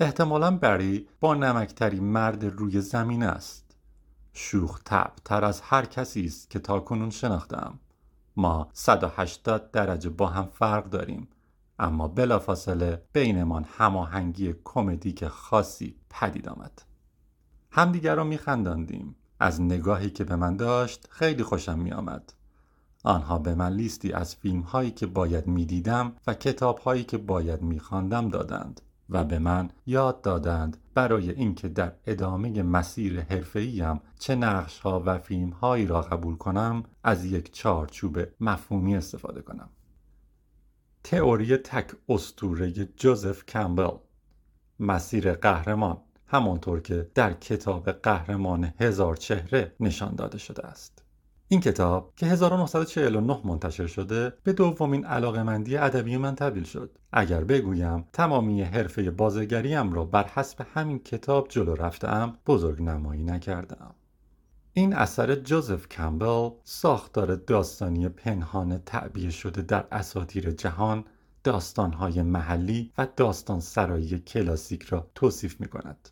احتمالا 0.00 0.56
بری 0.56 1.08
با 1.20 1.34
نمکتری 1.34 2.00
مرد 2.00 2.44
روی 2.44 2.80
زمین 2.80 3.22
است. 3.22 3.65
شوخ 4.36 4.80
تر 5.24 5.44
از 5.44 5.60
هر 5.60 5.84
کسی 5.84 6.24
است 6.24 6.50
که 6.50 6.58
تا 6.58 6.80
کنون 6.80 7.10
شناختم. 7.10 7.78
ما 8.36 8.68
180 8.72 9.70
درجه 9.70 10.10
با 10.10 10.26
هم 10.26 10.46
فرق 10.46 10.90
داریم 10.90 11.28
اما 11.78 12.08
بلافاصله 12.08 13.02
بینمان 13.12 13.66
هماهنگی 13.78 14.54
کمدیک 14.64 15.28
خاصی 15.28 15.96
پدید 16.10 16.48
آمد. 16.48 16.82
همدیگر 17.70 18.14
را 18.14 18.24
میخنداندیم 18.24 19.16
از 19.40 19.60
نگاهی 19.60 20.10
که 20.10 20.24
به 20.24 20.36
من 20.36 20.56
داشت 20.56 21.06
خیلی 21.10 21.42
خوشم 21.42 21.78
میآمد 21.78 22.32
آنها 23.04 23.38
به 23.38 23.54
من 23.54 23.72
لیستی 23.72 24.12
از 24.12 24.36
فیلم 24.36 24.60
هایی 24.60 24.90
که 24.90 25.06
باید 25.06 25.46
می‌دیدم 25.46 26.12
و 26.26 26.34
کتاب 26.34 26.78
هایی 26.78 27.04
که 27.04 27.18
باید 27.18 27.62
میخواندم 27.62 28.28
دادند 28.28 28.80
و 29.10 29.24
به 29.24 29.38
من 29.38 29.70
یاد 29.86 30.22
دادند 30.22 30.76
برای 30.94 31.30
اینکه 31.30 31.68
در 31.68 31.92
ادامه 32.06 32.62
مسیر 32.62 33.20
حرفه‌ایم 33.20 34.00
چه 34.18 34.34
نقش 34.34 34.78
ها 34.78 35.02
و 35.06 35.18
فیلم 35.18 35.50
هایی 35.50 35.86
را 35.86 36.00
قبول 36.00 36.36
کنم 36.36 36.84
از 37.04 37.24
یک 37.24 37.54
چارچوب 37.54 38.18
مفهومی 38.40 38.96
استفاده 38.96 39.42
کنم. 39.42 39.68
تئوری 41.04 41.56
تک 41.56 41.90
استوره 42.08 42.72
جوزف 42.72 43.44
کمبل. 43.44 43.90
مسیر 44.80 45.32
قهرمان 45.32 45.98
همانطور 46.26 46.80
که 46.80 47.10
در 47.14 47.32
کتاب 47.32 47.90
قهرمان 47.90 48.64
هزار 48.80 49.16
چهره 49.16 49.76
نشان 49.80 50.14
داده 50.14 50.38
شده 50.38 50.66
است. 50.66 51.05
این 51.48 51.60
کتاب 51.60 52.12
که 52.16 52.26
1949 52.26 53.40
منتشر 53.44 53.86
شده 53.86 54.32
به 54.42 54.52
دومین 54.52 55.04
علاقمندی 55.04 55.76
ادبی 55.76 56.16
من 56.16 56.34
تبدیل 56.34 56.64
شد 56.64 56.98
اگر 57.12 57.44
بگویم 57.44 58.04
تمامی 58.12 58.62
حرفه 58.62 59.10
بازیگریم 59.10 59.92
را 59.92 60.04
بر 60.04 60.26
حسب 60.26 60.66
همین 60.74 60.98
کتاب 60.98 61.48
جلو 61.48 61.74
رفتم 61.74 62.38
بزرگ 62.46 62.82
نمایی 62.82 63.22
نکردم 63.22 63.94
این 64.72 64.94
اثر 64.94 65.34
جوزف 65.34 65.88
کمبل 65.88 66.50
ساختار 66.64 67.34
داستانی 67.34 68.08
پنهان 68.08 68.78
تعبیه 68.78 69.30
شده 69.30 69.62
در 69.62 69.86
اساطیر 69.92 70.50
جهان 70.50 71.04
داستانهای 71.44 72.22
محلی 72.22 72.92
و 72.98 73.06
داستان 73.16 73.60
سرایی 73.60 74.18
کلاسیک 74.18 74.82
را 74.82 75.10
توصیف 75.14 75.60
می 75.60 75.68
کند. 75.68 76.08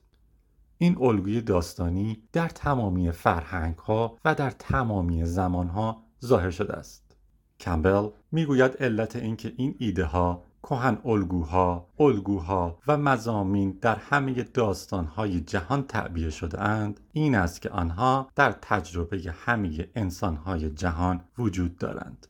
این 0.84 0.96
الگوی 1.00 1.40
داستانی 1.40 2.22
در 2.32 2.48
تمامی 2.48 3.12
فرهنگ 3.12 3.78
ها 3.78 4.18
و 4.24 4.34
در 4.34 4.50
تمامی 4.50 5.24
زمان 5.24 5.68
ها 5.68 6.02
ظاهر 6.24 6.50
شده 6.50 6.72
است. 6.72 7.16
کمبل 7.60 8.08
می‌گوید 8.32 8.76
علت 8.80 9.16
اینکه 9.16 9.54
این 9.56 9.74
ایده 9.78 10.04
ها 10.04 10.44
کهن 10.62 10.98
الگوها، 11.04 11.88
الگوها 11.98 12.78
و 12.86 12.96
مزامین 12.96 13.78
در 13.80 13.96
همه 13.96 14.42
داستانهای 14.42 15.40
جهان 15.40 15.82
تعبیه 15.82 16.30
شده 16.30 16.60
اند 16.60 17.00
این 17.12 17.34
است 17.34 17.62
که 17.62 17.70
آنها 17.70 18.30
در 18.34 18.52
تجربه 18.52 19.34
همه 19.44 19.88
انسانهای 19.94 20.70
جهان 20.70 21.24
وجود 21.38 21.78
دارند. 21.78 22.26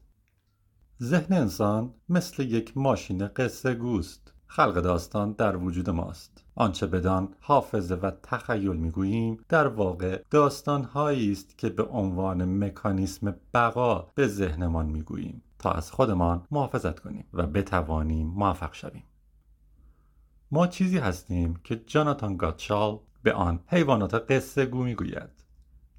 ذهن 1.02 1.36
انسان 1.36 1.94
مثل 2.08 2.42
یک 2.42 2.76
ماشین 2.76 3.26
قصه 3.26 3.74
گوست. 3.74 4.32
خلق 4.46 4.74
داستان 4.80 5.32
در 5.32 5.56
وجود 5.56 5.90
ماست. 5.90 6.43
آنچه 6.56 6.86
بدان 6.86 7.34
حافظه 7.40 7.94
و 7.94 8.10
تخیل 8.22 8.76
می‌گوییم 8.76 9.44
در 9.48 9.66
واقع 9.66 10.22
داستانهایی 10.30 11.32
است 11.32 11.58
که 11.58 11.68
به 11.68 11.82
عنوان 11.82 12.64
مکانیسم 12.64 13.36
بقا 13.54 14.10
به 14.14 14.26
ذهنمان 14.26 14.86
می‌گوییم. 14.86 15.42
تا 15.58 15.70
از 15.70 15.90
خودمان 15.90 16.46
محافظت 16.50 17.00
کنیم 17.00 17.24
و 17.32 17.46
بتوانیم 17.46 18.26
موفق 18.26 18.74
شویم. 18.74 19.04
ما 20.50 20.66
چیزی 20.66 20.98
هستیم 20.98 21.60
که 21.64 21.76
جاناتان 21.76 22.36
گاتشال 22.36 22.98
به 23.22 23.32
آن 23.32 23.60
حیوانات 23.66 24.14
قصه 24.14 24.66
گو 24.66 24.84
می‌گوید. 24.84 25.30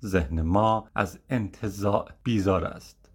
ذهن 0.06 0.42
ما 0.42 0.88
از 0.96 1.20
انتظاع 1.30 2.10
بیزار 2.24 2.66
است. 2.66 3.10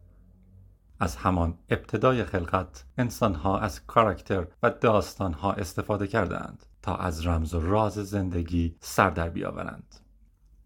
از 1.01 1.17
همان 1.17 1.59
ابتدای 1.71 2.25
خلقت 2.25 2.85
انسانها 2.99 3.59
از 3.59 3.87
کاراکتر 3.87 4.47
و 4.63 4.71
داستانها 4.71 5.53
استفاده 5.53 6.07
کردند 6.07 6.67
تا 6.83 6.97
از 6.97 7.27
رمز 7.27 7.55
و 7.55 7.61
راز 7.61 7.93
زندگی 7.93 8.77
سر 8.81 9.11
در 9.11 9.31
بیاورند. 9.31 9.95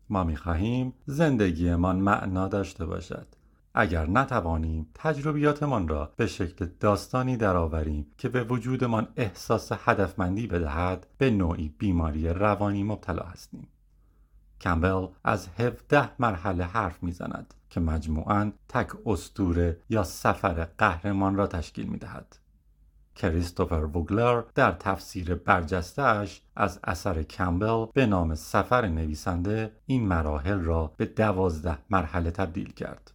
ما 0.08 0.24
می 0.24 0.36
خواهیم 0.36 0.92
زندگیمان 1.06 1.96
معنا 1.96 2.48
داشته 2.48 2.86
باشد. 2.86 3.26
اگر 3.74 4.06
نتوانیم 4.06 4.86
تجربیاتمان 4.94 5.88
را 5.88 6.12
به 6.16 6.26
شکل 6.26 6.68
داستانی 6.80 7.36
درآوریم 7.36 8.06
که 8.18 8.28
به 8.28 8.44
وجودمان 8.44 9.08
احساس 9.16 9.72
هدفمندی 9.72 10.46
بدهد 10.46 11.06
به 11.18 11.30
نوعی 11.30 11.68
بیماری 11.68 12.28
روانی 12.28 12.82
مبتلا 12.82 13.22
هستیم. 13.22 13.68
کمبل 14.60 15.06
از 15.24 15.48
17 15.58 16.10
مرحله 16.18 16.64
حرف 16.64 17.02
می‌زند 17.02 17.54
که 17.70 17.80
مجموعاً 17.80 18.52
تک 18.68 18.88
استوره 19.06 19.80
یا 19.90 20.04
سفر 20.04 20.68
قهرمان 20.78 21.36
را 21.36 21.46
تشکیل 21.46 21.86
می 21.86 21.98
دهد. 21.98 22.36
کریستوفر 23.14 23.88
ووگلر 23.94 24.42
در 24.54 24.72
تفسیر 24.72 25.34
برجستهاش 25.34 26.42
از 26.56 26.80
اثر 26.84 27.22
کمبل 27.22 27.86
به 27.94 28.06
نام 28.06 28.34
سفر 28.34 28.88
نویسنده 28.88 29.72
این 29.86 30.06
مراحل 30.06 30.60
را 30.60 30.92
به 30.96 31.06
دوازده 31.06 31.78
مرحله 31.90 32.30
تبدیل 32.30 32.72
کرد. 32.72 33.10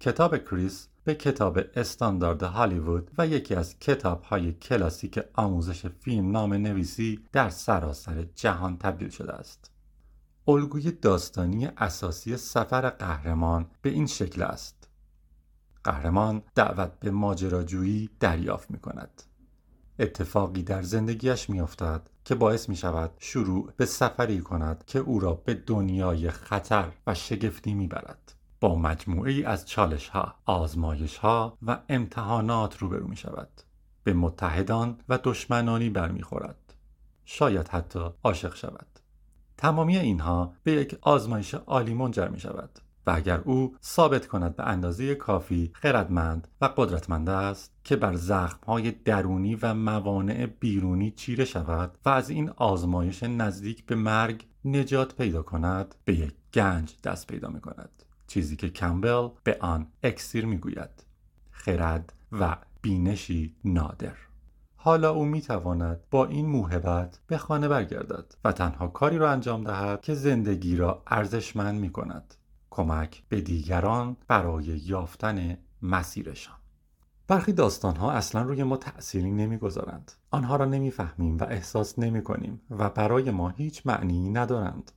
کتاب 0.00 0.38
کریس 0.38 0.88
به 1.04 1.14
کتاب 1.14 1.60
استاندارد 1.76 2.42
هالیوود 2.42 3.10
و 3.18 3.26
یکی 3.26 3.54
از 3.54 3.78
کتاب 3.78 4.22
های 4.22 4.52
کلاسیک 4.52 5.20
آموزش 5.34 5.86
فیلم 5.86 6.30
نام 6.30 6.54
نویسی 6.54 7.20
در 7.32 7.50
سراسر 7.50 8.22
جهان 8.34 8.78
تبدیل 8.78 9.08
شده 9.08 9.32
است. 9.32 9.70
الگوی 10.48 10.90
داستانی 10.90 11.66
اساسی 11.66 12.36
سفر 12.36 12.90
قهرمان 12.90 13.66
به 13.82 13.90
این 13.90 14.06
شکل 14.06 14.42
است. 14.42 14.88
قهرمان 15.84 16.42
دعوت 16.54 17.00
به 17.00 17.10
ماجراجویی 17.10 18.10
دریافت 18.20 18.70
می 18.70 18.78
کند. 18.78 19.22
اتفاقی 19.98 20.62
در 20.62 20.82
زندگیش 20.82 21.50
می 21.50 21.60
افتد 21.60 22.08
که 22.24 22.34
باعث 22.34 22.68
می 22.68 22.76
شود 22.76 23.10
شروع 23.18 23.72
به 23.76 23.86
سفری 23.86 24.40
کند 24.40 24.84
که 24.86 24.98
او 24.98 25.20
را 25.20 25.34
به 25.34 25.54
دنیای 25.54 26.30
خطر 26.30 26.92
و 27.06 27.14
شگفتی 27.14 27.74
می 27.74 27.86
برد. 27.86 28.34
با 28.60 28.76
مجموعی 28.76 29.44
از 29.44 29.68
چالش 29.68 30.08
ها، 30.08 30.34
آزمایش 30.44 31.16
ها 31.16 31.58
و 31.62 31.78
امتحانات 31.88 32.78
روبرو 32.78 33.08
می 33.08 33.16
شود. 33.16 33.48
به 34.04 34.12
متحدان 34.12 34.98
و 35.08 35.18
دشمنانی 35.24 35.90
برمیخورد. 35.90 36.74
شاید 37.24 37.68
حتی 37.68 38.00
عاشق 38.22 38.54
شود. 38.54 38.86
تمامی 39.56 39.98
اینها 39.98 40.54
به 40.62 40.72
یک 40.72 40.98
آزمایش 41.00 41.54
عالی 41.54 41.94
منجر 41.94 42.28
می 42.28 42.40
شود. 42.40 42.78
و 43.06 43.10
اگر 43.10 43.40
او 43.40 43.76
ثابت 43.82 44.26
کند 44.26 44.56
به 44.56 44.64
اندازه 44.64 45.14
کافی 45.14 45.70
خردمند 45.74 46.48
و 46.60 46.64
قدرتمند 46.76 47.30
است 47.30 47.72
که 47.84 47.96
بر 47.96 48.14
زخمهای 48.14 48.90
درونی 48.90 49.54
و 49.54 49.74
موانع 49.74 50.46
بیرونی 50.46 51.10
چیره 51.10 51.44
شود 51.44 51.98
و 52.04 52.08
از 52.08 52.30
این 52.30 52.50
آزمایش 52.50 53.22
نزدیک 53.22 53.86
به 53.86 53.94
مرگ 53.94 54.46
نجات 54.64 55.14
پیدا 55.14 55.42
کند 55.42 55.94
به 56.04 56.14
یک 56.14 56.34
گنج 56.54 56.96
دست 57.04 57.26
پیدا 57.26 57.48
می 57.48 57.60
کند 57.60 57.90
چیزی 58.26 58.56
که 58.56 58.70
کمبل 58.70 59.28
به 59.44 59.56
آن 59.60 59.86
اکسیر 60.02 60.46
می 60.46 60.56
گوید 60.56 61.04
خرد 61.50 62.12
و 62.32 62.56
بینشی 62.82 63.56
نادر. 63.64 64.16
حالا 64.76 65.10
او 65.10 65.24
می 65.24 65.40
تواند 65.40 66.00
با 66.10 66.26
این 66.26 66.46
موهبت 66.46 67.20
به 67.26 67.38
خانه 67.38 67.68
برگردد 67.68 68.34
و 68.44 68.52
تنها 68.52 68.88
کاری 68.88 69.18
را 69.18 69.30
انجام 69.30 69.64
دهد 69.64 70.00
که 70.00 70.14
زندگی 70.14 70.76
را 70.76 71.02
ارزشمند 71.06 71.80
می 71.80 71.92
کند 71.92 72.34
کمک 72.72 73.22
به 73.28 73.40
دیگران 73.40 74.16
برای 74.28 74.64
یافتن 74.64 75.58
مسیرشان 75.82 76.56
برخی 77.28 77.52
داستان 77.52 77.96
ها 77.96 78.12
اصلا 78.12 78.42
روی 78.42 78.62
ما 78.62 78.76
تأثیری 78.76 79.30
نمی‌گذارند 79.30 80.12
آنها 80.30 80.56
را 80.56 80.64
نمی‌فهمیم 80.64 81.38
و 81.38 81.44
احساس 81.44 81.98
نمی 81.98 82.22
کنیم 82.22 82.60
و 82.70 82.90
برای 82.90 83.30
ما 83.30 83.48
هیچ 83.48 83.86
معنی 83.86 84.30
ندارند 84.30 84.92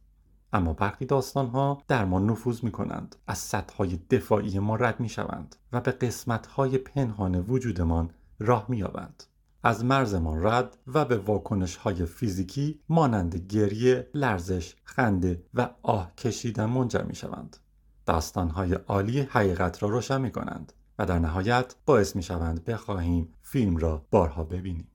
اما 0.53 0.73
برخی 0.73 1.05
داستان 1.05 1.47
ها 1.47 1.82
در 1.88 2.05
ما 2.05 2.19
نفوذ 2.19 2.63
می 2.63 2.71
کنند 2.71 3.15
از 3.28 3.38
سطح 3.38 3.86
دفاعی 4.09 4.59
ما 4.59 4.76
رد 4.76 4.99
می 4.99 5.09
شوند 5.09 5.55
و 5.71 5.82
به 5.82 5.91
قسمت 5.91 6.47
های 6.47 6.78
پنهان 6.78 7.36
وجودمان 7.36 8.09
راه 8.39 8.65
می 8.69 8.78
یابند. 8.78 9.23
از 9.63 9.86
مرزمان 9.86 10.45
رد 10.45 10.78
و 10.88 11.05
به 11.05 11.17
واکنش 11.17 11.76
های 11.76 12.05
فیزیکی 12.05 12.80
مانند 12.89 13.36
گریه، 13.36 14.09
لرزش، 14.13 14.76
خنده 14.84 15.43
و 15.53 15.69
آه 15.84 16.15
کشیدن 16.15 16.65
منجر 16.65 17.01
می 17.01 17.15
شوند. 17.15 17.57
داستان 18.06 18.49
های 18.49 18.74
عالی 18.74 19.22
حقیقت 19.22 19.84
را 19.84 19.89
روشن 19.89 20.22
می 20.22 20.32
کنند 20.32 20.74
و 20.99 21.06
در 21.06 21.20
نهایت 21.20 21.76
باعث 21.86 22.16
می 22.16 22.24
شوند 22.24 22.66
بخواهیم 22.66 23.34
فیلم 23.41 23.78
را 23.78 24.06
بارها 24.12 24.43
ببینیم. 24.43 24.88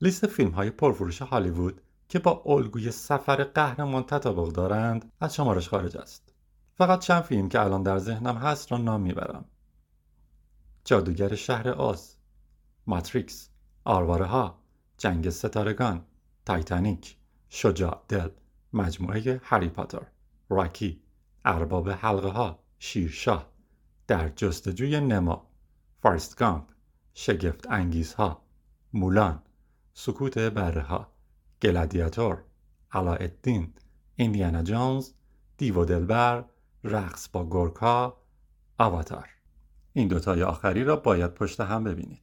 لیست 0.00 0.26
فیلم 0.26 0.50
های 0.50 0.70
پرفروش 0.70 1.22
هالیوود 1.22 1.80
که 2.08 2.18
با 2.18 2.42
الگوی 2.46 2.90
سفر 2.90 3.44
قهرمان 3.44 4.02
تطابق 4.02 4.48
دارند 4.48 5.12
از 5.20 5.34
شمارش 5.34 5.68
خارج 5.68 5.96
است. 5.96 6.34
فقط 6.74 7.00
چند 7.00 7.22
فیلم 7.22 7.48
که 7.48 7.60
الان 7.60 7.82
در 7.82 7.98
ذهنم 7.98 8.36
هست 8.36 8.72
را 8.72 8.78
نام 8.78 9.00
می‌برم. 9.00 9.44
جادوگر 10.84 11.34
شهر 11.34 11.68
آز 11.68 12.16
ماتریکس 12.86 13.48
آرواره 13.84 14.24
ها 14.24 14.58
جنگ 14.98 15.30
ستارگان 15.30 16.04
تایتانیک 16.46 17.16
شجاع 17.48 18.04
دل 18.08 18.28
مجموعه 18.72 19.40
هری 19.44 19.68
پاتر 19.68 20.06
راکی 20.48 21.02
ارباب 21.44 21.90
حلقه 21.90 22.28
ها 22.28 22.58
شیرشاه 22.78 23.52
در 24.06 24.28
جستجوی 24.28 25.00
نمو 25.00 25.50
فارست 26.02 26.36
گامپ 26.36 26.64
شگفت 27.14 27.70
انگیزها 27.70 28.42
مولان 28.92 29.42
سکوت 29.94 30.38
بره 30.38 30.82
ها 30.82 31.12
گلادیاتور 31.62 32.44
علاءالدین 32.92 33.74
ایندیانا 34.16 34.62
جونز 34.62 35.12
دیو 35.56 35.77
و 35.77 35.84
دلبر 35.84 36.44
رقص 36.84 37.28
با 37.28 37.44
گورکا 37.44 38.16
آواتار. 38.78 39.28
این 39.92 40.08
دوتای 40.08 40.42
آخری 40.42 40.84
را 40.84 40.96
باید 40.96 41.34
پشت 41.34 41.60
هم 41.60 41.84
ببینید. 41.84 42.21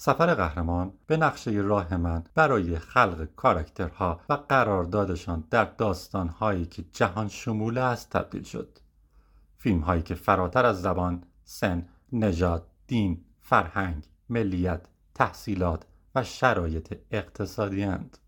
سفر 0.00 0.34
قهرمان 0.34 0.92
به 1.06 1.16
نقشه 1.16 1.50
راه 1.50 1.96
من 1.96 2.24
برای 2.34 2.78
خلق 2.78 3.28
کاراکترها 3.36 4.20
و 4.28 4.34
قراردادشان 4.34 5.44
در 5.50 5.64
داستانهایی 5.64 6.66
که 6.66 6.84
جهان 6.92 7.28
شموله 7.28 7.80
است 7.80 8.10
تبدیل 8.10 8.42
شد 8.42 8.78
فیلم 9.56 9.80
هایی 9.80 10.02
که 10.02 10.14
فراتر 10.14 10.66
از 10.66 10.82
زبان، 10.82 11.22
سن، 11.44 11.88
نژاد، 12.12 12.66
دین، 12.86 13.24
فرهنگ، 13.40 14.06
ملیت، 14.28 14.86
تحصیلات 15.14 15.84
و 16.14 16.24
شرایط 16.24 16.94
اقتصادی 17.10 17.82
اند. 17.84 18.18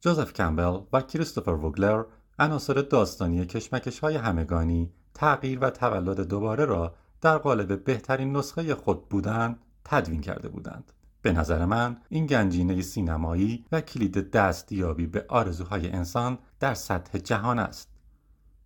جوزف 0.00 0.32
کمبل 0.32 0.80
و 0.92 1.00
کریستوفر 1.00 1.50
وگلر 1.50 2.04
عناصر 2.38 2.74
داستانی 2.74 3.46
کشمکش 3.46 3.98
های 3.98 4.16
همگانی 4.16 4.92
تغییر 5.14 5.58
و 5.58 5.70
تولد 5.70 6.20
دوباره 6.20 6.64
را 6.64 6.94
در 7.20 7.38
قالب 7.38 7.84
بهترین 7.84 8.36
نسخه 8.36 8.74
خود 8.74 9.08
بودن 9.08 9.56
تدوین 9.84 10.20
کرده 10.20 10.48
بودند. 10.48 10.92
به 11.22 11.32
نظر 11.32 11.64
من 11.64 11.96
این 12.08 12.26
گنجینه 12.26 12.82
سینمایی 12.82 13.64
و 13.72 13.80
کلید 13.80 14.30
دستیابی 14.30 15.06
به 15.06 15.24
آرزوهای 15.28 15.90
انسان 15.90 16.38
در 16.60 16.74
سطح 16.74 17.18
جهان 17.18 17.58
است. 17.58 17.90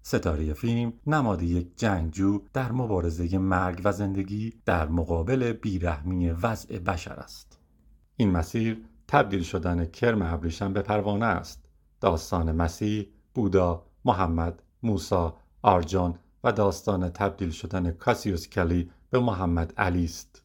ستاره 0.03 0.53
فیلم 0.53 0.93
نماد 1.07 1.43
یک 1.43 1.77
جنگجو 1.77 2.43
در 2.53 2.73
مبارزه 2.73 3.39
مرگ 3.39 3.81
و 3.85 3.93
زندگی 3.93 4.55
در 4.65 4.89
مقابل 4.89 5.53
بیرحمی 5.53 6.31
وضع 6.31 6.79
بشر 6.79 7.15
است. 7.15 7.59
این 8.17 8.31
مسیر 8.31 8.85
تبدیل 9.09 9.43
شدن 9.43 9.85
کرم 9.85 10.23
ابریشم 10.23 10.73
به 10.73 10.83
پروانه 10.83 11.27
است. 11.27 11.69
داستان 12.01 12.53
مسیح، 12.53 13.09
بودا، 13.35 13.87
محمد، 14.05 14.63
موسا، 14.83 15.37
آرجان 15.63 16.19
و 16.45 16.53
داستان 16.53 17.09
تبدیل 17.09 17.51
شدن 17.51 17.91
کاسیوس 17.91 18.49
کلی 18.49 18.91
به 19.11 19.21
محمد 19.21 19.73
علی 19.77 20.05
است. 20.05 20.43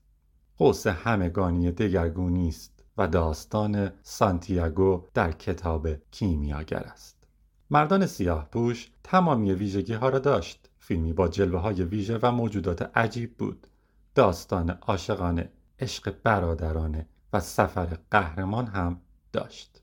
قوس 0.58 0.88
همگانی 0.88 1.72
دگرگونی 1.72 2.48
است 2.48 2.84
و 2.98 3.08
داستان 3.08 3.92
سانتیاگو 4.04 5.04
در 5.14 5.32
کتاب 5.32 5.88
کیمیاگر 6.12 6.84
است. 6.84 7.28
مردان 7.70 8.06
سیاه 8.06 8.50
پوش 8.52 8.92
تمامی 9.04 9.52
ویژگی 9.52 9.94
ها 9.94 10.10
را 10.10 10.20
داشت. 10.20 10.70
فیلمی 10.80 11.14
با 11.14 11.28
جلوه 11.28 11.60
های 11.60 11.84
ویژه 11.84 12.20
و 12.22 12.32
موجودات 12.32 12.98
عجیب 12.98 13.38
بود. 13.38 13.68
داستان 14.16 14.70
عاشقانه، 14.70 15.50
عشق 15.80 16.16
برادرانه 16.24 17.08
و 17.34 17.40
سفر 17.40 17.98
قهرمان 18.12 18.68
هم 18.68 19.02
داشت. 19.32 19.82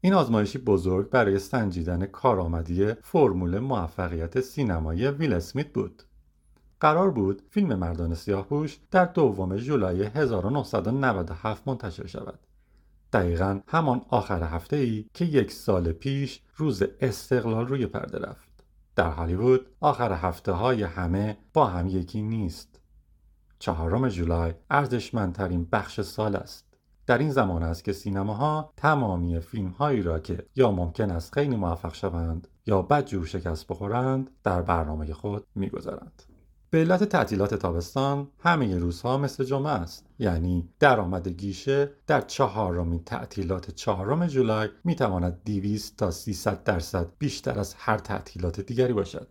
این 0.00 0.14
آزمایشی 0.14 0.58
بزرگ 0.58 1.10
برای 1.10 1.38
سنجیدن 1.38 2.06
کارآمدی 2.06 2.92
فرمول 3.02 3.58
موفقیت 3.58 4.40
سینمایی 4.40 5.06
ویل 5.06 5.32
اسمیت 5.32 5.72
بود. 5.72 6.02
قرار 6.82 7.10
بود 7.10 7.42
فیلم 7.50 7.74
مردان 7.74 8.14
سیاهپوش 8.14 8.78
در 8.90 9.04
دوم 9.04 9.56
ژولای 9.56 10.02
1997 10.02 11.68
منتشر 11.68 12.06
شود. 12.06 12.38
دقیقا 13.12 13.60
همان 13.68 14.02
آخر 14.08 14.42
هفته 14.42 14.76
ای 14.76 15.04
که 15.14 15.24
یک 15.24 15.52
سال 15.52 15.92
پیش 15.92 16.40
روز 16.56 16.82
استقلال 17.00 17.66
روی 17.66 17.86
پرده 17.86 18.18
رفت. 18.18 18.64
در 18.96 19.10
هالیوود 19.10 19.66
آخر 19.80 20.12
هفته 20.12 20.52
های 20.52 20.82
همه 20.82 21.36
با 21.52 21.66
هم 21.66 21.88
یکی 21.88 22.22
نیست. 22.22 22.80
چهارم 23.58 24.08
جولای 24.08 24.54
ارزشمندترین 24.70 25.68
بخش 25.72 26.00
سال 26.00 26.36
است. 26.36 26.64
در 27.06 27.18
این 27.18 27.30
زمان 27.30 27.62
است 27.62 27.84
که 27.84 27.92
سینماها 27.92 28.72
تمامی 28.76 29.40
فیلم 29.40 29.68
هایی 29.68 30.02
را 30.02 30.18
که 30.18 30.46
یا 30.56 30.70
ممکن 30.70 31.10
است 31.10 31.34
خیلی 31.34 31.56
موفق 31.56 31.94
شوند 31.94 32.48
یا 32.66 32.82
بدجور 32.82 33.26
شکست 33.26 33.66
بخورند 33.66 34.30
در 34.44 34.62
برنامه 34.62 35.12
خود 35.12 35.46
می‌گذارند. 35.54 36.31
به 36.72 36.78
علت 36.78 37.04
تعطیلات 37.04 37.54
تابستان 37.54 38.28
همه 38.38 38.78
روزها 38.78 39.18
مثل 39.18 39.44
جمعه 39.44 39.72
است 39.72 40.06
یعنی 40.18 40.68
درآمد 40.78 41.28
گیشه 41.28 41.90
در 42.06 42.20
چهارمین 42.20 43.04
تعطیلات 43.04 43.70
چهارم 43.70 44.26
جولای 44.26 44.68
می‌تواند 44.84 45.40
200 45.44 45.96
تا 45.96 46.10
300 46.10 46.64
درصد 46.64 47.06
بیشتر 47.18 47.58
از 47.58 47.74
هر 47.78 47.98
تعطیلات 47.98 48.60
دیگری 48.60 48.92
باشد 48.92 49.28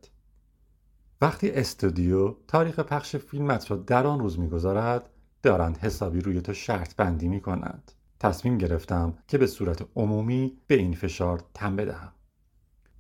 وقتی 1.21 1.51
استودیو 1.51 2.35
تاریخ 2.47 2.79
پخش 2.79 3.15
فیلمت 3.15 3.71
را 3.71 3.77
در 3.77 4.07
آن 4.07 4.19
روز 4.19 4.39
می‌گذارد 4.39 5.09
دارند 5.43 5.77
حسابی 5.77 6.21
روی 6.21 6.41
تو 6.41 6.53
شرط 6.53 6.95
بندی 6.95 7.27
می 7.27 7.41
کنند. 7.41 7.91
تصمیم 8.19 8.57
گرفتم 8.57 9.17
که 9.27 9.37
به 9.37 9.47
صورت 9.47 9.85
عمومی 9.95 10.57
به 10.67 10.75
این 10.75 10.93
فشار 10.93 11.43
تن 11.53 11.75
بدهم. 11.75 12.11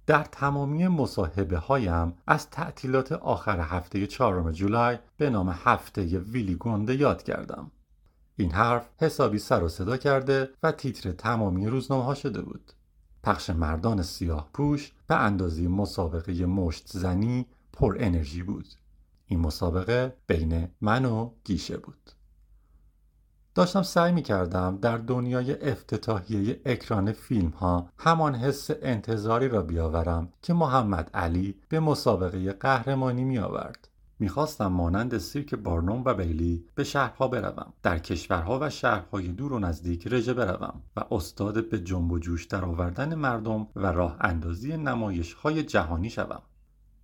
در 0.07 0.23
تمامی 0.23 0.87
مصاحبه 0.87 1.57
هایم 1.57 2.13
از 2.27 2.49
تعطیلات 2.49 3.11
آخر 3.11 3.59
هفته 3.59 4.07
چهارم 4.07 4.51
جولای 4.51 4.97
به 5.17 5.29
نام 5.29 5.49
هفته 5.49 6.19
ویلی 6.19 6.55
گونده 6.55 6.95
یاد 6.95 7.23
کردم. 7.23 7.71
این 8.35 8.51
حرف 8.51 8.89
حسابی 8.97 9.39
سر 9.39 9.63
و 9.63 9.69
صدا 9.69 9.97
کرده 9.97 10.49
و 10.63 10.71
تیتر 10.71 11.11
تمامی 11.11 11.67
روزنامه 11.67 12.03
ها 12.03 12.13
شده 12.15 12.41
بود. 12.41 12.71
پخش 13.23 13.49
مردان 13.49 14.01
سیاه 14.01 14.49
پوش 14.53 14.91
به 15.07 15.15
اندازه 15.15 15.67
مسابقه 15.67 16.45
مشت 16.45 16.87
زنی 16.87 17.45
پر 17.73 17.97
انرژی 17.99 18.43
بود. 18.43 18.67
این 19.25 19.39
مسابقه 19.39 20.15
بین 20.27 20.67
من 20.81 21.05
و 21.05 21.31
گیشه 21.43 21.77
بود. 21.77 22.11
داشتم 23.55 23.81
سعی 23.81 24.11
می 24.11 24.21
کردم 24.21 24.77
در 24.81 24.97
دنیای 24.97 25.69
افتتاحیه 25.69 26.61
اکران 26.65 27.11
فیلم 27.11 27.49
ها 27.49 27.89
همان 27.97 28.35
حس 28.35 28.69
انتظاری 28.81 29.47
را 29.47 29.61
بیاورم 29.61 30.29
که 30.41 30.53
محمد 30.53 31.09
علی 31.13 31.55
به 31.69 31.79
مسابقه 31.79 32.53
قهرمانی 32.53 33.23
می 33.23 33.39
آورد. 33.39 33.87
می‌خواستم 34.19 34.67
مانند 34.67 35.17
سیرک 35.17 35.55
بارنوم 35.55 36.03
و 36.05 36.13
بیلی 36.13 36.65
به 36.75 36.83
شهرها 36.83 37.27
بروم 37.27 37.73
در 37.83 37.99
کشورها 37.99 38.59
و 38.61 38.69
شهرهای 38.69 39.27
دور 39.27 39.53
و 39.53 39.59
نزدیک 39.59 40.07
رژه 40.11 40.33
بروم 40.33 40.81
و 40.95 41.03
استاد 41.11 41.69
به 41.69 41.79
جنب 41.79 42.11
و 42.11 42.19
جوش 42.19 42.45
در 42.45 42.65
آوردن 42.65 43.15
مردم 43.15 43.67
و 43.75 43.87
راه 43.87 44.17
اندازی 44.19 44.77
نمایش 44.77 45.33
های 45.33 45.63
جهانی 45.63 46.09
شوم 46.09 46.41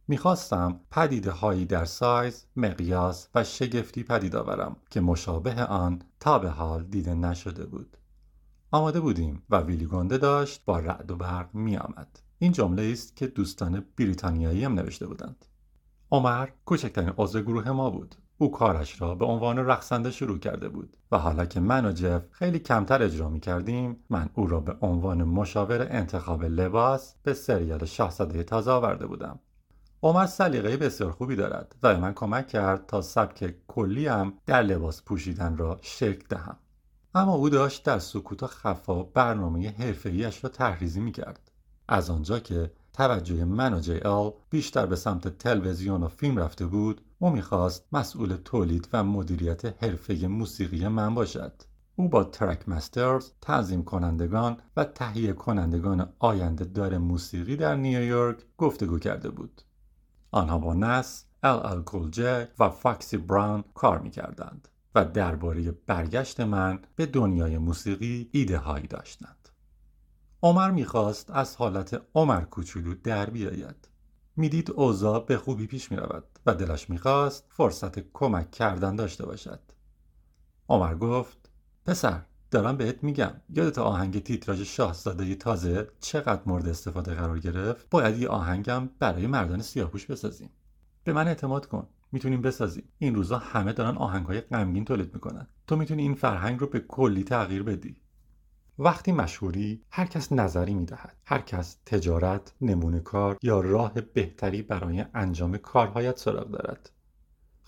می‌خواستم 0.09 0.79
پدیده 0.91 1.31
هایی 1.31 1.65
در 1.65 1.85
سایز، 1.85 2.45
مقیاس 2.55 3.27
و 3.35 3.43
شگفتی 3.43 4.03
پدید 4.03 4.35
آورم 4.35 4.75
که 4.89 5.01
مشابه 5.01 5.63
آن 5.63 6.01
تا 6.19 6.39
به 6.39 6.49
حال 6.49 6.83
دیده 6.83 7.13
نشده 7.13 7.65
بود. 7.65 7.97
آماده 8.71 8.99
بودیم 8.99 9.43
و 9.49 9.61
ویلی 9.61 9.85
گنده 9.85 10.17
داشت 10.17 10.65
با 10.65 10.79
رعد 10.79 11.11
و 11.11 11.15
برق 11.15 11.53
می 11.53 11.77
آمد. 11.77 12.19
این 12.39 12.51
جمله 12.51 12.91
است 12.91 13.15
که 13.15 13.27
دوستان 13.27 13.85
بریتانیایی 13.97 14.63
هم 14.63 14.73
نوشته 14.73 15.07
بودند. 15.07 15.45
عمر 16.11 16.49
کوچکترین 16.65 17.13
عضو 17.17 17.41
گروه 17.41 17.71
ما 17.71 17.89
بود. 17.89 18.15
او 18.37 18.51
کارش 18.51 19.01
را 19.01 19.15
به 19.15 19.25
عنوان 19.25 19.57
رقصنده 19.57 20.11
شروع 20.11 20.37
کرده 20.37 20.69
بود 20.69 20.97
و 21.11 21.17
حالا 21.17 21.45
که 21.45 21.59
من 21.59 21.85
و 21.85 21.91
جف 21.91 22.21
خیلی 22.31 22.59
کمتر 22.59 23.03
اجرا 23.03 23.29
می 23.29 23.39
کردیم 23.39 24.03
من 24.09 24.29
او 24.33 24.47
را 24.47 24.59
به 24.59 24.75
عنوان 24.81 25.23
مشاور 25.23 25.87
انتخاب 25.89 26.43
لباس 26.43 27.15
به 27.23 27.33
سریال 27.33 27.85
شاهزاده 27.85 28.43
تازه 28.43 28.71
آورده 28.71 29.07
بودم 29.07 29.39
عمر 30.03 30.25
سلیقه 30.25 30.77
بسیار 30.77 31.11
خوبی 31.11 31.35
دارد 31.35 31.75
و 31.83 31.97
من 31.97 32.13
کمک 32.13 32.47
کرد 32.47 32.85
تا 32.85 33.01
سبک 33.01 33.55
کلیم 33.67 34.33
در 34.45 34.63
لباس 34.63 35.03
پوشیدن 35.03 35.57
را 35.57 35.79
شکل 35.81 36.25
دهم. 36.29 36.57
اما 37.15 37.33
او 37.33 37.49
داشت 37.49 37.83
در 37.83 37.99
سکوت 37.99 38.45
خفا 38.45 39.03
برنامه 39.03 39.69
حرفهایش 39.69 40.43
را 40.43 40.49
تحریزی 40.49 40.99
می 40.99 41.11
کرد. 41.11 41.51
از 41.87 42.09
آنجا 42.09 42.39
که 42.39 42.71
توجه 42.93 43.45
من 43.45 43.73
و 43.73 43.79
جی 43.79 43.99
ال 44.05 44.33
بیشتر 44.49 44.85
به 44.85 44.95
سمت 44.95 45.37
تلویزیون 45.37 46.03
و 46.03 46.07
فیلم 46.07 46.37
رفته 46.37 46.65
بود 46.65 47.01
او 47.19 47.29
می‌خواست 47.29 47.85
مسئول 47.91 48.35
تولید 48.35 48.89
و 48.93 49.03
مدیریت 49.03 49.83
حرفه 49.83 50.27
موسیقی 50.27 50.87
من 50.87 51.15
باشد. 51.15 51.53
او 51.95 52.09
با 52.09 52.23
ترک 52.23 52.69
مسترز 52.69 53.31
تنظیم 53.41 53.83
کنندگان 53.83 54.57
و 54.77 54.83
تهیه 54.83 55.33
کنندگان 55.33 56.13
آینده 56.19 56.65
دار 56.65 56.97
موسیقی 56.97 57.55
در 57.55 57.75
نیویورک 57.75 58.37
گفتگو 58.57 58.99
کرده 58.99 59.29
بود. 59.29 59.61
آنها 60.31 60.57
با 60.57 60.73
نس 60.73 61.25
ال 61.43 61.65
ال 61.65 61.83
کولجه 61.83 62.49
و 62.59 62.69
فاکسی 62.69 63.17
براون 63.17 63.63
کار 63.73 63.99
می‌کردند 63.99 64.67
و 64.95 65.05
درباره 65.05 65.71
برگشت 65.71 66.39
من 66.39 66.79
به 66.95 67.05
دنیای 67.05 67.57
موسیقی 67.57 68.29
ایده 68.31 68.57
هایی 68.57 68.87
داشتند. 68.87 69.49
عمر 70.43 70.71
می‌خواست 70.71 71.31
از 71.31 71.55
حالت 71.55 72.01
عمر 72.15 72.41
کوچولو 72.41 72.95
در 73.03 73.29
بیاید. 73.29 73.87
می‌دید 74.35 74.71
اوضاع 74.71 75.25
به 75.25 75.37
خوبی 75.37 75.67
پیش 75.67 75.91
می‌رود 75.91 76.23
و 76.45 76.55
دلش 76.55 76.89
می‌خواست 76.89 77.45
فرصت 77.49 77.99
کمک 78.13 78.51
کردن 78.51 78.95
داشته 78.95 79.25
باشد. 79.25 79.59
عمر 80.69 80.95
گفت 80.95 81.49
پسر 81.85 82.21
دارم 82.51 82.77
بهت 82.77 83.03
میگم. 83.03 83.31
یادت 83.49 83.77
آهنگ 83.77 84.23
تیتراژ 84.23 84.61
شاهزاده 84.61 85.35
تازه 85.35 85.87
چقدر 85.99 86.41
مورد 86.45 86.69
استفاده 86.69 87.13
قرار 87.13 87.39
گرفت؟ 87.39 87.87
باید 87.89 88.17
یه 88.17 88.27
آهنگم 88.27 88.89
برای 88.99 89.27
مردان 89.27 89.61
سیاهپوش 89.61 90.05
بسازیم. 90.05 90.49
به 91.03 91.13
من 91.13 91.27
اعتماد 91.27 91.65
کن. 91.65 91.87
می‌تونیم 92.11 92.41
بسازیم. 92.41 92.83
این 92.97 93.15
روزا 93.15 93.37
همه 93.37 93.73
دارن 93.73 93.97
آهنگهای 93.97 94.41
غمگین 94.41 94.85
تولید 94.85 95.13
می‌کنن. 95.13 95.47
تو 95.67 95.75
می‌تونی 95.75 96.01
این 96.01 96.13
فرهنگ 96.13 96.59
رو 96.59 96.67
به 96.67 96.79
کلی 96.79 97.23
تغییر 97.23 97.63
بدی. 97.63 98.01
وقتی 98.79 99.11
مشهوری 99.11 99.81
هر 99.91 100.05
کس 100.05 100.31
نظری 100.31 100.73
می‌دهد. 100.73 101.15
هر 101.25 101.39
کس 101.39 101.77
تجارت 101.85 102.53
نمونه 102.61 102.99
کار 102.99 103.37
یا 103.41 103.59
راه 103.61 103.93
بهتری 103.93 104.61
برای 104.61 105.05
انجام 105.13 105.57
کارهایت 105.57 106.17
سراغ 106.17 106.51
دارد. 106.51 106.91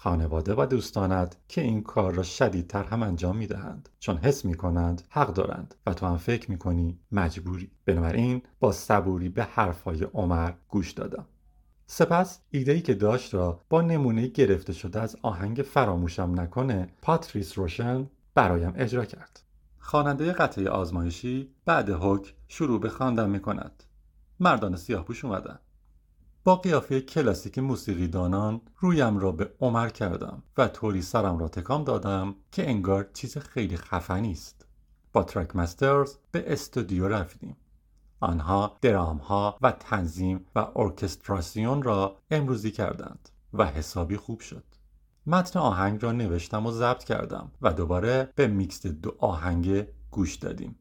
خانواده 0.01 0.55
و 0.57 0.65
دوستانت 0.65 1.37
که 1.47 1.61
این 1.61 1.83
کار 1.83 2.13
را 2.13 2.23
شدیدتر 2.23 2.83
هم 2.83 3.03
انجام 3.03 3.37
می 3.37 3.47
دهند 3.47 3.89
چون 3.99 4.17
حس 4.17 4.45
می 4.45 4.53
کنند 4.53 5.01
حق 5.09 5.33
دارند 5.33 5.75
و 5.85 5.93
تو 5.93 6.05
هم 6.05 6.17
فکر 6.17 6.51
می 6.51 6.57
کنی 6.57 6.99
مجبوری 7.11 7.71
بنابراین 7.85 8.41
با 8.59 8.71
صبوری 8.71 9.29
به 9.29 9.43
حرفهای 9.43 10.03
عمر 10.03 10.51
گوش 10.69 10.91
دادم 10.91 11.25
سپس 11.85 12.39
ایده‌ای 12.51 12.81
که 12.81 12.93
داشت 12.93 13.33
را 13.33 13.61
با 13.69 13.81
نمونه 13.81 14.27
گرفته 14.27 14.73
شده 14.73 15.01
از 15.01 15.17
آهنگ 15.21 15.57
فراموشم 15.57 16.33
نکنه 16.39 16.89
پاتریس 17.01 17.57
روشن 17.57 18.07
برایم 18.35 18.73
اجرا 18.75 19.05
کرد. 19.05 19.39
خواننده 19.79 20.31
قطعه 20.31 20.69
آزمایشی 20.69 21.49
بعد 21.65 21.89
حک 21.89 22.33
شروع 22.47 22.79
به 22.79 22.89
خواندن 22.89 23.29
می 23.29 23.39
کند. 23.39 23.83
مردان 24.39 24.75
سیاه 24.75 25.05
پوش 25.05 25.25
اومدن. 25.25 25.59
قیافه 26.55 27.01
کلاسیک 27.01 27.59
موسیقی 27.59 28.07
دانان 28.07 28.61
رویم 28.79 29.19
را 29.19 29.31
به 29.31 29.53
عمر 29.59 29.89
کردم 29.89 30.43
و 30.57 30.67
طوری 30.67 31.01
سرم 31.01 31.37
را 31.37 31.47
تکام 31.47 31.83
دادم 31.83 32.35
که 32.51 32.69
انگار 32.69 33.09
چیز 33.13 33.37
خیلی 33.37 33.77
خفنی 33.77 34.31
است. 34.31 34.65
با 35.13 35.23
ترک 35.23 35.55
مسترز 35.55 36.15
به 36.31 36.53
استودیو 36.53 37.07
رفتیم. 37.07 37.57
آنها 38.19 38.77
درام 38.81 39.17
ها 39.17 39.57
و 39.61 39.71
تنظیم 39.71 40.45
و 40.55 40.67
ارکستراسیون 40.75 41.83
را 41.83 42.17
امروزی 42.31 42.71
کردند 42.71 43.29
و 43.53 43.65
حسابی 43.65 44.17
خوب 44.17 44.39
شد. 44.39 44.63
متن 45.27 45.59
آهنگ 45.59 46.03
را 46.03 46.11
نوشتم 46.11 46.65
و 46.65 46.71
ضبط 46.71 47.03
کردم 47.03 47.51
و 47.61 47.73
دوباره 47.73 48.33
به 48.35 48.47
میکس 48.47 48.87
دو 48.87 49.15
آهنگ 49.19 49.87
گوش 50.11 50.35
دادیم. 50.35 50.75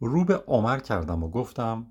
رو 0.00 0.24
به 0.24 0.36
عمر 0.36 0.78
کردم 0.78 1.22
و 1.22 1.30
گفتم 1.30 1.86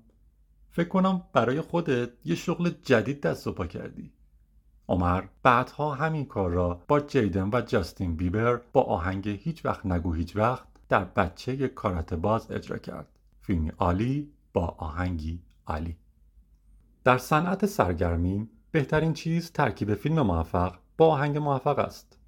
فکر 0.76 0.88
کنم 0.88 1.22
برای 1.32 1.60
خودت 1.60 2.10
یه 2.24 2.34
شغل 2.34 2.70
جدید 2.82 3.20
دست 3.20 3.46
و 3.46 3.52
پا 3.52 3.66
کردی. 3.66 4.12
عمر 4.88 5.24
بعدها 5.42 5.94
همین 5.94 6.24
کار 6.24 6.50
را 6.50 6.80
با 6.88 7.00
جیدن 7.00 7.50
و 7.52 7.60
جاستین 7.60 8.16
بیبر 8.16 8.60
با 8.72 8.82
آهنگ 8.82 9.28
هیچ 9.28 9.64
وقت 9.64 9.86
نگو 9.86 10.12
هیچ 10.12 10.36
وقت 10.36 10.66
در 10.88 11.04
بچه 11.04 11.68
کارت 11.68 12.14
باز 12.14 12.50
اجرا 12.50 12.78
کرد. 12.78 13.08
فیلمی 13.40 13.72
عالی 13.78 14.32
با 14.52 14.74
آهنگی 14.78 15.42
عالی 15.66 15.96
در 17.04 17.18
صنعت 17.18 17.66
سرگرمی 17.66 18.48
بهترین 18.70 19.12
چیز 19.12 19.52
ترکیب 19.52 19.94
فیلم 19.94 20.22
موفق 20.22 20.74
با 20.98 21.06
آهنگ 21.06 21.38
موفق 21.38 21.78
است 21.78 22.18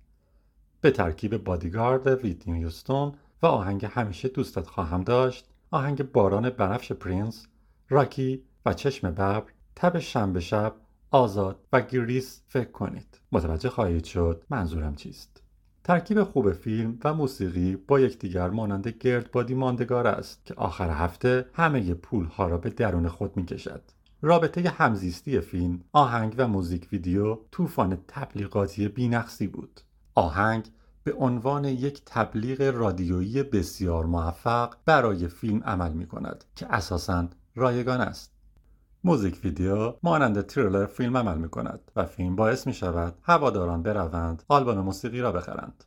به 0.80 0.90
ترکیب 0.90 1.36
بادیگارد 1.36 2.06
ویتنی 2.06 2.60
هیوستون 2.60 3.12
و 3.42 3.46
آهنگ 3.46 3.84
همیشه 3.84 4.28
دوستت 4.28 4.66
خواهم 4.66 5.04
داشت 5.04 5.48
آهنگ 5.70 6.12
باران 6.12 6.50
بنفش 6.50 6.92
پرینس 6.92 7.46
راکی 7.88 8.42
و 8.66 8.72
چشم 8.72 9.10
ببر 9.10 9.42
تب 9.76 9.98
شنبه 9.98 10.40
شب 10.40 10.74
آزاد 11.10 11.66
و 11.72 11.80
گریس 11.80 12.40
فکر 12.48 12.70
کنید 12.70 13.20
متوجه 13.32 13.68
خواهید 13.68 14.04
شد 14.04 14.44
منظورم 14.50 14.94
چیست 14.94 15.42
ترکیب 15.84 16.24
خوب 16.24 16.52
فیلم 16.52 16.98
و 17.04 17.14
موسیقی 17.14 17.76
با 17.76 18.00
یکدیگر 18.00 18.50
مانند 18.50 18.88
گردبادی 18.88 19.54
ماندگار 19.54 20.06
است 20.06 20.44
که 20.44 20.54
آخر 20.54 20.90
هفته 20.90 21.46
همه 21.52 21.94
پول 21.94 22.26
ها 22.26 22.48
را 22.48 22.58
به 22.58 22.70
درون 22.70 23.08
خود 23.08 23.36
می 23.36 23.44
کشد. 23.44 23.82
رابطه 24.22 24.70
همزیستی 24.70 25.40
فیلم، 25.40 25.80
آهنگ 25.92 26.34
و 26.38 26.48
موزیک 26.48 26.88
ویدیو 26.92 27.38
طوفان 27.50 27.98
تبلیغاتی 28.08 28.88
بینقصی 28.88 29.46
بود. 29.46 29.80
آهنگ 30.14 30.68
به 31.04 31.14
عنوان 31.14 31.64
یک 31.64 32.02
تبلیغ 32.06 32.60
رادیویی 32.60 33.42
بسیار 33.42 34.06
موفق 34.06 34.74
برای 34.84 35.28
فیلم 35.28 35.62
عمل 35.62 35.92
می 35.92 36.06
کند 36.06 36.44
که 36.56 36.66
اساساً 36.74 37.28
رایگان 37.58 38.00
است. 38.00 38.32
موزیک 39.04 39.40
ویدیو 39.44 39.94
مانند 40.02 40.42
تریلر 40.42 40.86
فیلم 40.86 41.16
عمل 41.16 41.38
می 41.38 41.48
کند 41.48 41.80
و 41.96 42.04
فیلم 42.04 42.36
باعث 42.36 42.66
می 42.66 42.74
شود 42.74 43.18
هواداران 43.22 43.82
بروند 43.82 44.42
آلبوم 44.48 44.78
موسیقی 44.78 45.20
را 45.20 45.32
بخرند. 45.32 45.84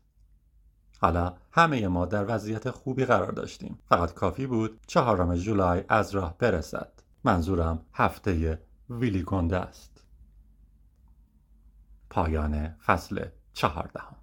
حالا 0.99 1.33
همه 1.51 1.87
ما 1.87 2.05
در 2.05 2.35
وضعیت 2.35 2.69
خوبی 2.69 3.05
قرار 3.05 3.31
داشتیم. 3.31 3.79
فقط 3.89 4.13
کافی 4.13 4.47
بود 4.47 4.79
چهارم 4.87 5.35
جولای 5.35 5.83
از 5.89 6.15
راه 6.15 6.37
برسد. 6.37 6.91
منظورم 7.23 7.85
هفته 7.93 8.61
ویلی 8.89 9.23
گنده 9.23 9.57
است. 9.57 10.03
پایان 12.09 12.67
فصل 12.67 13.25
چهاردهم 13.53 14.15